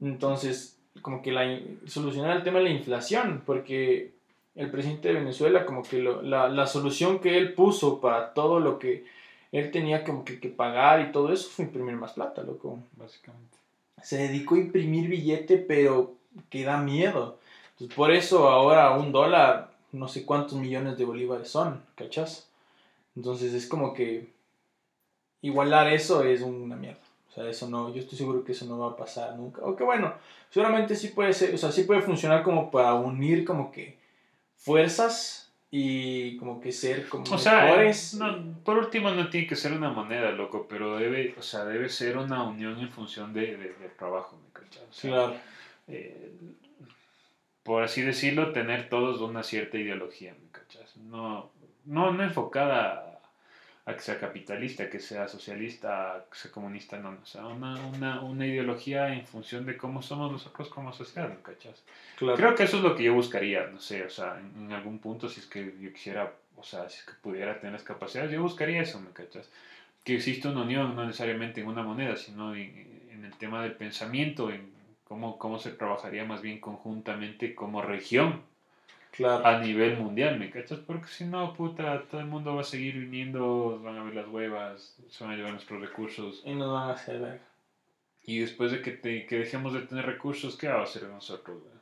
Entonces, 0.01 0.72
como 1.02 1.22
que 1.22 1.32
la, 1.32 1.60
solucionar 1.88 2.38
el 2.38 2.44
tema 2.44 2.60
de 2.60 2.66
la 2.66 2.70
inflación, 2.72 3.41
porque 3.46 4.12
el 4.56 4.70
presidente 4.70 5.08
de 5.10 5.16
Venezuela, 5.16 5.66
como 5.66 5.84
que 5.84 6.00
lo- 6.00 6.22
la, 6.22 6.48
la 6.50 6.68
solución 6.68 7.20
que 7.20 7.38
él 7.38 7.54
puso 7.54 8.00
para 8.00 8.34
todo 8.34 8.60
lo 8.60 8.78
que 8.80 9.06
él 9.52 9.72
tenía 9.72 10.04
como 10.04 10.24
que, 10.26 10.39
que 10.39 10.50
pagar 10.50 11.02
y 11.02 11.12
todo 11.12 11.32
eso 11.34 11.50
fue 11.50 11.66
imprimir 11.66 11.96
más 11.96 12.14
plata, 12.14 12.44
loco. 12.44 12.80
Básicamente. 12.96 13.58
Se 14.02 14.18
dedicó 14.18 14.56
a 14.56 14.60
imprimir 14.60 15.08
billete, 15.10 15.58
pero 15.58 16.14
que 16.50 16.64
da 16.64 16.78
miedo. 16.78 17.39
Entonces, 17.72 17.96
por 17.96 18.12
eso 18.12 18.50
ahora 18.50 18.91
un 18.98 19.12
dólar, 19.12 19.72
no 19.91 20.08
sé 20.08 20.26
cuántos 20.26 20.58
millones 20.58 20.98
de 20.98 21.06
bolívares 21.06 21.50
son, 21.50 21.82
¿cachas? 21.96 22.48
Entonces 23.16 23.54
es 23.54 23.68
como 23.68 23.94
que 23.94 24.28
igualar 25.41 25.91
eso 25.94 26.24
es 26.24 26.41
una 26.41 26.76
mierda. 26.76 27.00
O 27.34 27.36
sea, 27.36 27.50
eso 27.50 27.68
no, 27.68 27.92
yo 27.92 28.00
estoy 28.00 28.16
seguro 28.16 28.44
que 28.44 28.52
eso 28.52 28.66
no 28.68 28.78
va 28.78 28.92
a 28.92 28.96
pasar 28.96 29.36
nunca. 29.36 29.64
O 29.64 29.76
que 29.76 29.84
bueno, 29.84 30.14
seguramente 30.52 30.96
sí 30.96 31.08
puede 31.08 31.34
ser, 31.34 31.56
o 31.56 31.58
sea, 31.58 31.72
sí 31.72 31.82
puede 31.84 32.02
funcionar 32.02 32.44
como 32.44 32.70
para 32.70 32.94
unir 32.94 33.44
como 33.44 33.72
que 33.72 33.98
fuerzas 34.56 35.52
y 35.72 36.38
como 36.38 36.62
que 36.62 36.72
ser 36.72 37.10
como 37.10 37.24
O 37.34 37.38
sea, 37.40 37.64
mejores. 37.64 38.14
no, 38.14 38.62
por 38.64 38.78
último 38.78 39.10
no 39.10 39.30
tiene 39.32 39.48
que 39.48 39.56
ser 39.56 39.74
una 39.74 39.90
moneda, 39.90 40.32
loco, 40.32 40.68
pero 40.70 40.98
debe, 40.98 41.34
o 41.36 41.42
sea, 41.42 41.66
debe 41.66 41.90
ser 41.90 42.18
una 42.20 42.44
unión 42.44 42.80
en 42.80 42.90
función 42.92 43.34
de, 43.34 43.58
de- 43.58 43.74
del 43.74 43.92
trabajo, 43.98 44.40
¿me 44.46 44.52
cachas? 44.54 44.84
O 44.88 44.94
sea, 44.94 45.10
Claro. 45.10 45.36
eh, 45.88 46.32
por 47.64 47.82
así 47.82 48.02
decirlo, 48.04 48.52
tener 48.52 48.90
todos 48.90 49.22
una 49.22 49.42
cierta 49.42 49.78
ideología, 49.80 50.36
¿me 50.40 50.50
cachas? 50.52 50.96
No, 50.98 51.50
no, 51.86 52.12
no 52.12 52.24
enfocada 52.24 53.12
a, 53.86 53.92
a 53.92 53.96
que 53.96 54.02
sea 54.02 54.20
capitalista, 54.20 54.90
que 54.90 55.00
sea 55.00 55.28
socialista, 55.28 56.26
que 56.32 56.38
sea 56.38 56.52
comunista, 56.52 56.98
no, 56.98 57.12
no, 57.12 57.20
o 57.22 57.26
sea, 57.26 57.46
una, 57.48 57.76
una, 57.88 58.22
una 58.22 58.46
ideología 58.46 59.14
en 59.14 59.26
función 59.26 59.66
de 59.66 59.78
cómo 59.78 60.02
somos 60.02 60.32
nosotros 60.32 60.70
como 60.70 60.94
sociedad, 60.94 61.30
¿me 61.30 61.42
cachas? 61.42 61.84
Claro. 62.18 62.38
Creo 62.38 62.56
que 62.56 62.64
eso 62.64 62.78
es 62.78 62.84
lo 62.84 62.96
que 62.96 63.04
yo 63.04 63.14
buscaría, 63.14 63.68
no 63.68 63.80
sé, 63.80 64.04
o 64.04 64.10
sea, 64.10 64.40
en, 64.40 64.66
en 64.66 64.72
algún 64.74 65.00
punto, 65.00 65.30
si 65.30 65.40
es 65.40 65.46
que 65.46 65.76
yo 65.80 65.92
quisiera, 65.92 66.34
o 66.56 66.64
sea, 66.64 66.90
si 66.90 67.00
es 67.00 67.06
que 67.06 67.14
pudiera 67.22 67.60
tener 67.60 67.74
las 67.74 67.84
capacidades, 67.84 68.32
yo 68.32 68.42
buscaría 68.42 68.82
eso, 68.82 69.00
¿me 69.00 69.12
cachas? 69.12 69.50
Que 70.04 70.16
exista 70.16 70.50
una 70.50 70.64
unión, 70.64 70.96
no 70.96 71.06
necesariamente 71.06 71.62
en 71.62 71.68
una 71.68 71.84
moneda, 71.84 72.16
sino 72.16 72.56
en, 72.56 73.02
en 73.12 73.26
el 73.26 73.36
tema 73.38 73.64
del 73.64 73.74
pensamiento, 73.74 74.52
en 74.52 74.72
cómo, 75.04 75.38
cómo 75.38 75.60
se 75.60 75.72
trabajaría 75.72 76.26
más 76.26 76.42
bien 76.42 76.60
conjuntamente 76.60 77.54
como 77.56 77.82
región 77.82 78.42
claro. 79.16 79.45
a 79.45 79.59
nivel 79.59 79.97
mundial, 79.97 80.38
¿me 80.38 80.49
cachas? 80.49 80.80
Porque 80.80 81.07
si 81.07 81.24
no, 81.26 81.53
puta, 81.53 82.03
todo 82.11 82.20
el 82.20 82.28
mundo 82.28 82.55
va 82.55 82.61
a 82.61 82.66
seguir 82.66 82.95
viniendo, 82.99 83.80
van 83.82 83.97
a 83.97 84.03
ver 84.03 84.16
las 84.16 84.28
huevas, 84.28 84.97
se 85.09 85.24
van 85.24 85.34
a 85.34 85.38
llevar 85.38 85.53
nuestros 85.53 85.80
recursos. 85.80 86.41
Y 86.45 86.53
nos 86.55 86.72
van 86.74 86.89
a 86.89 86.93
hacer 86.93 87.20
verga. 87.20 87.41
Y 88.26 88.39
después 88.39 88.72
de 88.72 88.82
que, 88.82 88.91
te- 88.91 89.26
que 89.26 89.38
dejemos 89.39 89.74
de 89.74 89.82
tener 89.82 90.05
recursos, 90.05 90.57
¿qué 90.57 90.68
va 90.68 90.80
a 90.82 90.84
hacer 90.84 91.03
nosotros, 91.03 91.59
güey? 91.61 91.74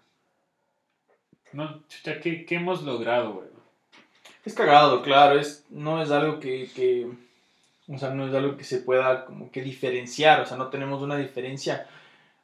No, 1.54 1.82
chucha, 1.88 2.20
¿qué, 2.20 2.46
qué 2.46 2.56
hemos 2.56 2.84
logrado, 2.84 3.34
güey? 3.34 3.48
Es 4.46 4.54
cagado, 4.54 5.02
claro, 5.04 5.40
es, 5.40 5.66
no 5.70 6.02
es 6.02 6.10
algo 6.10 6.40
que, 6.40 6.68
que, 6.74 7.08
o 7.88 7.98
sea, 7.98 8.10
no 8.12 8.26
es 8.28 8.34
algo 8.34 8.58
que 8.58 8.64
se 8.64 8.78
pueda 8.80 9.26
como 9.26 9.52
que 9.52 9.62
diferenciar, 9.62 10.40
o 10.42 10.46
sea, 10.46 10.58
no 10.58 10.70
tenemos 10.70 11.02
una 11.04 11.18
diferencia. 11.18 11.88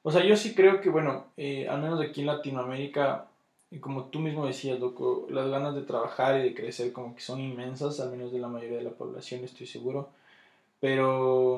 O 0.04 0.12
sea, 0.12 0.24
yo 0.24 0.36
sí 0.36 0.54
creo 0.54 0.80
que, 0.80 0.90
bueno, 0.90 1.26
eh, 1.38 1.68
al 1.68 1.82
menos 1.82 2.00
aquí 2.02 2.22
en 2.22 2.28
Latinoamérica, 2.28 3.26
y 3.70 3.80
como 3.80 4.06
tú 4.06 4.20
mismo 4.20 4.46
decías, 4.46 4.80
loco, 4.80 5.28
las 5.30 5.50
ganas 5.50 5.76
de 5.76 5.82
trabajar 5.82 6.40
y 6.40 6.44
de 6.44 6.54
crecer 6.54 6.94
como 6.94 7.16
que 7.16 7.22
son 7.22 7.40
inmensas, 7.42 8.00
al 8.00 8.12
menos 8.12 8.32
de 8.32 8.40
la 8.40 8.48
mayoría 8.48 8.78
de 8.78 8.84
la 8.84 8.92
población, 8.92 9.44
estoy 9.44 9.68
seguro. 9.68 10.10
Pero, 10.80 11.56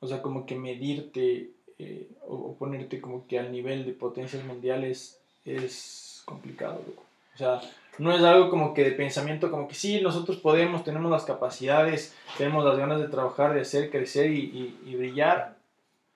o 0.00 0.06
sea, 0.06 0.22
como 0.22 0.46
que 0.46 0.54
medirte 0.54 1.50
eh, 1.78 2.08
o, 2.26 2.34
o 2.34 2.54
ponerte 2.54 3.00
como 3.00 3.26
que 3.26 3.38
al 3.38 3.50
nivel 3.50 3.84
de 3.84 3.92
potencias 3.92 4.44
mundiales 4.44 5.20
es 5.44 6.22
complicado, 6.24 6.80
loco. 6.86 7.02
O 7.34 7.36
sea, 7.36 7.60
no 7.98 8.14
es 8.14 8.22
algo 8.22 8.50
como 8.50 8.74
que 8.74 8.84
de 8.84 8.92
pensamiento, 8.92 9.50
como 9.50 9.66
que 9.66 9.74
sí, 9.74 10.00
nosotros 10.00 10.36
podemos, 10.38 10.84
tenemos 10.84 11.10
las 11.10 11.24
capacidades, 11.24 12.14
tenemos 12.38 12.64
las 12.64 12.76
ganas 12.76 13.00
de 13.00 13.08
trabajar, 13.08 13.54
de 13.54 13.62
hacer 13.62 13.90
crecer 13.90 14.30
y, 14.30 14.40
y, 14.84 14.90
y 14.90 14.96
brillar. 14.96 15.56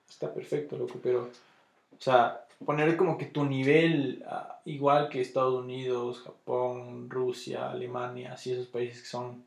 Está 0.09 0.33
perfecto, 0.33 0.77
loco, 0.77 0.99
pero, 1.03 1.23
o 1.23 2.01
sea, 2.01 2.45
poner 2.65 2.97
como 2.97 3.17
que 3.17 3.25
tu 3.25 3.45
nivel 3.45 4.23
ah, 4.27 4.59
igual 4.65 5.09
que 5.09 5.21
Estados 5.21 5.63
Unidos, 5.63 6.21
Japón, 6.21 7.09
Rusia, 7.09 7.71
Alemania, 7.71 8.33
así 8.33 8.51
esos 8.51 8.67
países 8.67 9.01
que 9.01 9.07
son 9.07 9.43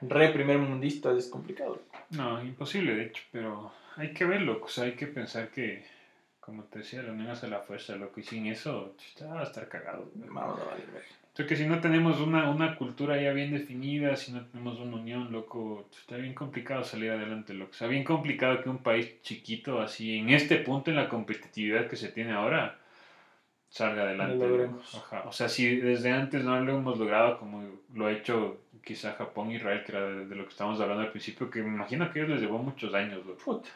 re 0.00 0.30
primer 0.30 0.58
mundistas 0.58 1.16
es 1.16 1.28
complicado. 1.28 1.80
No, 2.10 2.42
imposible, 2.42 2.94
de 2.94 3.04
hecho, 3.06 3.22
pero 3.30 3.72
hay 3.96 4.12
que 4.12 4.24
verlo, 4.24 4.60
o 4.62 4.68
sea, 4.68 4.84
hay 4.84 4.96
que 4.96 5.06
pensar 5.06 5.50
que, 5.50 5.84
como 6.40 6.64
te 6.64 6.80
decía, 6.80 7.02
la 7.02 7.12
unión 7.12 7.30
hace 7.30 7.48
la 7.48 7.60
fuerza, 7.60 7.96
loco, 7.96 8.20
y 8.20 8.24
sin 8.24 8.46
eso, 8.46 8.94
va 9.22 9.40
a 9.40 9.44
estar 9.44 9.68
cagado. 9.68 10.10
Vamos 10.14 10.60
a 10.60 10.64
valer. 10.64 11.21
Creo 11.34 11.48
que 11.48 11.56
si 11.56 11.66
no 11.66 11.80
tenemos 11.80 12.20
una, 12.20 12.50
una 12.50 12.76
cultura 12.76 13.20
ya 13.20 13.32
bien 13.32 13.52
definida, 13.52 14.16
si 14.16 14.32
no 14.32 14.44
tenemos 14.46 14.78
una 14.78 14.96
unión, 14.96 15.32
loco, 15.32 15.88
está 15.90 16.16
bien 16.16 16.34
complicado 16.34 16.84
salir 16.84 17.10
adelante, 17.10 17.54
loco. 17.54 17.70
O 17.70 17.74
sea, 17.74 17.88
bien 17.88 18.04
complicado 18.04 18.62
que 18.62 18.68
un 18.68 18.82
país 18.82 19.22
chiquito, 19.22 19.80
así, 19.80 20.18
en 20.18 20.28
este 20.28 20.56
punto, 20.56 20.90
en 20.90 20.96
la 20.96 21.08
competitividad 21.08 21.88
que 21.88 21.96
se 21.96 22.08
tiene 22.08 22.32
ahora, 22.32 22.78
salga 23.70 24.02
adelante. 24.02 24.46
Lo. 24.46 24.82
Ajá. 24.98 25.22
O 25.26 25.32
sea, 25.32 25.48
si 25.48 25.76
desde 25.76 26.12
antes 26.12 26.44
no 26.44 26.60
lo 26.60 26.76
hemos 26.76 26.98
logrado 26.98 27.38
como 27.38 27.64
lo 27.94 28.06
ha 28.06 28.12
hecho 28.12 28.60
quizá 28.84 29.12
Japón, 29.14 29.52
Israel, 29.52 29.84
que 29.84 29.92
era 29.92 30.06
de, 30.06 30.26
de 30.26 30.34
lo 30.34 30.44
que 30.44 30.50
estábamos 30.50 30.80
hablando 30.80 31.02
al 31.02 31.12
principio, 31.12 31.48
que 31.48 31.62
me 31.62 31.68
imagino 31.68 32.10
que 32.10 32.20
a 32.20 32.22
ellos 32.24 32.34
les 32.34 32.42
llevó 32.42 32.58
muchos 32.58 32.92
años, 32.92 33.24
loco. 33.24 33.42
Puta. 33.42 33.70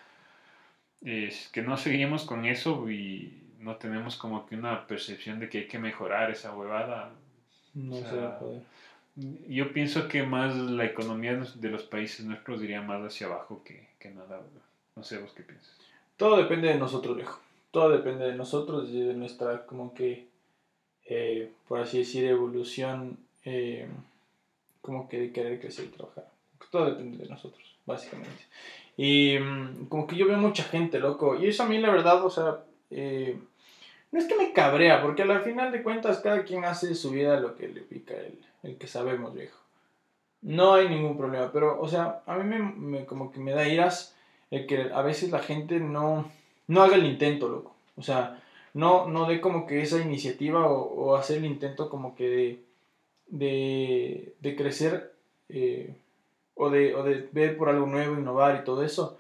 Es 1.00 1.48
que 1.48 1.62
no 1.62 1.78
seguimos 1.78 2.24
con 2.24 2.44
eso 2.44 2.90
y 2.90 3.42
no 3.60 3.76
tenemos 3.76 4.16
como 4.16 4.46
que 4.46 4.56
una 4.56 4.86
percepción 4.86 5.40
de 5.40 5.48
que 5.48 5.58
hay 5.58 5.66
que 5.66 5.78
mejorar 5.78 6.30
esa 6.30 6.54
huevada. 6.54 7.12
No 7.76 7.96
O 7.96 8.00
sea, 8.00 8.10
se 8.10 8.16
va 8.16 8.28
a 8.28 8.38
poder. 8.38 8.62
Yo 9.48 9.72
pienso 9.72 10.08
que 10.08 10.22
más 10.22 10.56
la 10.56 10.84
economía 10.84 11.34
de 11.36 11.70
los 11.70 11.84
países 11.84 12.24
nuestros 12.26 12.62
iría 12.62 12.82
más 12.82 13.02
hacia 13.02 13.26
abajo 13.26 13.62
que, 13.64 13.88
que 13.98 14.10
nada. 14.10 14.40
No 14.94 15.02
sé 15.02 15.18
vos 15.18 15.32
qué 15.34 15.42
piensas. 15.42 15.74
Todo 16.16 16.36
depende 16.36 16.68
de 16.68 16.76
nosotros, 16.76 17.16
viejo. 17.16 17.38
Todo 17.70 17.90
depende 17.90 18.26
de 18.26 18.34
nosotros 18.34 18.88
y 18.90 19.00
de 19.00 19.14
nuestra, 19.14 19.66
como 19.66 19.92
que, 19.94 20.26
eh, 21.04 21.50
por 21.68 21.80
así 21.80 21.98
decir, 21.98 22.24
evolución, 22.24 23.18
eh, 23.44 23.86
como 24.80 25.08
que 25.08 25.20
de 25.20 25.32
querer 25.32 25.60
crecer 25.60 25.86
y 25.86 25.88
trabajar. 25.88 26.30
Todo 26.70 26.86
depende 26.86 27.18
de 27.18 27.28
nosotros, 27.28 27.76
básicamente. 27.84 28.44
Y 28.96 29.38
mm, 29.38 29.86
como 29.88 30.06
que 30.06 30.16
yo 30.16 30.26
veo 30.26 30.38
mucha 30.38 30.64
gente, 30.64 30.98
loco. 30.98 31.38
Y 31.38 31.46
eso 31.46 31.62
a 31.62 31.66
mí, 31.66 31.78
la 31.78 31.90
verdad, 31.90 32.24
o 32.24 32.30
sea, 32.30 32.58
eh, 32.90 33.38
es 34.18 34.26
que 34.26 34.36
me 34.36 34.52
cabrea, 34.52 35.02
porque 35.02 35.22
al 35.22 35.42
final 35.42 35.72
de 35.72 35.82
cuentas 35.82 36.18
cada 36.20 36.44
quien 36.44 36.64
hace 36.64 36.94
su 36.94 37.10
vida 37.10 37.40
lo 37.40 37.56
que 37.56 37.68
le 37.68 37.80
pica 37.82 38.14
el, 38.14 38.38
el 38.62 38.76
que 38.78 38.86
sabemos, 38.86 39.34
viejo. 39.34 39.58
No 40.42 40.74
hay 40.74 40.88
ningún 40.88 41.16
problema, 41.18 41.50
pero, 41.52 41.80
o 41.80 41.88
sea, 41.88 42.22
a 42.26 42.36
mí 42.36 42.44
me, 42.44 42.58
me- 42.60 43.06
como 43.06 43.32
que 43.32 43.40
me 43.40 43.52
da 43.52 43.66
iras 43.68 44.14
el 44.50 44.66
que 44.66 44.90
a 44.92 45.02
veces 45.02 45.30
la 45.30 45.40
gente 45.40 45.80
no, 45.80 46.30
no 46.68 46.82
haga 46.82 46.96
el 46.96 47.06
intento, 47.06 47.48
loco. 47.48 47.74
O 47.96 48.02
sea, 48.02 48.42
no, 48.74 49.08
no 49.08 49.26
dé 49.26 49.40
como 49.40 49.66
que 49.66 49.82
esa 49.82 50.00
iniciativa 50.00 50.66
o, 50.68 50.82
o 50.82 51.16
hacer 51.16 51.38
el 51.38 51.46
intento 51.46 51.88
como 51.90 52.14
que 52.14 52.28
de, 52.28 52.60
de, 53.28 54.34
de 54.40 54.56
crecer 54.56 55.12
eh, 55.48 55.94
o, 56.54 56.70
de, 56.70 56.94
o 56.94 57.02
de 57.04 57.28
ver 57.32 57.56
por 57.56 57.68
algo 57.68 57.86
nuevo, 57.86 58.14
innovar 58.18 58.60
y 58.60 58.64
todo 58.64 58.84
eso. 58.84 59.18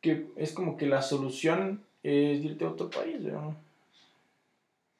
Que 0.00 0.26
es 0.36 0.52
como 0.52 0.76
que 0.76 0.86
la 0.86 1.02
solución 1.02 1.82
es 2.02 2.44
irte 2.44 2.64
a 2.64 2.70
otro 2.70 2.90
país, 2.90 3.20
¿no? 3.20 3.56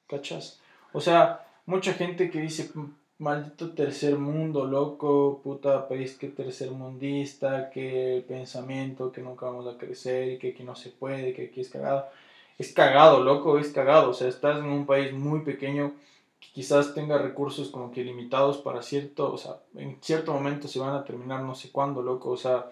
¿Cachas? 0.08 0.60
O 0.92 1.00
sea, 1.00 1.46
mucha 1.66 1.92
gente 1.94 2.30
que 2.30 2.40
dice, 2.40 2.70
"M- 2.74 2.88
maldito 3.18 3.72
tercer 3.74 4.16
mundo, 4.18 4.64
loco, 4.64 5.40
puta 5.44 5.86
país 5.88 6.16
que 6.16 6.28
tercermundista, 6.28 7.68
que 7.70 8.24
pensamiento, 8.26 9.12
que 9.12 9.20
nunca 9.20 9.46
vamos 9.46 9.66
a 9.72 9.76
crecer 9.78 10.38
que 10.38 10.50
aquí 10.50 10.62
no 10.64 10.74
se 10.76 10.90
puede, 10.90 11.32
que 11.34 11.46
aquí 11.46 11.60
es 11.60 11.68
cagado. 11.68 12.06
Es 12.58 12.72
cagado, 12.72 13.22
loco, 13.22 13.58
es 13.58 13.68
cagado. 13.70 14.10
O 14.10 14.14
sea, 14.14 14.28
estás 14.28 14.58
en 14.58 14.64
un 14.66 14.86
país 14.86 15.12
muy 15.12 15.40
pequeño 15.42 15.92
que 16.40 16.48
quizás 16.52 16.94
tenga 16.94 17.18
recursos 17.18 17.68
como 17.70 17.90
que 17.92 18.02
limitados 18.04 18.58
para 18.58 18.82
cierto, 18.82 19.32
o 19.32 19.38
sea, 19.38 19.56
en 19.76 19.98
cierto 20.00 20.32
momento 20.32 20.68
se 20.68 20.78
van 20.78 20.94
a 20.94 21.04
terminar 21.04 21.42
no 21.42 21.54
sé 21.54 21.70
cuándo, 21.70 22.02
loco. 22.02 22.30
O 22.30 22.36
sea, 22.36 22.66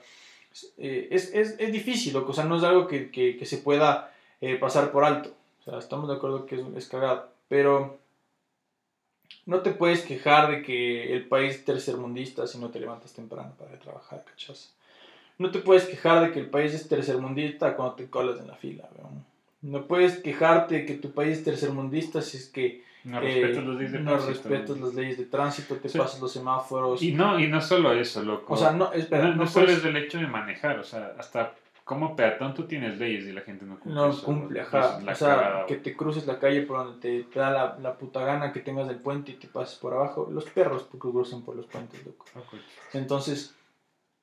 es, 0.53 0.75
eh, 0.79 1.09
es, 1.11 1.33
es 1.35 1.73
difícil, 1.73 2.15
loco. 2.15 2.33
O 2.33 2.35
sea, 2.35 2.45
no 2.45 2.57
es 2.59 2.65
algo 2.65 2.87
que, 2.89 3.11
que, 3.11 3.37
que 3.39 3.47
se 3.47 3.59
pueda 3.59 4.13
eh, 4.41 4.57
pasar 4.57 4.93
por 4.93 5.05
alto. 5.05 5.36
O 5.67 5.71
sea, 5.71 5.79
estamos 5.79 6.09
de 6.09 6.15
acuerdo 6.15 6.47
que 6.47 6.55
es, 6.57 6.63
es 6.77 6.89
cagado. 6.89 7.29
Pero 7.49 7.99
no 9.47 9.61
te 9.61 9.71
puedes 9.73 10.03
quejar 10.03 10.51
de 10.51 10.63
que 10.63 11.13
el 11.15 11.27
país 11.27 11.57
es 11.57 11.65
tercermundista 11.65 12.47
si 12.47 12.59
no 12.59 12.71
te 12.71 12.81
levantas 12.81 13.13
temprano 13.13 13.53
para 13.59 13.79
trabajar, 13.79 14.25
¿cachas? 14.25 14.75
No 15.39 15.51
te 15.51 15.59
puedes 15.59 15.85
quejar 15.85 16.23
de 16.27 16.33
que 16.33 16.41
el 16.41 16.49
país 16.49 16.73
es 16.75 16.89
tercermundista 16.89 17.77
cuando 17.77 17.95
te 17.95 18.09
colas 18.09 18.41
en 18.41 18.49
la 18.49 18.55
fila, 18.57 18.89
weón. 18.97 19.25
No 19.63 19.87
puedes 19.87 20.19
quejarte 20.19 20.77
de 20.77 20.87
que 20.87 20.95
tu 20.95 21.11
país 21.13 21.39
es 21.39 21.45
tercermundista 21.45 22.23
si 22.23 22.37
es 22.37 22.49
que 22.49 22.85
No 23.05 23.19
eh, 23.21 23.23
respetas 23.43 23.65
los 23.65 23.77
leyes 23.77 23.93
de 23.93 23.99
no 24.01 24.11
tránsito. 24.13 24.33
respetas 24.49 24.79
las 24.81 24.95
leyes 24.95 25.19
de 25.19 25.25
tránsito, 25.27 25.77
te 25.77 25.89
Sí. 25.89 25.99
pasas 25.99 26.21
los 26.21 26.33
semáforos. 26.33 27.03
Y 27.03 27.13
no, 27.13 27.39
y 27.39 27.49
no 27.49 27.61
solo 27.61 27.93
eso, 27.93 28.23
loco. 28.23 28.55
o 28.55 28.57
sea, 28.57 28.71
no, 28.73 28.93
espera, 28.93 29.25
no, 29.25 29.31
no, 29.31 29.37
no 29.37 29.47
solo 29.47 29.67
puedes- 29.67 29.81
es 29.81 29.85
el 29.85 29.97
hecho 29.97 30.19
de 30.19 30.27
manejar, 30.27 30.79
o 30.79 30.85
sea, 30.85 31.15
hasta 31.19 31.55
como 31.87 32.17
peatón 32.17 32.53
tú 32.53 32.65
tienes 32.65 32.99
leyes 32.99 33.27
y 33.27 33.33
la 33.33 33.43
gente 33.43 33.65
no 33.65 33.79
cumple. 33.79 33.95
No 33.95 34.09
eso, 34.11 34.25
cumple, 34.25 34.61
ajá. 34.61 34.99
O 35.09 35.15
sea, 35.15 35.65
que 35.69 35.77
te 35.77 35.97
cruces 35.97 36.27
la 36.27 36.41
calle 36.41 36.63
por 36.63 36.79
donde 36.79 37.01
te, 37.01 37.23
te 37.33 37.39
da 37.39 37.51
la, 37.51 37.79
la 37.81 37.97
puta 37.97 38.25
gana 38.25 38.53
que 38.53 38.59
tengas 38.59 38.89
el 38.89 38.97
puente 38.97 39.31
y 39.31 39.35
te 39.37 39.47
pases 39.47 39.79
por 39.79 39.95
abajo. 39.95 40.29
Los 40.29 40.47
perros 40.47 40.83
porque 40.83 41.09
cruzan 41.13 41.43
por 41.43 41.55
los 41.55 41.67
puentes, 41.67 42.05
loco. 42.05 42.25
Entonces, 42.93 43.55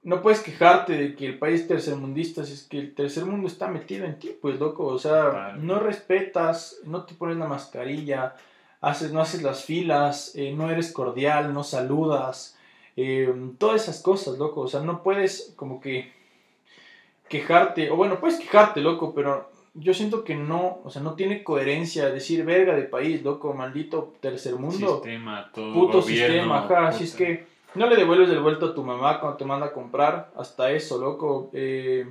no 0.02 0.22
puedes 0.22 0.42
quejarte 0.42 0.98
de 0.98 1.16
que 1.16 1.26
el 1.26 1.40
país 1.40 1.66
tercermundista 1.66 2.44
si 2.44 2.52
es 2.52 2.64
que 2.68 2.80
el 2.80 2.94
tercer 2.94 3.24
mundo 3.24 3.48
está 3.48 3.70
metido 3.70 4.04
en 4.06 4.20
ti, 4.20 4.36
pues, 4.42 4.60
loco. 4.60 4.86
O 4.88 5.00
sea, 5.00 5.56
no 5.58 5.80
respetas, 5.80 6.80
no 6.84 7.06
te 7.06 7.14
pones 7.16 7.38
la 7.38 7.48
mascarilla, 7.48 8.36
haces, 8.82 9.14
no 9.14 9.22
haces 9.22 9.42
las 9.42 9.64
filas, 9.64 10.36
eh, 10.36 10.52
no 10.54 10.70
eres 10.70 10.92
cordial, 10.92 11.54
no 11.54 11.64
saludas. 11.64 12.58
eh, 12.98 13.34
todas 13.58 13.84
esas 13.84 14.02
cosas, 14.02 14.38
loco. 14.38 14.60
O 14.60 14.68
sea, 14.68 14.82
no 14.82 15.02
puedes 15.02 15.54
como 15.56 15.80
que 15.80 16.12
quejarte, 17.28 17.90
o 17.92 17.96
bueno, 17.96 18.20
puedes 18.20 18.40
quejarte, 18.40 18.82
loco, 18.82 19.14
pero 19.14 19.50
yo 19.74 19.94
siento 19.94 20.24
que 20.24 20.36
no, 20.36 20.80
o 20.84 20.90
sea, 20.90 21.02
no 21.02 21.14
tiene 21.14 21.44
coherencia 21.44 22.10
decir 22.10 22.46
verga 22.46 22.76
de 22.76 22.84
país, 22.84 23.24
loco, 23.24 23.54
maldito 23.54 24.14
tercer 24.22 24.56
mundo 24.56 24.96
Sistema, 24.96 25.50
todo. 25.54 25.74
puto 25.74 26.02
gobierno, 26.02 26.34
sistema, 26.34 26.60
ajá, 26.60 26.88
así 26.90 27.06
es 27.06 27.16
que 27.16 27.46
no 27.76 27.88
le 27.88 27.96
devuelves 27.96 28.30
el 28.30 28.40
vuelto 28.40 28.68
a 28.68 28.76
tu 28.76 28.84
mamá 28.84 29.20
cuando 29.20 29.38
te 29.38 29.46
manda 29.46 29.68
a 29.68 29.72
comprar, 29.74 30.30
hasta 30.38 30.70
eso, 30.72 31.00
loco, 31.00 31.50
eh, 31.54 32.06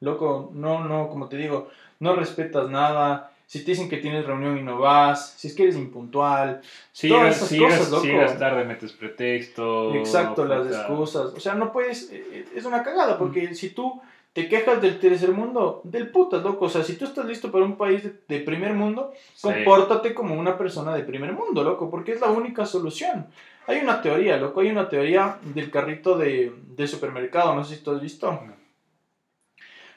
loco, 0.00 0.50
no, 0.54 0.82
no, 0.84 1.08
como 1.10 1.28
te 1.28 1.36
digo, 1.36 1.68
no 2.00 2.16
respetas 2.16 2.70
nada, 2.70 3.30
si 3.46 3.62
te 3.62 3.72
dicen 3.72 3.90
que 3.90 3.98
tienes 3.98 4.24
reunión 4.24 4.56
y 4.56 4.62
no 4.62 4.78
vas, 4.78 5.34
si 5.36 5.48
es 5.48 5.54
que 5.54 5.64
eres 5.64 5.76
impuntual, 5.76 6.62
Si 6.92 7.08
todas 7.08 7.24
llegas, 7.24 7.36
esas 7.36 7.48
si 7.50 7.58
cosas, 7.58 7.90
loco. 7.90 8.02
si 8.02 8.08
llegas 8.08 8.38
tarde, 8.38 8.64
metes 8.64 8.92
pretexto. 8.92 9.94
exacto, 9.94 10.46
las 10.46 10.66
excusas, 10.66 11.34
o 11.34 11.40
sea, 11.40 11.54
no 11.54 11.70
puedes, 11.70 12.10
eh, 12.10 12.46
es 12.54 12.64
una 12.64 12.82
cagada, 12.82 13.18
porque 13.18 13.54
si 13.54 13.70
tú 13.70 14.00
te 14.34 14.48
quejas 14.48 14.82
del 14.82 14.98
tercer 15.00 15.30
mundo, 15.32 15.80
del 15.84 16.10
putas, 16.10 16.42
loco, 16.42 16.66
o 16.66 16.68
sea, 16.68 16.82
si 16.84 16.96
tú 16.96 17.06
estás 17.06 17.24
listo 17.24 17.50
para 17.50 17.64
un 17.64 17.76
país 17.76 18.02
de, 18.02 18.14
de 18.28 18.40
primer 18.40 18.74
mundo, 18.74 19.12
Sí. 19.34 19.42
compórtate 19.48 20.12
como 20.12 20.34
una 20.34 20.58
persona 20.58 20.94
de 20.94 21.04
primer 21.04 21.32
mundo, 21.32 21.64
loco, 21.64 21.88
porque 21.90 22.12
es 22.12 22.20
la 22.20 22.26
única 22.30 22.66
solución. 22.66 23.26
Hay 23.66 23.78
una 23.78 24.02
teoría, 24.02 24.36
loco, 24.36 24.60
hay 24.60 24.68
una 24.70 24.88
teoría 24.90 25.38
del 25.42 25.70
carrito 25.70 26.18
de, 26.18 26.52
de 26.76 26.86
supermercado, 26.86 27.54
no 27.54 27.64
sé 27.64 27.76
si 27.76 27.82
tú 27.82 27.92
has 27.92 28.00
visto. 28.02 28.30
No. 28.30 28.52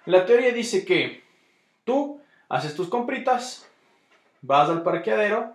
La 0.05 0.25
teoría 0.25 0.51
dice 0.53 0.85
que 0.85 1.23
tú 1.83 2.21
haces 2.47 2.75
tus 2.75 2.87
compritas, 2.87 3.67
vas 4.41 4.69
al 4.69 4.83
parqueadero 4.83 5.53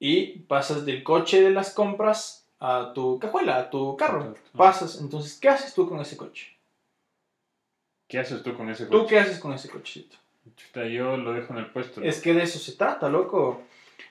y 0.00 0.38
pasas 0.40 0.84
del 0.86 1.04
coche 1.04 1.42
de 1.42 1.50
las 1.50 1.72
compras 1.72 2.48
a 2.58 2.92
tu 2.94 3.18
cajuela, 3.18 3.58
a 3.58 3.70
tu 3.70 3.96
carro. 3.96 4.34
Pasas, 4.56 5.00
entonces, 5.00 5.38
¿qué 5.38 5.50
haces 5.50 5.74
tú 5.74 5.88
con 5.88 6.00
ese 6.00 6.16
coche? 6.16 6.55
¿Qué 8.08 8.18
haces 8.18 8.42
tú 8.42 8.54
con 8.56 8.70
ese 8.70 8.86
¿Tú 8.86 9.00
coche? 9.00 9.06
qué 9.08 9.18
haces 9.20 9.38
con 9.38 9.52
ese 9.52 9.68
cochecito? 9.68 10.16
Chuta, 10.56 10.86
yo 10.86 11.16
lo 11.16 11.32
dejo 11.32 11.52
en 11.54 11.58
el 11.60 11.66
puesto. 11.66 12.02
Es 12.02 12.20
que 12.20 12.32
de 12.32 12.42
eso 12.42 12.58
se 12.58 12.72
trata, 12.72 13.08
loco. 13.08 13.62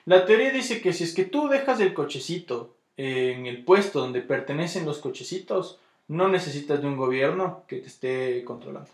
La 0.04 0.26
teoría 0.26 0.50
dice 0.50 0.80
que 0.80 0.92
si 0.92 1.04
es 1.04 1.14
que 1.14 1.24
tú 1.24 1.48
dejas 1.48 1.80
el 1.80 1.94
cochecito 1.94 2.74
en 2.96 3.46
el 3.46 3.64
puesto 3.64 4.00
donde 4.00 4.20
pertenecen 4.20 4.84
los 4.84 4.98
cochecitos, 4.98 5.80
no 6.08 6.28
necesitas 6.28 6.80
de 6.80 6.86
un 6.86 6.96
gobierno 6.96 7.64
que 7.66 7.76
te 7.78 7.86
esté 7.86 8.44
controlando. 8.44 8.90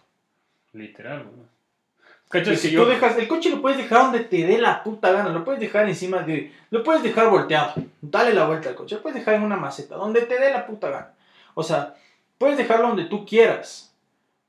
Literal, 0.72 1.24
¿no? 1.24 1.52
Que 2.30 2.38
¿Cachas? 2.38 2.60
si 2.60 2.68
Si 2.68 2.74
tú 2.74 2.82
yo, 2.82 2.86
dejas 2.88 3.18
el 3.18 3.28
coche 3.28 3.50
lo 3.50 3.60
puedes 3.60 3.76
dejar 3.76 4.04
donde 4.04 4.20
te 4.20 4.46
dé 4.46 4.56
la 4.58 4.82
puta 4.82 5.12
gana, 5.12 5.28
lo 5.28 5.44
puedes 5.44 5.60
dejar 5.60 5.86
encima 5.86 6.22
de, 6.22 6.50
lo 6.70 6.82
puedes 6.82 7.02
dejar 7.02 7.28
volteado, 7.28 7.74
dale 8.00 8.32
la 8.32 8.46
vuelta 8.46 8.70
al 8.70 8.74
coche, 8.74 8.94
lo 8.94 9.02
puedes 9.02 9.18
dejar 9.18 9.34
en 9.34 9.42
una 9.42 9.56
maceta, 9.58 9.96
donde 9.96 10.22
te 10.22 10.38
dé 10.38 10.50
la 10.50 10.66
puta 10.66 10.88
gana. 10.88 11.14
O 11.52 11.62
sea, 11.62 11.94
puedes 12.38 12.56
dejarlo 12.56 12.88
donde 12.88 13.04
tú 13.04 13.26
quieras, 13.26 13.91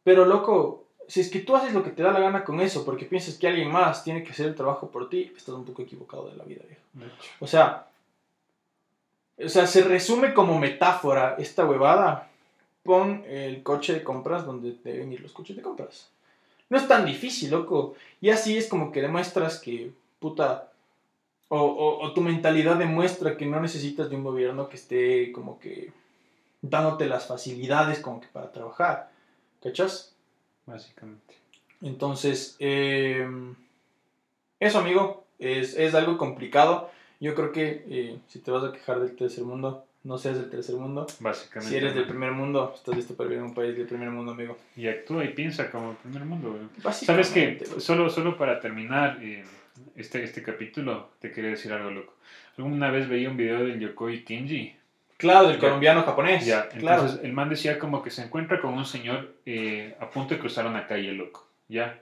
pero 0.04 0.26
loco, 0.26 0.86
si 1.08 1.20
es 1.22 1.30
que 1.30 1.40
tú 1.40 1.56
haces 1.56 1.74
lo 1.74 1.84
que 1.84 1.90
te 1.92 2.04
da 2.04 2.12
la 2.12 2.20
gana 2.20 2.44
con 2.44 2.60
eso, 2.62 2.86
porque 2.86 3.06
piensas 3.06 3.36
que 3.38 3.48
alguien 3.48 3.72
más 3.72 4.04
tiene 4.04 4.24
que 4.24 4.32
hacer 4.32 4.48
el 4.48 4.56
trabajo 4.56 4.90
por 4.90 5.10
ti, 5.10 5.32
estás 5.36 5.56
un 5.56 5.66
poco 5.66 5.82
equivocado 5.82 6.30
de 6.30 6.36
la 6.38 6.44
vida, 6.46 6.62
viejo. 6.68 6.82
O 7.40 7.48
sea, 7.48 7.88
o 9.44 9.50
sea, 9.50 9.66
se 9.68 9.82
resume 9.84 10.34
como 10.34 10.60
metáfora 10.60 11.36
esta 11.40 11.66
huevada. 11.66 12.30
Pon 12.84 13.24
el 13.28 13.64
coche 13.64 13.94
de 13.94 14.04
compras 14.04 14.46
donde 14.46 14.76
deben 14.84 15.12
ir 15.14 15.22
los 15.22 15.32
coches 15.32 15.56
de 15.56 15.62
compras. 15.62 16.10
No 16.70 16.78
es 16.78 16.88
tan 16.88 17.06
difícil, 17.06 17.50
loco. 17.52 17.96
Y 18.20 18.30
así 18.30 18.58
es 18.58 18.68
como 18.68 18.92
que 18.92 19.02
demuestras 19.02 19.60
que, 19.60 19.92
puta, 20.20 20.70
o, 21.48 21.60
o- 21.62 22.04
o 22.04 22.14
tu 22.14 22.22
mentalidad 22.22 22.76
demuestra 22.76 23.38
que 23.38 23.46
no 23.46 23.60
necesitas 23.62 24.10
de 24.10 24.16
un 24.18 24.24
gobierno 24.24 24.68
que 24.70 24.76
esté 24.76 25.32
como 25.32 25.60
que 25.60 25.92
dándote 26.62 27.06
las 27.08 27.26
facilidades 27.28 28.00
como 28.00 28.20
que 28.22 28.28
para 28.28 28.52
trabajar. 28.52 29.10
¿Cachas? 29.64 30.14
básicamente. 30.66 31.36
Entonces, 31.82 32.56
eh, 32.60 33.28
eso, 34.60 34.80
amigo, 34.80 35.26
es, 35.40 35.78
es 35.78 35.94
algo 35.96 36.18
complicado. 36.18 36.90
Yo 37.20 37.36
creo 37.36 37.52
que 37.52 37.86
eh, 37.90 38.18
si 38.28 38.40
te 38.40 38.52
vas 38.52 38.64
a 38.64 38.72
quejar 38.72 39.00
del 39.00 39.16
tercer 39.16 39.44
mundo, 39.44 39.86
no 40.04 40.18
seas 40.18 40.38
del 40.38 40.50
tercer 40.50 40.76
mundo. 40.76 41.08
Básicamente. 41.20 41.70
Si 41.70 41.76
eres 41.78 41.96
del 41.96 42.06
primer 42.08 42.32
mundo, 42.32 42.74
estás 42.76 42.96
listo 42.96 43.16
para 43.16 43.30
vivir 43.30 43.44
en 43.44 43.50
un 43.50 43.54
país 43.54 43.76
del 43.76 43.88
primer 43.88 44.10
mundo, 44.10 44.34
amigo. 44.34 44.58
Y 44.76 44.88
actúa 44.88 45.24
y 45.24 45.30
piensa 45.30 45.70
como 45.72 45.92
el 45.92 45.98
primer 45.98 46.26
mundo. 46.26 46.58
Básicamente, 46.82 47.06
¿Sabes 47.06 47.30
qué? 47.32 47.66
loco. 47.66 47.80
Solo, 47.80 48.10
solo 48.10 48.38
para 48.38 48.60
terminar 48.60 49.20
eh, 49.22 49.44
este, 49.96 50.24
este 50.24 50.44
capítulo, 50.44 51.10
te 51.20 51.32
quería 51.32 51.52
decir 51.52 51.72
algo, 51.72 51.90
loco. 51.92 52.14
Alguna 52.58 52.92
vez 52.92 53.08
veía 53.10 53.30
un 53.30 53.38
video 53.38 53.66
del 53.66 53.80
Yokoi 53.80 54.24
Kenji. 54.24 54.76
Claro, 55.24 55.48
del 55.48 55.58
colombiano 55.58 56.04
japonés. 56.04 56.46
Ya, 56.46 56.68
claro. 56.70 57.02
entonces 57.04 57.26
el 57.26 57.34
man 57.34 57.50
decía 57.50 57.80
como 57.80 58.04
que 58.04 58.10
se 58.12 58.24
encuentra 58.24 58.60
con 58.62 58.74
un 58.74 58.86
señor 58.86 59.34
eh, 59.46 59.96
a 60.00 60.10
punto 60.10 60.34
de 60.34 60.40
cruzar 60.40 60.66
una 60.68 60.86
calle, 60.86 61.12
loco. 61.14 61.48
Ya. 61.70 62.00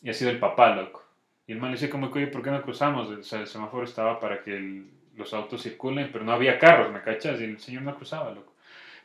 Y 0.00 0.10
ha 0.10 0.14
sido 0.14 0.30
el 0.30 0.38
papá, 0.38 0.74
loco. 0.74 1.04
Y 1.46 1.52
el 1.52 1.58
man 1.58 1.70
le 1.70 1.74
decía 1.76 1.90
como 1.90 2.10
que, 2.10 2.20
oye, 2.20 2.28
¿por 2.28 2.42
qué 2.42 2.50
no 2.50 2.62
cruzamos? 2.62 3.08
O 3.10 3.22
sea, 3.24 3.40
el 3.40 3.46
semáforo 3.48 3.84
estaba 3.84 4.20
para 4.20 4.42
que 4.42 4.56
el- 4.56 4.86
los 5.16 5.34
autos 5.34 5.62
circulen, 5.62 6.10
pero 6.12 6.24
no 6.24 6.32
había 6.32 6.58
carros, 6.58 6.92
¿me 6.92 7.02
cachas? 7.02 7.40
Y 7.40 7.44
el 7.44 7.58
señor 7.58 7.82
no 7.82 7.94
cruzaba, 7.96 8.30
loco. 8.30 8.52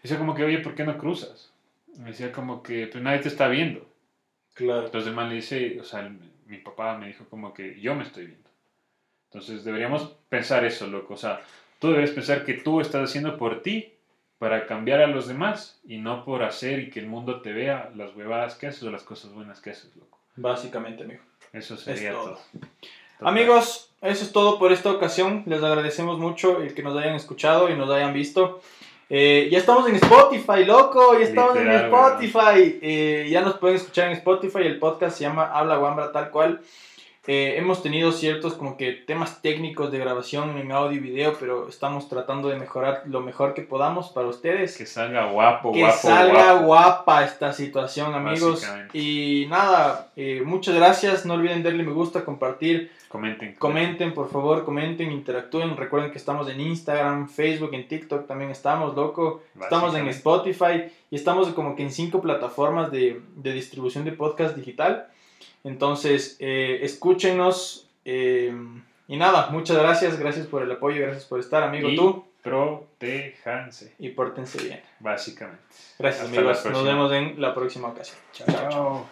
Decía 0.04 0.18
como 0.20 0.36
que, 0.36 0.44
oye, 0.44 0.60
¿por 0.60 0.76
qué 0.76 0.84
no 0.84 0.98
cruzas? 0.98 1.52
Y 1.96 2.00
me 2.00 2.12
decía 2.12 2.32
como 2.32 2.62
que, 2.64 2.88
pues 2.88 3.04
nadie 3.04 3.20
te 3.20 3.28
está 3.28 3.48
viendo. 3.48 3.86
Claro. 4.54 4.86
Entonces 4.86 5.10
el 5.10 5.16
man 5.16 5.30
le 5.30 5.36
dice, 5.36 5.78
o 5.82 5.84
sea, 5.84 6.02
el- 6.02 6.20
mi 6.46 6.58
papá 6.60 6.98
me 6.98 7.08
dijo 7.08 7.26
como 7.30 7.54
que 7.54 7.80
yo 7.82 7.96
me 7.96 8.04
estoy 8.04 8.28
viendo. 8.28 8.50
Entonces 9.30 9.64
deberíamos 9.66 10.16
pensar 10.30 10.64
eso, 10.64 10.88
loco. 10.88 11.16
O 11.16 11.18
sea, 11.18 11.42
tú 11.80 11.92
debes 11.92 12.12
pensar 12.12 12.46
que 12.46 12.54
tú 12.54 12.82
estás 12.82 13.10
haciendo 13.10 13.38
por 13.38 13.62
ti 13.62 13.94
para 14.40 14.68
cambiar 14.68 15.02
a 15.02 15.08
los 15.08 15.28
demás 15.28 15.80
y 15.88 15.98
no 15.98 16.24
por 16.24 16.44
hacer 16.44 16.80
y 16.80 16.90
que 16.90 17.00
el 17.00 17.08
mundo 17.08 17.42
te 17.42 17.54
vea 17.54 17.92
las 17.96 18.16
huevadas 18.16 18.56
que 18.56 18.68
haces 18.68 18.84
o 18.84 18.92
las 18.92 19.04
cosas 19.04 19.34
buenas 19.34 19.62
que 19.62 19.72
haces, 19.72 19.96
loco. 19.96 20.20
Básicamente, 20.36 21.04
amigo. 21.04 21.22
Eso 21.54 21.78
sería 21.78 22.12
todo. 22.12 22.24
todo. 22.24 22.40
Total. 22.54 22.70
Amigos, 23.30 23.90
eso 24.02 24.24
es 24.24 24.32
todo 24.32 24.60
por 24.60 24.72
esta 24.72 24.92
ocasión. 24.92 25.44
Les 25.48 25.64
agradecemos 25.64 26.20
mucho 26.20 26.62
el 26.62 26.76
que 26.76 26.84
nos 26.84 26.96
hayan 26.98 27.16
escuchado 27.16 27.70
y 27.70 27.76
nos 27.76 27.90
hayan 27.90 28.14
visto. 28.14 28.62
Eh, 29.10 29.48
ya 29.52 29.58
estamos 29.58 29.90
en 29.90 29.96
Spotify, 29.96 30.66
loco. 30.66 31.18
Ya 31.18 31.26
estamos 31.26 31.58
en 31.58 31.72
Spotify. 31.72 32.80
Eh, 32.82 33.28
ya 33.32 33.42
nos 33.42 33.58
pueden 33.58 33.78
escuchar 33.78 34.08
en 34.08 34.14
Spotify. 34.14 34.60
El 34.60 34.78
podcast 34.78 35.18
se 35.18 35.24
llama 35.24 35.52
Habla 35.52 35.80
Wambra 35.80 36.12
tal 36.12 36.30
cual. 36.30 36.62
Eh, 37.28 37.56
hemos 37.58 37.84
tenido 37.84 38.14
ciertos 38.14 38.54
como 38.54 38.78
que 38.78 38.94
temas 38.94 39.42
técnicos 39.42 39.92
de 39.92 40.00
grabación 40.00 40.58
en 40.58 40.72
audio 40.72 40.98
y 40.98 41.02
video, 41.02 41.36
pero 41.38 41.68
estamos 41.68 42.08
tratando 42.08 42.48
de 42.48 42.56
mejorar 42.56 43.04
lo 43.06 43.20
mejor 43.20 43.54
que 43.54 43.64
podamos 43.64 44.10
para 44.10 44.28
ustedes. 44.28 44.78
Que 44.78 44.86
salga 44.86 45.30
guapo, 45.30 45.74
que 45.74 45.82
guapo, 45.82 45.98
salga 45.98 46.54
guapo. 46.54 46.66
guapa 46.68 47.26
esta 47.26 47.52
situación, 47.52 48.14
amigos. 48.14 48.66
Y 48.94 49.46
nada, 49.50 50.08
eh, 50.16 50.42
muchas 50.46 50.76
gracias. 50.76 51.26
No 51.26 51.34
olviden 51.34 51.64
darle 51.64 51.84
me 51.84 51.92
gusta, 51.92 52.24
compartir. 52.24 52.92
Comenten. 53.10 53.56
Comenten, 53.56 54.14
por 54.14 54.30
favor, 54.30 54.64
comenten, 54.64 55.12
interactúen. 55.12 55.76
Recuerden 55.76 56.12
que 56.12 56.18
estamos 56.18 56.50
en 56.50 56.62
Instagram, 56.62 57.28
Facebook, 57.28 57.74
en 57.74 57.90
TikTok 57.90 58.26
también 58.26 58.52
estamos, 58.52 58.96
loco. 58.96 59.44
Estamos 59.60 59.94
en. 59.96 60.08
Spotify 60.08 60.86
y 61.12 61.16
estamos 61.16 61.50
como 61.50 61.76
que 61.76 61.84
en 61.84 61.92
cinco 61.92 62.22
plataformas 62.22 62.90
de, 62.90 63.22
de 63.36 63.52
distribución 63.52 64.06
de 64.06 64.14
podcast 64.14 64.56
digital. 64.56 65.08
Entonces, 65.64 66.38
eh, 66.40 66.80
escúchenos. 66.84 67.88
eh, 68.06 68.54
y 69.10 69.16
nada, 69.16 69.50
muchas 69.52 69.78
gracias. 69.78 70.20
Gracias 70.20 70.48
por 70.48 70.64
el 70.64 70.72
apoyo, 70.72 71.02
gracias 71.02 71.26
por 71.26 71.40
estar, 71.40 71.64
amigo. 71.64 71.90
Y 71.90 71.96
Tú. 71.96 72.26
protéjanse, 72.42 73.94
Y 74.00 74.10
pórtense 74.10 74.62
bien. 74.64 74.82
básicamente. 75.00 75.62
Gracias, 76.00 76.26
Hasta 76.26 76.38
amigos. 76.40 76.66
Nos 76.66 76.84
vemos 76.84 77.12
en 77.14 77.40
la 77.42 77.54
próxima 77.56 77.88
ocasión. 77.90 78.18
Chao. 78.34 78.48
Chao. 78.70 79.10